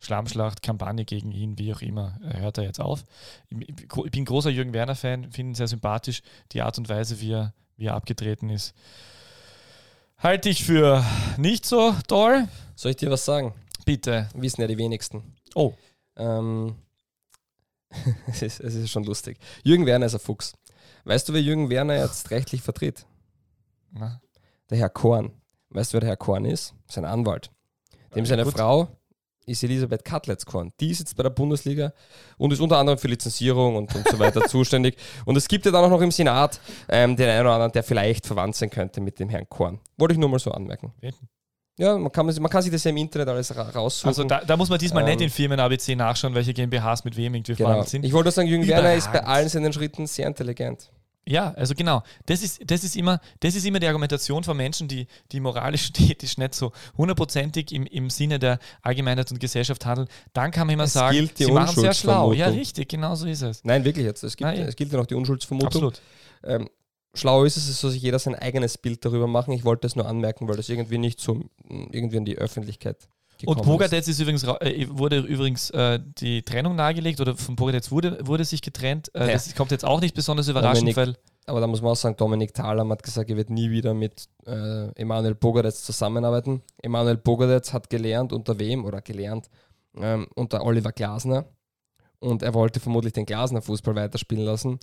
[0.00, 3.02] Schlammschlacht-Kampagne gegen ihn, wie auch immer, hört er jetzt auf.
[3.48, 6.20] Ich bin großer Jürgen Werner-Fan, finde ihn sehr sympathisch.
[6.52, 8.74] Die Art und Weise, wie er, wie er abgetreten ist,
[10.18, 11.04] halte ich für
[11.36, 12.48] nicht so toll.
[12.74, 13.54] Soll ich dir was sagen?
[13.84, 14.28] Bitte.
[14.34, 15.36] Wissen ja die wenigsten.
[15.54, 15.74] Oh.
[16.16, 16.76] Ähm,
[18.26, 19.38] es, ist, es ist schon lustig.
[19.62, 20.54] Jürgen Werner ist ein Fuchs.
[21.04, 23.06] Weißt du, wer Jürgen Werner jetzt rechtlich vertritt?
[23.92, 24.20] Na?
[24.70, 25.32] Der Herr Korn.
[25.70, 26.74] Weißt du, wer der Herr Korn ist?
[26.90, 27.50] Sein Anwalt.
[28.14, 28.54] Dem seine gut.
[28.54, 28.88] Frau
[29.46, 30.72] ist Elisabeth Katlitz-Korn.
[30.80, 31.92] Die ist jetzt bei der Bundesliga
[32.36, 34.96] und ist unter anderem für Lizenzierung und, und so weiter zuständig.
[35.24, 37.84] Und es gibt ja dann auch noch im Senat ähm, den einen oder anderen, der
[37.84, 39.78] vielleicht verwandt sein könnte mit dem Herrn Korn.
[39.96, 40.92] Wollte ich nur mal so anmerken.
[41.78, 44.08] Ja, man kann, man kann sich das ja im Internet alles ra raussuchen.
[44.08, 47.16] Also da, da muss man diesmal Ähm, nicht in Firmen ABC nachschauen, welche GmbHs mit
[47.16, 47.68] wem irgendwie genau.
[47.68, 48.04] verwandt sind.
[48.04, 49.28] Ich wollte sagen, Jürgen Werner ist bei Überragend.
[49.28, 50.90] allen seinen Schritten sehr intelligent.
[51.28, 52.02] Ja, also genau.
[52.26, 55.88] Das ist, das ist, immer, das ist immer die Argumentation von Menschen, die, die moralisch
[55.98, 60.08] und ethisch nicht so hundertprozentig im, im Sinne der Allgemeinheit und Gesellschaft handeln.
[60.32, 62.32] Dann kann man immer Es sagen, sie machen sehr schlau.
[62.32, 63.64] Ja, richtig, genau so ist es.
[63.64, 64.22] Nein, wirklich jetzt.
[64.22, 64.64] Es gibt, ja.
[64.64, 65.66] es gilt ja noch die Unschuldsvermutung.
[65.66, 66.00] Absolut.
[66.44, 66.68] Ähm,
[67.14, 69.52] schlau ist es, es soll sich jeder sein eigenes Bild darüber machen.
[69.52, 73.08] Ich wollte es nur anmerken, weil das irgendwie nicht so irgendwie in die Öffentlichkeit
[73.44, 78.26] Und Pogatetz ist übrigens, äh, wurde übrigens äh, die Trennung nahegelegt oder von Pogatetz wurde,
[78.26, 79.10] wurde sich getrennt.
[79.14, 79.32] Äh, Ja.
[79.32, 81.16] Das kommt jetzt auch nicht besonders überraschend, Dominik- weil
[81.48, 84.24] Aber da muss man auch sagen, Dominik Thalam hat gesagt, er wird nie wieder mit
[84.46, 86.62] äh, Emanuel Pogadetz zusammenarbeiten.
[86.82, 89.48] Emanuel Pogadetz hat gelernt unter wem oder gelernt
[89.96, 91.44] ähm, unter Oliver Glasner
[92.18, 94.78] und er wollte vermutlich den Glasner Fußball weiterspielen lassen.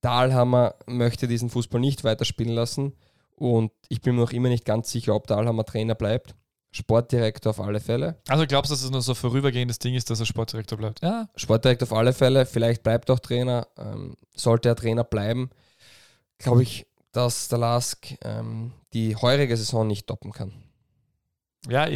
[0.00, 2.92] Dahlhammer möchte diesen Fußball nicht weiterspielen lassen
[3.34, 6.34] und ich bin mir noch immer nicht ganz sicher, ob Dahlhammer Trainer bleibt.
[6.70, 8.20] Sportdirektor auf alle Fälle.
[8.28, 11.02] Also glaubst du, dass es nur so ein vorübergehendes Ding ist, dass er Sportdirektor bleibt?
[11.02, 13.66] Ja, Sportdirektor auf alle Fälle, vielleicht bleibt auch Trainer.
[13.78, 15.50] Ähm, sollte er Trainer bleiben,
[16.38, 20.52] glaube ich, dass der Lask ähm, die heurige Saison nicht toppen kann.
[21.68, 21.86] Ja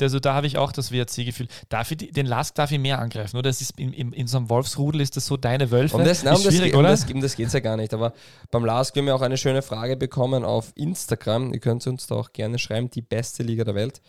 [0.00, 1.48] also da habe ich auch das WRC-Gefühl.
[1.68, 3.50] Darf ich den Lask darf ich mehr angreifen, oder?
[3.50, 5.96] Das ist in, in, in so einem Wolfsrudel ist das so deine Wölfe.
[5.96, 6.88] Um das, nein, um ist das, um oder?
[6.88, 7.92] das, um das geht es ja gar nicht.
[7.94, 8.12] Aber
[8.50, 11.52] beim Lask, wir haben ja auch eine schöne Frage bekommen auf Instagram.
[11.52, 14.00] Ihr könnt uns da auch gerne schreiben, die beste Liga der Welt.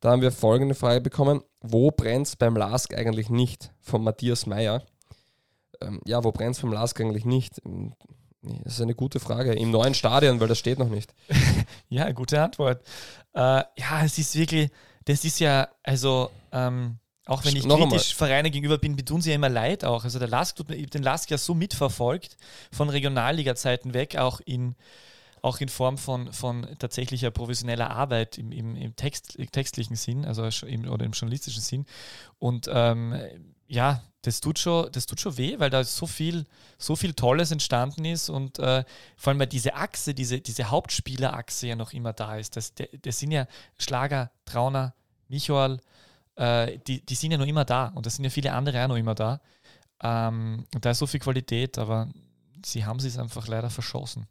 [0.00, 3.72] Da haben wir folgende Frage bekommen: Wo brennt es beim Lask eigentlich nicht?
[3.80, 4.84] Von Matthias Meyer.
[5.80, 7.60] Ähm, ja, wo brennt es beim Lask eigentlich nicht?
[8.42, 9.52] Das ist eine gute Frage.
[9.54, 11.14] Im neuen Stadion, weil das steht noch nicht.
[11.90, 12.82] Ja, gute Antwort.
[13.32, 14.70] Äh, ja, es ist wirklich,
[15.06, 17.88] das ist ja, also, ähm, auch wenn ich Noch einmal.
[17.88, 20.04] kritisch Vereine gegenüber bin, mir tun sie ja immer leid auch.
[20.04, 22.36] Also der Lask tut mir, den Lask ja so mitverfolgt,
[22.70, 24.76] von Regionalliga-Zeiten weg, auch in,
[25.42, 30.44] auch in Form von, von tatsächlicher professioneller Arbeit im, im, im Text, textlichen Sinn, also
[30.66, 31.86] im, oder im journalistischen Sinn.
[32.38, 33.14] Und ähm,
[33.66, 36.44] ja, das tut, schon, das tut schon weh, weil da so viel,
[36.78, 38.84] so viel Tolles entstanden ist und äh,
[39.16, 42.56] vor allem weil diese Achse, diese, diese Hauptspielerachse ja noch immer da ist.
[42.56, 43.46] Das, der- das sind ja
[43.78, 44.94] Schlager, Trauner,
[45.28, 45.80] Michael,
[46.36, 48.88] äh, die, die sind ja noch immer da und das sind ja viele andere auch
[48.88, 49.40] noch immer da.
[50.02, 52.08] Ähm, und da ist so viel Qualität, aber
[52.64, 54.26] sie haben es einfach leider verschossen.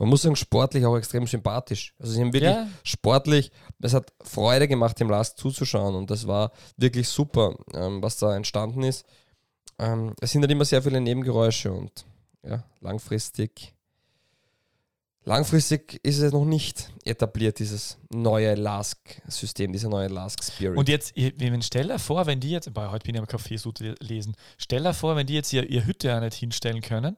[0.00, 1.94] Man muss sagen, sportlich auch extrem sympathisch.
[1.98, 2.66] Also sie haben wirklich Ja.
[2.82, 8.16] sportlich, es hat Freude gemacht, dem Last zuzuschauen und das war wirklich super, ähm, was
[8.16, 9.04] da entstanden ist.
[9.78, 12.06] Ähm, es sind halt immer sehr viele Nebengeräusche und
[12.42, 13.74] ja, langfristig,
[15.24, 20.78] langfristig ist es noch nicht etabliert, dieses neue Lask-System, dieser neue Lask-Spirit.
[20.78, 21.12] Und jetzt,
[21.60, 24.82] stell dir vor, wenn die jetzt, boah, heute bin ich am Café so lesen, stell
[24.82, 27.16] dir vor, wenn die jetzt ihr, ihr Hütte ja nicht hinstellen können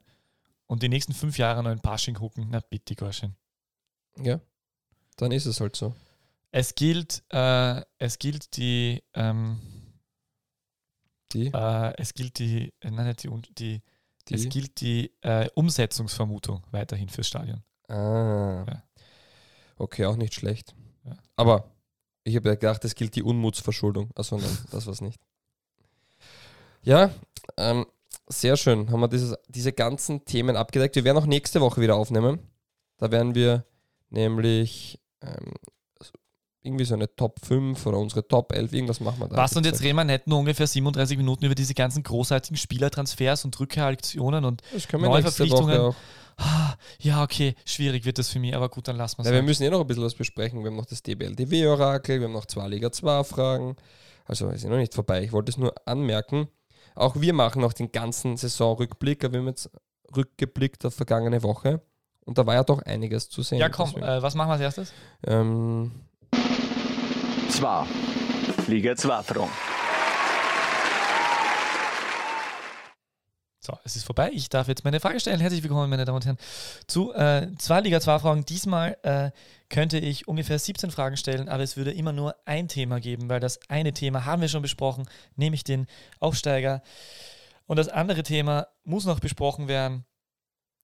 [0.72, 3.36] und die nächsten fünf Jahre noch in Pasching hucken, na bitte, Gorschen.
[4.16, 4.40] ja,
[5.16, 5.94] dann ist es halt so.
[6.50, 9.60] Es gilt, äh, es gilt die, ähm,
[11.32, 13.82] Die, äh, es gilt die, äh, nein, nicht die, die,
[14.28, 17.62] die, es gilt die äh, Umsetzungsvermutung weiterhin fürs Stadion.
[17.88, 18.82] ah, Ja.
[19.76, 20.74] okay, auch nicht schlecht.
[21.04, 21.16] Ja.
[21.36, 21.70] Aber
[22.24, 24.10] ich habe ja gedacht, es gilt die Unmutsverschuldung.
[24.14, 25.20] Also nein, das war es nicht.
[26.82, 27.10] Ja,
[27.56, 27.86] ähm,
[28.40, 28.90] sehr schön.
[28.90, 30.94] Haben wir dieses, diese ganzen Themen abgedeckt.
[30.96, 32.40] Wir werden auch nächste Woche wieder aufnehmen.
[32.98, 33.64] Da werden wir
[34.10, 35.54] nämlich ähm,
[36.62, 39.36] irgendwie so eine Top 5 oder unsere Top 11, irgendwas machen wir da.
[39.36, 43.44] Was und jetzt reden wir nicht nur ungefähr 37 Minuten über diese ganzen großartigen Spielertransfers
[43.44, 45.76] und Rückkehraktionen und ja- Das können wir neue nächste Verpflichtungen.
[45.76, 45.94] Woche auch.
[46.36, 49.28] ah, ja, okay, schwierig wird das für mich, aber gut, dann lassen wir es.
[49.28, 50.60] Ja, wir müssen eh noch ein bisschen was besprechen.
[50.62, 53.74] Wir haben noch das DBLDW-Orakel, wir haben noch zwei Liga 2-Fragen.
[54.24, 55.24] Also ist noch nicht vorbei.
[55.24, 56.46] Ich wollte es nur anmerken.
[56.94, 59.70] Auch wir machen noch den ganzen Saisonrückblick, aber wir haben jetzt
[60.14, 61.80] rückgeblickt auf vergangene Woche.
[62.24, 63.58] Und da war ja doch einiges zu sehen.
[63.58, 64.92] ja, komm, äh, was machen wir als erstes?
[65.26, 65.90] ähm,
[67.48, 67.86] Zwar.
[68.68, 69.50] Liga 2 Front.
[73.64, 74.32] So, es ist vorbei.
[74.34, 75.38] Ich darf jetzt meine Frage stellen.
[75.38, 76.38] Herzlich willkommen, meine Damen und Herren,
[76.88, 78.44] zu äh, zwei Liga 2 Fragen.
[78.44, 79.30] Diesmal äh,
[79.68, 83.38] könnte ich ungefähr 17 Fragen stellen, aber es würde immer nur ein Thema geben, weil
[83.38, 85.86] das eine Thema haben wir schon besprochen, nämlich den
[86.18, 86.82] Aufsteiger.
[87.66, 90.04] Und das andere Thema muss noch besprochen werden.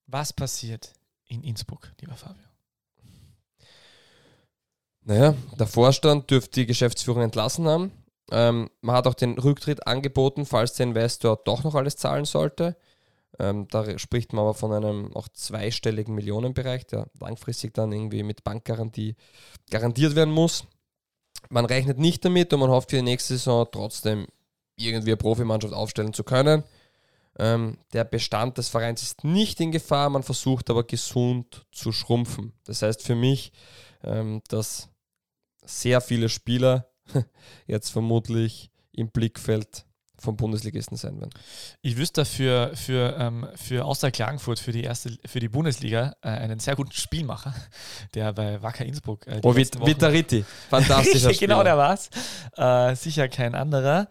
[0.07, 0.93] Was passiert
[1.27, 2.45] in Innsbruck, lieber Fabio?
[5.03, 7.91] Naja, der Vorstand dürfte die Geschäftsführung entlassen haben.
[8.31, 12.77] Ähm, man hat auch den Rücktritt angeboten, falls der Investor doch noch alles zahlen sollte.
[13.39, 18.45] Ähm, da spricht man aber von einem auch zweistelligen Millionenbereich, der langfristig dann irgendwie mit
[18.45, 19.17] Bankgarantie
[19.71, 20.65] garantiert werden muss.
[21.51, 24.27] Man rechnet nicht damit und man hofft für die nächste Saison trotzdem
[24.77, 26.65] irgendwie eine Profimannschaft aufstellen zu können.
[27.39, 32.53] Ähm, der Bestand des Vereins ist nicht in Gefahr, man versucht aber gesund zu schrumpfen.
[32.65, 33.53] Das heißt für mich,
[34.03, 34.89] ähm, dass
[35.65, 36.88] sehr viele Spieler
[37.67, 39.85] jetzt vermutlich im Blickfeld
[40.19, 41.31] vom Bundesligisten sein werden.
[41.81, 46.29] Ich wüsste für, für, ähm, für Außer Klagenfurt, für die erste, für die Bundesliga, äh,
[46.29, 47.55] einen sehr guten Spielmacher,
[48.15, 49.27] der bei Wacker Innsbruck.
[49.27, 51.55] Äh, oh, Vitaritti, fantastischer Spieler.
[51.55, 52.11] genau, der war's.
[52.57, 54.09] Äh, sicher kein anderer.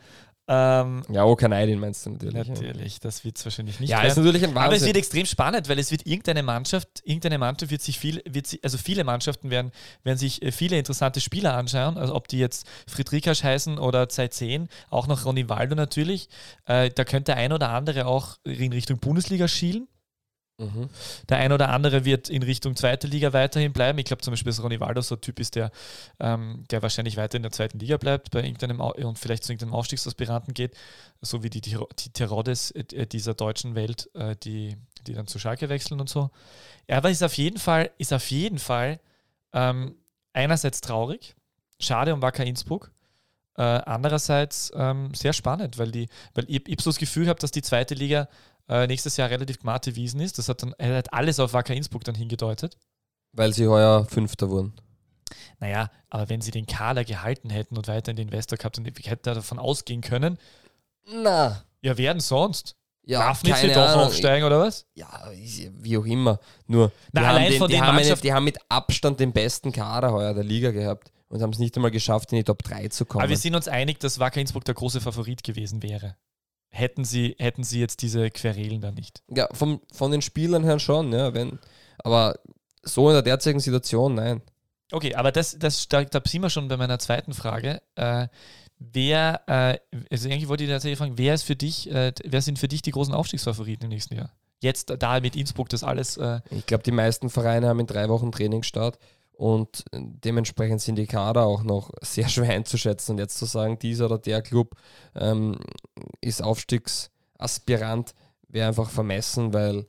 [0.50, 2.48] Ähm, ja, oh, Okanidin meinst du natürlich.
[2.48, 3.00] Natürlich, ja.
[3.02, 3.90] das wird es wahrscheinlich nicht.
[3.90, 4.12] Ja, werden.
[4.12, 4.64] ist natürlich ein Wahnsinn.
[4.64, 8.22] Aber es wird extrem spannend, weil es wird irgendeine Mannschaft, irgendeine Mannschaft wird sich viel,
[8.26, 9.72] wird sich, also viele Mannschaften werden,
[10.04, 14.34] werden sich äh, viele interessante Spieler anschauen, also ob die jetzt Friedrichas heißen oder Zeit
[14.34, 16.30] 10, auch noch Ronny Waldo natürlich.
[16.66, 19.90] Äh, da könnte ein oder andere auch in Richtung Bundesliga schielen.
[20.60, 20.90] Mhm.
[21.30, 24.00] Der ein oder andere wird in Richtung zweite Liga weiterhin bleiben.
[24.00, 25.70] Ich glaube zum Beispiel, dass Ronny Waldo so ein Typ ist, der,
[26.20, 29.76] ähm, der wahrscheinlich weiter in der zweiten Liga bleibt bei irgendeinem und vielleicht zu irgendeinem
[29.76, 30.76] Aufstiegsaspiranten geht,
[31.22, 35.38] so wie die, die, die Teroddes äh, dieser deutschen Welt, äh, die, die dann zu
[35.38, 36.32] Schalke wechseln und so.
[36.88, 39.00] Er ist auf jeden Fall, ist auf jeden Fall
[39.54, 39.96] ähm,
[40.34, 41.36] einerseits traurig,
[41.80, 42.92] schade um Wacker Innsbruck,
[43.58, 47.52] äh, andererseits ähm, sehr spannend, weil, die, weil ich, ich so das Gefühl habe, dass
[47.52, 48.28] die zweite Liga
[48.70, 50.38] äh, nächstes Jahr relativ Gmate Wiesen ist.
[50.38, 52.78] Das hat dann hat alles auf Wacker Innsbruck dann hingedeutet.
[53.34, 54.74] Weil sie heuer Fünfter wurden.
[55.60, 58.86] Naja, aber wenn sie den Kader gehalten hätten und weiter in den Investor gehabt, dann
[58.86, 60.38] hätte er davon ausgehen können.
[61.06, 61.64] Na.
[61.82, 62.76] Ja, werden sonst?
[63.04, 64.86] Ja, Darf nicht sie doch aufsteigen, oder was?
[64.94, 66.40] Ja, wie auch immer.
[66.66, 69.72] Nur, Na, die, allein haben den, die, haben eine, die haben mit Abstand den besten
[69.72, 72.90] Kader heuer der Liga gehabt und haben es nicht einmal geschafft, in die Top 3
[72.90, 73.22] zu kommen.
[73.22, 76.18] Aber wir sind uns einig, dass Wacker Innsbruck der große Favorit gewesen wäre
[76.70, 79.24] hätten sie, hätten sie jetzt diese Querelen da nicht.
[79.30, 81.60] Ja, vom, von den Spielern her schon, ja, wenn,
[82.00, 82.40] aber
[82.84, 84.42] so in der derzeitigen Situation, nein.
[84.92, 87.82] Okay, aber das, das, da, da sind wir schon bei meiner zweiten Frage.
[87.96, 88.28] Äh,
[88.80, 89.78] wer, äh,
[90.10, 92.82] also eigentlich wollte ich tatsächlich fragen, wer ist für dich, äh, wer sind für dich
[92.82, 94.32] die großen Aufstiegsfavoriten im nächsten Jahr?
[94.60, 96.18] Jetzt da mit Innsbruck das alles.
[96.18, 98.98] Äh ich glaube, die meisten Vereine haben in drei Wochen Trainingsstart
[99.38, 103.14] und dementsprechend sind die Kader auch noch sehr schwer einzuschätzen.
[103.14, 104.76] Und jetzt zu sagen, dieser oder der Club
[105.16, 105.58] ähm,
[106.22, 108.16] ist Aufstiegsaspirant,
[108.48, 109.86] wäre einfach vermessen, weil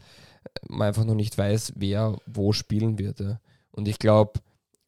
[0.68, 3.20] man einfach noch nicht weiß, wer wo spielen wird.
[3.20, 3.40] Ja.
[3.70, 4.40] Und ich glaube,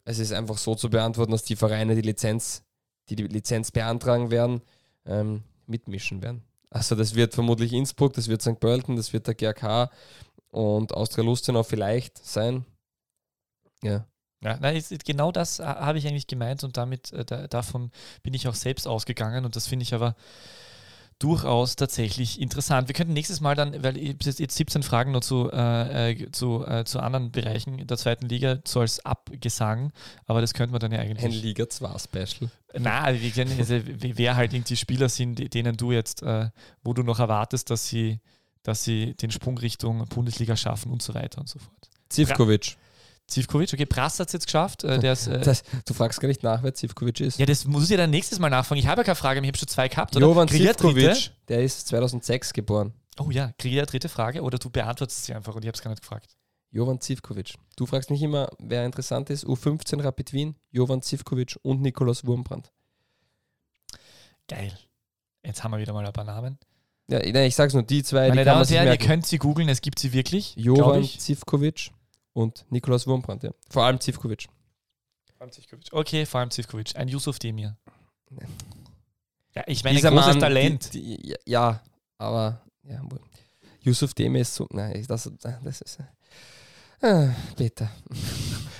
[0.05, 2.63] es ist einfach so zu beantworten, dass die Vereine die Lizenz,
[3.09, 4.61] die die Lizenz beantragen werden,
[5.05, 6.43] ähm, mitmischen werden.
[6.69, 8.59] Also das wird vermutlich Innsbruck, das wird St.
[8.59, 9.89] Pölten, das wird der GRK
[10.51, 12.65] und Austria Lustenau vielleicht sein.
[13.81, 14.05] Ja.
[14.43, 17.91] Ja, nein, genau das äh, habe ich eigentlich gemeint und damit äh, da, davon
[18.23, 20.15] bin ich auch selbst ausgegangen und das finde ich aber
[21.21, 22.87] durchaus tatsächlich interessant.
[22.87, 26.65] Wir könnten nächstes Mal dann, weil jetzt, jetzt 17 Fragen noch zu, äh, äh, zu,
[26.65, 29.91] äh, zu anderen Bereichen der zweiten Liga, so als Abgesang,
[30.25, 31.23] aber das könnte man dann ja eigentlich.
[31.23, 32.49] Ein Liga 2 Special.
[32.73, 36.49] Nein, wir kennen, also, wer halt irgendwie Spieler sind, denen du jetzt, äh,
[36.83, 38.19] wo du noch erwartest, dass sie,
[38.63, 41.89] dass sie den Sprung Richtung Bundesliga schaffen und so weiter und so fort.
[42.09, 42.77] Zivkovic.
[43.27, 44.83] Zivkovic, okay, Prass hat es jetzt geschafft.
[44.83, 47.39] Äh, ist, äh, das, du fragst gar nicht nach, wer Zivkovic ist.
[47.39, 48.79] Ja, das muss ich dann nächstes Mal nachfragen.
[48.79, 50.15] Ich habe ja keine Frage, ich habe schon zwei gehabt.
[50.15, 50.25] Oder?
[50.25, 52.93] Jovan Zivkovic, der ist 2006 geboren.
[53.19, 55.75] Oh ja, kriege ich eine dritte Frage oder du beantwortest sie einfach und ich habe
[55.75, 56.35] es gar nicht gefragt.
[56.71, 57.55] Jovan Zivkovic.
[57.75, 59.45] Du fragst mich immer, wer interessant ist.
[59.45, 62.71] U15 Rapid Wien, Jovan Zivkovic und Nikolaus Wurmbrand.
[64.47, 64.77] Geil.
[65.45, 66.57] Jetzt haben wir wieder mal ein paar Namen.
[67.07, 68.29] Ja, ich sag's nur, die zwei.
[68.29, 70.55] Meine Damen und Herren, ihr könnt sie googeln, es gibt sie wirklich.
[70.55, 71.91] Jovan Zivkovic
[72.33, 73.51] und Nikolaus Wurmbrand, ja.
[73.69, 74.47] Vor allem Zivkovic.
[75.33, 75.87] Vor allem Zivkovic.
[75.91, 76.95] Okay, vor allem Zivkovic.
[76.95, 77.77] Ein Yusuf Demir.
[79.55, 80.93] Ja, ich meine, Dieser großes Mann, Talent.
[80.93, 81.81] Die, die, ja,
[82.17, 83.01] aber ja,
[83.81, 84.67] Yusuf Demir ist so.
[84.71, 85.99] Nein, das, das ist.
[87.01, 87.89] Ah, bitte.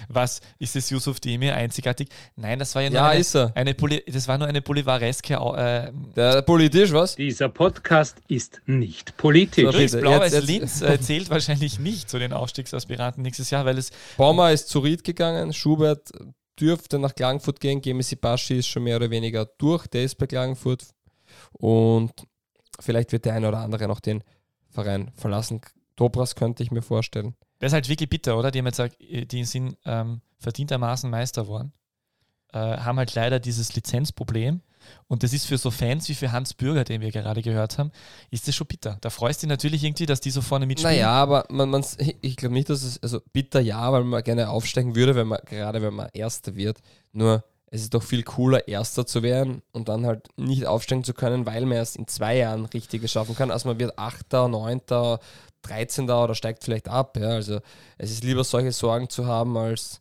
[0.08, 2.10] Was ist es Yusuf Demir einzigartig?
[2.36, 3.52] Nein, das war ja nur ja, eine, ist er.
[3.56, 5.36] eine Poli das war nur eine bolivareske.
[5.36, 7.16] Äh, Der, politisch, was?
[7.16, 9.64] Dieser Podcast ist nicht politisch.
[9.64, 13.92] So, Übrigens, Blau-Weiß Linz äh, zählt wahrscheinlich nicht zu den Aufstiegsaspiranten nächstes Jahr, weil es.
[14.18, 16.12] Baumer ist zu Ried gegangen, Schubert
[16.60, 20.28] dürfte nach Klagenfurt gehen, Gemesi Baschi ist schon mehr oder weniger durch, der ist bei
[20.28, 20.86] Klagenfurt.
[21.54, 22.12] Und
[22.80, 24.24] vielleicht wird der eine oder andere noch den
[24.70, 25.62] Verein verlassen.
[26.02, 27.36] Dobras könnte ich mir vorstellen.
[27.60, 28.50] Das ist halt wirklich bitter, oder?
[28.50, 31.74] Die haben jetzt gesagt, die sind ähm, verdientermaßen Meister geworden,
[32.54, 34.62] äh, haben halt leider dieses Lizenzproblem.
[35.08, 37.92] Und das ist für so Fans wie für Hans Bürger, den wir gerade gehört haben,
[38.32, 38.98] ist das schon bitter.
[39.02, 40.96] Da freust du dich natürlich irgendwie, dass die so vorne mitspielen.
[40.96, 41.86] Naja, aber man, man,
[42.22, 45.40] ich glaube nicht, dass es, also bitter ja, weil man gerne aufsteigen würde, wenn man,
[45.46, 46.80] gerade wenn man Erster wird.
[47.12, 47.44] Nur
[47.74, 51.46] es ist doch viel cooler, Erster zu werden und dann halt nicht aufsteigen zu können,
[51.46, 53.50] weil man erst in zwei Jahren richtig schaffen kann.
[53.50, 55.20] Also man wird Achter, Neunter,
[55.64, 56.10] 13.
[56.10, 57.18] oder steigt vielleicht ab.
[57.18, 57.30] Ja.
[57.30, 57.62] Also
[57.98, 60.01] es ist lieber solche Sorgen zu haben als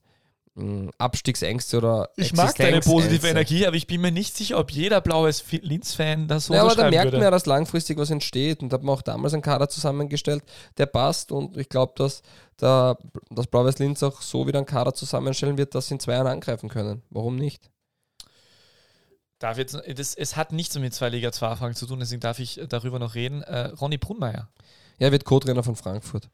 [0.99, 5.01] Abstiegsängste oder Ich mag deine positive Energie, aber ich bin mir nicht sicher, ob jeder
[5.01, 7.19] blaues Linz-Fan das so Ja, aber da merkt würde.
[7.19, 10.43] man ja, dass langfristig was entsteht und da hat man auch damals einen Kader zusammengestellt,
[10.79, 12.23] der passt und ich glaube, dass
[12.61, 12.97] der,
[13.31, 16.27] das Blau-Weiß Linz auch so wieder einen Kader zusammenstellen wird, dass sie in zwei Jahren
[16.27, 17.03] angreifen können.
[17.11, 17.71] Warum nicht?
[19.39, 22.39] Darf jetzt, das, es hat nichts mit zwei Liga 2 Fragen zu tun, deswegen darf
[22.39, 23.43] ich darüber noch reden.
[23.43, 24.51] Äh, Ronny Brunmeier.
[24.99, 26.29] Ja, er wird Co-Trainer von Frankfurt.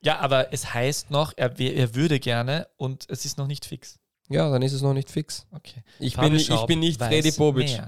[0.00, 3.98] Ja, aber es heißt noch, er, er würde gerne und es ist noch nicht fix.
[4.28, 5.46] Ja, dann ist es noch nicht fix.
[5.52, 5.82] Okay.
[5.98, 7.80] Ich, bin, ich bin nicht Freddy Bobic.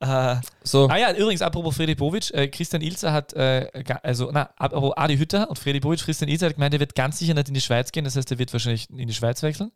[0.00, 0.88] Äh, so.
[0.88, 3.68] Ah ja, übrigens, apropos Freddy Bobic, äh, Christian Ilzer hat, äh,
[4.02, 7.18] also, na, apropos Adi Hütter und Freddy Bobic, Christian Ilzer hat gemeint, er wird ganz
[7.18, 9.70] sicher nicht in die Schweiz gehen, das heißt, er wird wahrscheinlich in die Schweiz wechseln.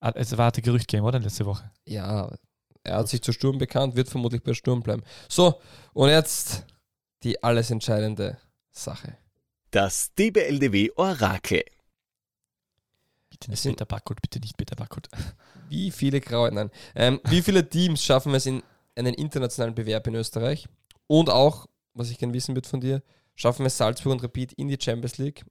[0.00, 1.18] Ah, es war ein Gerücht gegeben, oder?
[1.18, 1.70] Letzte Woche.
[1.84, 2.30] Ja,
[2.84, 5.02] er hat sich zu Sturm bekannt, wird vermutlich bei Sturm bleiben.
[5.28, 5.60] So,
[5.92, 6.64] und jetzt
[7.22, 8.38] die alles entscheidende
[8.70, 9.16] Sache.
[9.70, 11.62] Das DBLDW Orakel.
[13.28, 15.08] Bitte nicht Peter Backholt, bitte nicht Peter Backholt.
[15.68, 16.70] Wie viele graue, nein.
[16.94, 18.62] Ähm, wie viele Teams schaffen es in
[18.96, 20.66] einen internationalen Bewerb in Österreich?
[21.06, 23.02] Und auch, was ich gerne wissen würde von dir,
[23.34, 25.44] schaffen es Salzburg und Rapid in die Champions League?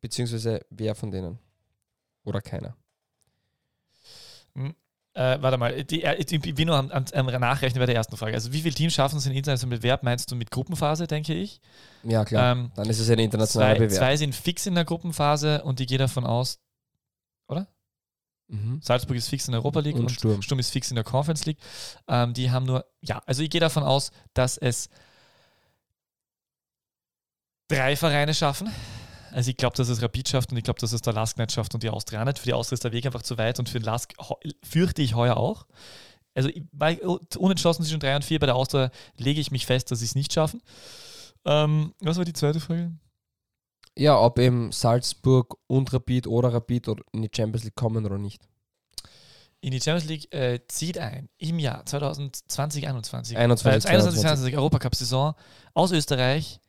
[0.00, 1.38] Beziehungsweise wer von denen?
[2.24, 2.76] Oder keiner?
[5.14, 8.16] Äh, warte mal, die, äh, ich bin nur am, am, am, Nachrechnen bei der ersten
[8.16, 8.32] Frage.
[8.32, 10.02] Also, wie viele Teams schaffen es in internationalen Bewerb?
[10.02, 11.60] Meinst du mit Gruppenphase, denke ich?
[12.02, 12.52] Ja, klar.
[12.52, 13.98] Ähm, Dann ist es ein internationaler zwei, Bewerb.
[13.98, 16.60] Zwei sind fix in der Gruppenphase und die geht davon aus,
[17.46, 17.68] oder?
[18.48, 18.80] Mhm.
[18.82, 20.40] Salzburg ist fix in der Europa League und, und Sturm.
[20.40, 20.58] Sturm.
[20.58, 21.58] ist fix in der Conference League.
[22.08, 24.88] Ähm, die haben nur, ja, also ich gehe davon aus, dass es
[27.68, 28.70] drei Vereine schaffen.
[29.32, 31.52] Also ich glaube, dass es Rapid schafft und ich glaube, dass es der Lask nicht
[31.52, 32.38] schafft und die Austria nicht.
[32.38, 34.12] Für die Austria ist der Weg einfach zu weit und für den Lask
[34.62, 35.66] fürchte ich heuer auch.
[36.34, 39.98] Also bei, unentschlossen zwischen 3 und 4 bei der Austria lege ich mich fest, dass
[39.98, 40.62] sie es nicht schaffen.
[41.44, 42.92] Ähm, was war die zweite Frage?
[43.98, 48.48] Ja, ob eben Salzburg und Rapid oder Rapid in die Champions League kommen oder nicht.
[49.60, 53.36] In die Champions League äh, zieht ein im Jahr 2020, 2021.
[53.36, 55.34] 21, äh, 21, 22, Europacup-Saison
[55.74, 56.61] aus Österreich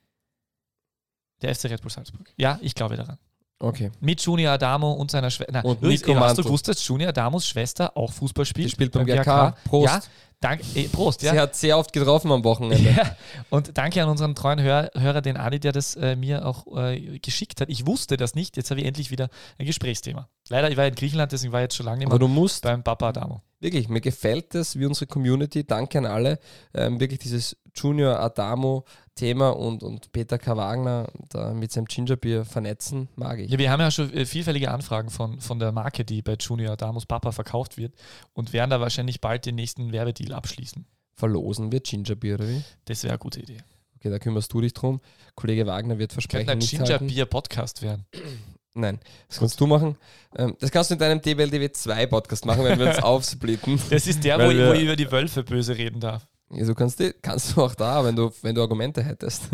[1.44, 2.32] der FC Red Bull Salzburg.
[2.36, 3.18] Ja, ich glaube daran.
[3.58, 3.90] Okay.
[4.00, 5.64] Mit Junior Adamo und seiner Schwester.
[5.64, 8.68] Und Nico Hast du gewusst, dass Junior Adamos Schwester auch Fußball spielt?
[8.68, 9.54] Die spielt beim GK.
[9.64, 9.86] Prost.
[9.86, 10.02] Ja,
[10.40, 11.22] danke, eh, Prost.
[11.22, 11.32] Ja.
[11.32, 12.90] Sie hat sehr oft getroffen am Wochenende.
[12.90, 13.16] Ja.
[13.50, 17.18] Und danke an unseren treuen Hör Hörer, den Ali, der das äh, mir auch äh,
[17.20, 17.70] geschickt hat.
[17.70, 18.56] Ich wusste das nicht.
[18.56, 20.28] Jetzt habe ich endlich wieder ein Gesprächsthema.
[20.48, 22.28] Leider, ich war in Griechenland, deswegen war ich jetzt schon lange nicht mehr Aber du
[22.28, 23.40] musst beim Papa Adamo.
[23.60, 25.64] Wirklich, mir gefällt es, wie unsere Community.
[25.64, 26.38] Danke an alle.
[26.74, 28.84] Ähm, wirklich dieses Junior Adamo
[29.14, 30.56] Thema und, und Peter K.
[30.56, 33.50] Wagner da mit seinem Gingerbier vernetzen, mag ich.
[33.50, 36.72] Ja, wir haben ja schon äh, vielfältige Anfragen von, von der Marke, die bei Junior
[36.72, 37.94] Adamos Papa verkauft wird
[38.32, 40.84] und werden da wahrscheinlich bald den nächsten Werbedeal abschließen.
[41.14, 42.62] Verlosen wir Gingerbier oder wie?
[42.86, 43.58] Das wäre eine gute Idee.
[43.96, 45.00] Okay, da kümmerst du dich drum.
[45.36, 48.04] Kollege Wagner wird versprechen, Könnte ein Gingerbier-Podcast werden.
[48.74, 48.98] Nein,
[49.28, 49.96] das kannst du machen.
[50.36, 53.80] Ähm, das kannst du in deinem DBLDW 2 Podcast machen, wenn wir uns aufsplitten.
[53.88, 56.26] Das ist der, wo ich, wo ich, über die Wölfe böse reden darf.
[56.54, 59.50] Ja, du kannst, kannst du auch da, wenn du, wenn du Argumente hättest.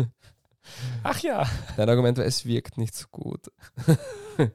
[1.03, 1.47] Ach ja.
[1.75, 3.51] Dein Argument war, es wirkt nicht so gut.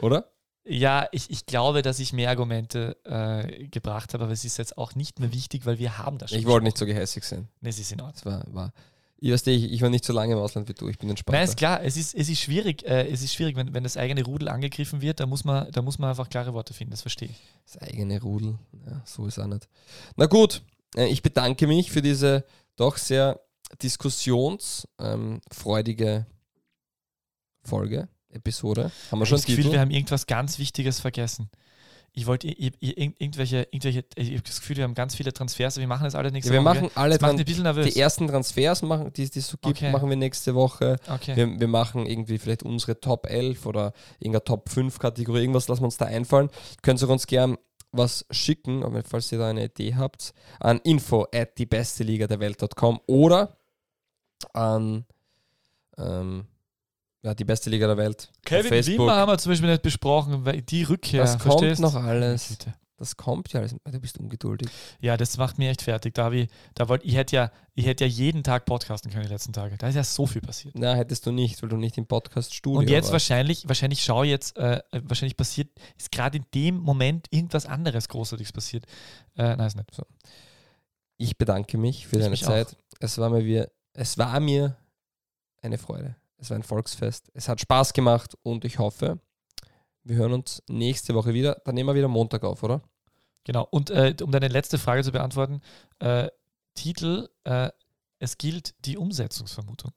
[0.00, 0.32] Oder?
[0.64, 4.78] Ja, ich, ich glaube, dass ich mehr Argumente äh, gebracht habe, aber es ist jetzt
[4.78, 6.38] auch nicht mehr wichtig, weil wir haben das schon.
[6.38, 7.48] Ich wollte nicht so gehässig sein.
[7.60, 8.32] Nee, es ist in Ordnung.
[8.32, 8.72] War, war,
[9.18, 11.34] ich, weiß nicht, ich war nicht so lange im Ausland wie du, ich bin entspannt.
[11.34, 13.96] Nein, ist klar, es ist, es ist schwierig, äh, es ist schwierig wenn, wenn das
[13.96, 17.02] eigene Rudel angegriffen wird, da muss, man, da muss man einfach klare Worte finden, das
[17.02, 17.40] verstehe ich.
[17.66, 18.56] Das eigene Rudel,
[18.86, 19.68] ja, so ist auch nicht.
[20.16, 20.62] Na gut,
[20.96, 22.44] ich bedanke mich für diese
[22.76, 23.40] doch sehr
[23.82, 26.26] diskussionsfreudige ähm,
[27.64, 28.90] Folge, Episode.
[29.10, 31.50] Haben wir schon das Gefühl, wir haben irgendwas ganz Wichtiges vergessen.
[32.14, 36.04] Ich wollte irgendwelche, irgendwelche, ich habe das Gefühl, wir haben ganz viele Transfers, wir machen
[36.04, 36.82] das alle nächste ja, wir Woche.
[36.82, 37.90] Machen alle das macht ein bisschen nervös.
[37.90, 39.90] Die ersten Transfers, machen, die, die es so gibt, okay.
[39.90, 40.98] machen wir nächste Woche.
[41.08, 41.36] Okay.
[41.36, 45.80] Wir, wir, machen irgendwie vielleicht unsere Top 11 oder irgendeine Top 5 Kategorie, irgendwas lassen
[45.80, 46.50] wir uns da einfallen.
[46.82, 47.56] Könnt ihr uns gern
[47.92, 52.40] was schicken, falls ihr da eine Idee habt, an info at die beste Liga der
[52.40, 53.56] Welt.com oder
[54.54, 55.04] an
[55.98, 56.46] ähm,
[57.22, 58.30] ja, die beste Liga der Welt.
[58.44, 61.22] Kevin Wimmer haben wir zum Beispiel nicht besprochen, weil die Rückkehr.
[61.22, 62.58] Das kommt noch alles.
[63.02, 63.74] Das kommt ja alles.
[63.84, 64.68] Du bist ungeduldig.
[65.00, 66.14] Ja, das macht mir echt fertig.
[66.14, 69.28] Da, ich, da wollt, ich hätte ja, ich hätte ja jeden Tag podcasten können die
[69.32, 69.76] letzten Tage.
[69.76, 70.76] Da ist ja so viel passiert.
[70.78, 73.12] Na, hättest du nicht, weil du nicht im Podcast-Studio Und jetzt warst.
[73.14, 75.68] wahrscheinlich, wahrscheinlich schau jetzt, äh, wahrscheinlich passiert,
[75.98, 78.84] ist gerade in dem Moment irgendwas anderes Großartiges passiert.
[79.36, 79.92] Äh, nein, ist nicht.
[79.92, 80.04] So.
[81.18, 82.76] Ich bedanke mich für Ich deine mich Zeit.
[83.00, 83.64] Es war, mir, wie-
[83.94, 84.76] es war mir
[85.60, 86.14] eine Freude.
[86.38, 87.30] Es war ein Volksfest.
[87.34, 89.18] Es hat Spaß gemacht und ich hoffe,
[90.04, 91.60] wir hören uns nächste Woche wieder.
[91.64, 92.82] Dann nehmen wir wieder Montag auf, oder?
[93.44, 93.66] Genau.
[93.70, 95.60] Und äh, um deine letzte Frage zu beantworten,
[95.98, 96.28] äh,
[96.74, 97.70] Titel, äh,
[98.18, 99.92] es gilt die Umsetzungsvermutung.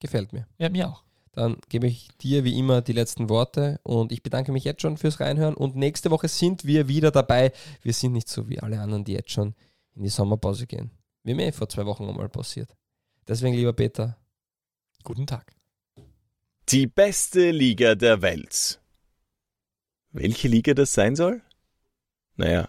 [0.00, 0.46] Gefällt mir.
[0.58, 1.04] Ja, mir auch.
[1.32, 4.96] Dann gebe ich dir wie immer die letzten Worte und ich bedanke mich jetzt schon
[4.96, 5.54] fürs Reinhören.
[5.54, 7.52] Und nächste Woche sind wir wieder dabei.
[7.82, 9.54] Wir sind nicht so wie alle anderen, die jetzt schon
[9.94, 10.90] in die Sommerpause gehen.
[11.22, 12.74] Wie mir vor zwei Wochen einmal passiert.
[13.28, 14.16] Deswegen, lieber Peter,
[15.02, 15.56] Guten Tag.
[16.68, 18.80] Die beste Liga der Welt.
[20.12, 21.42] Welche Liga das sein soll?
[22.36, 22.68] Naja,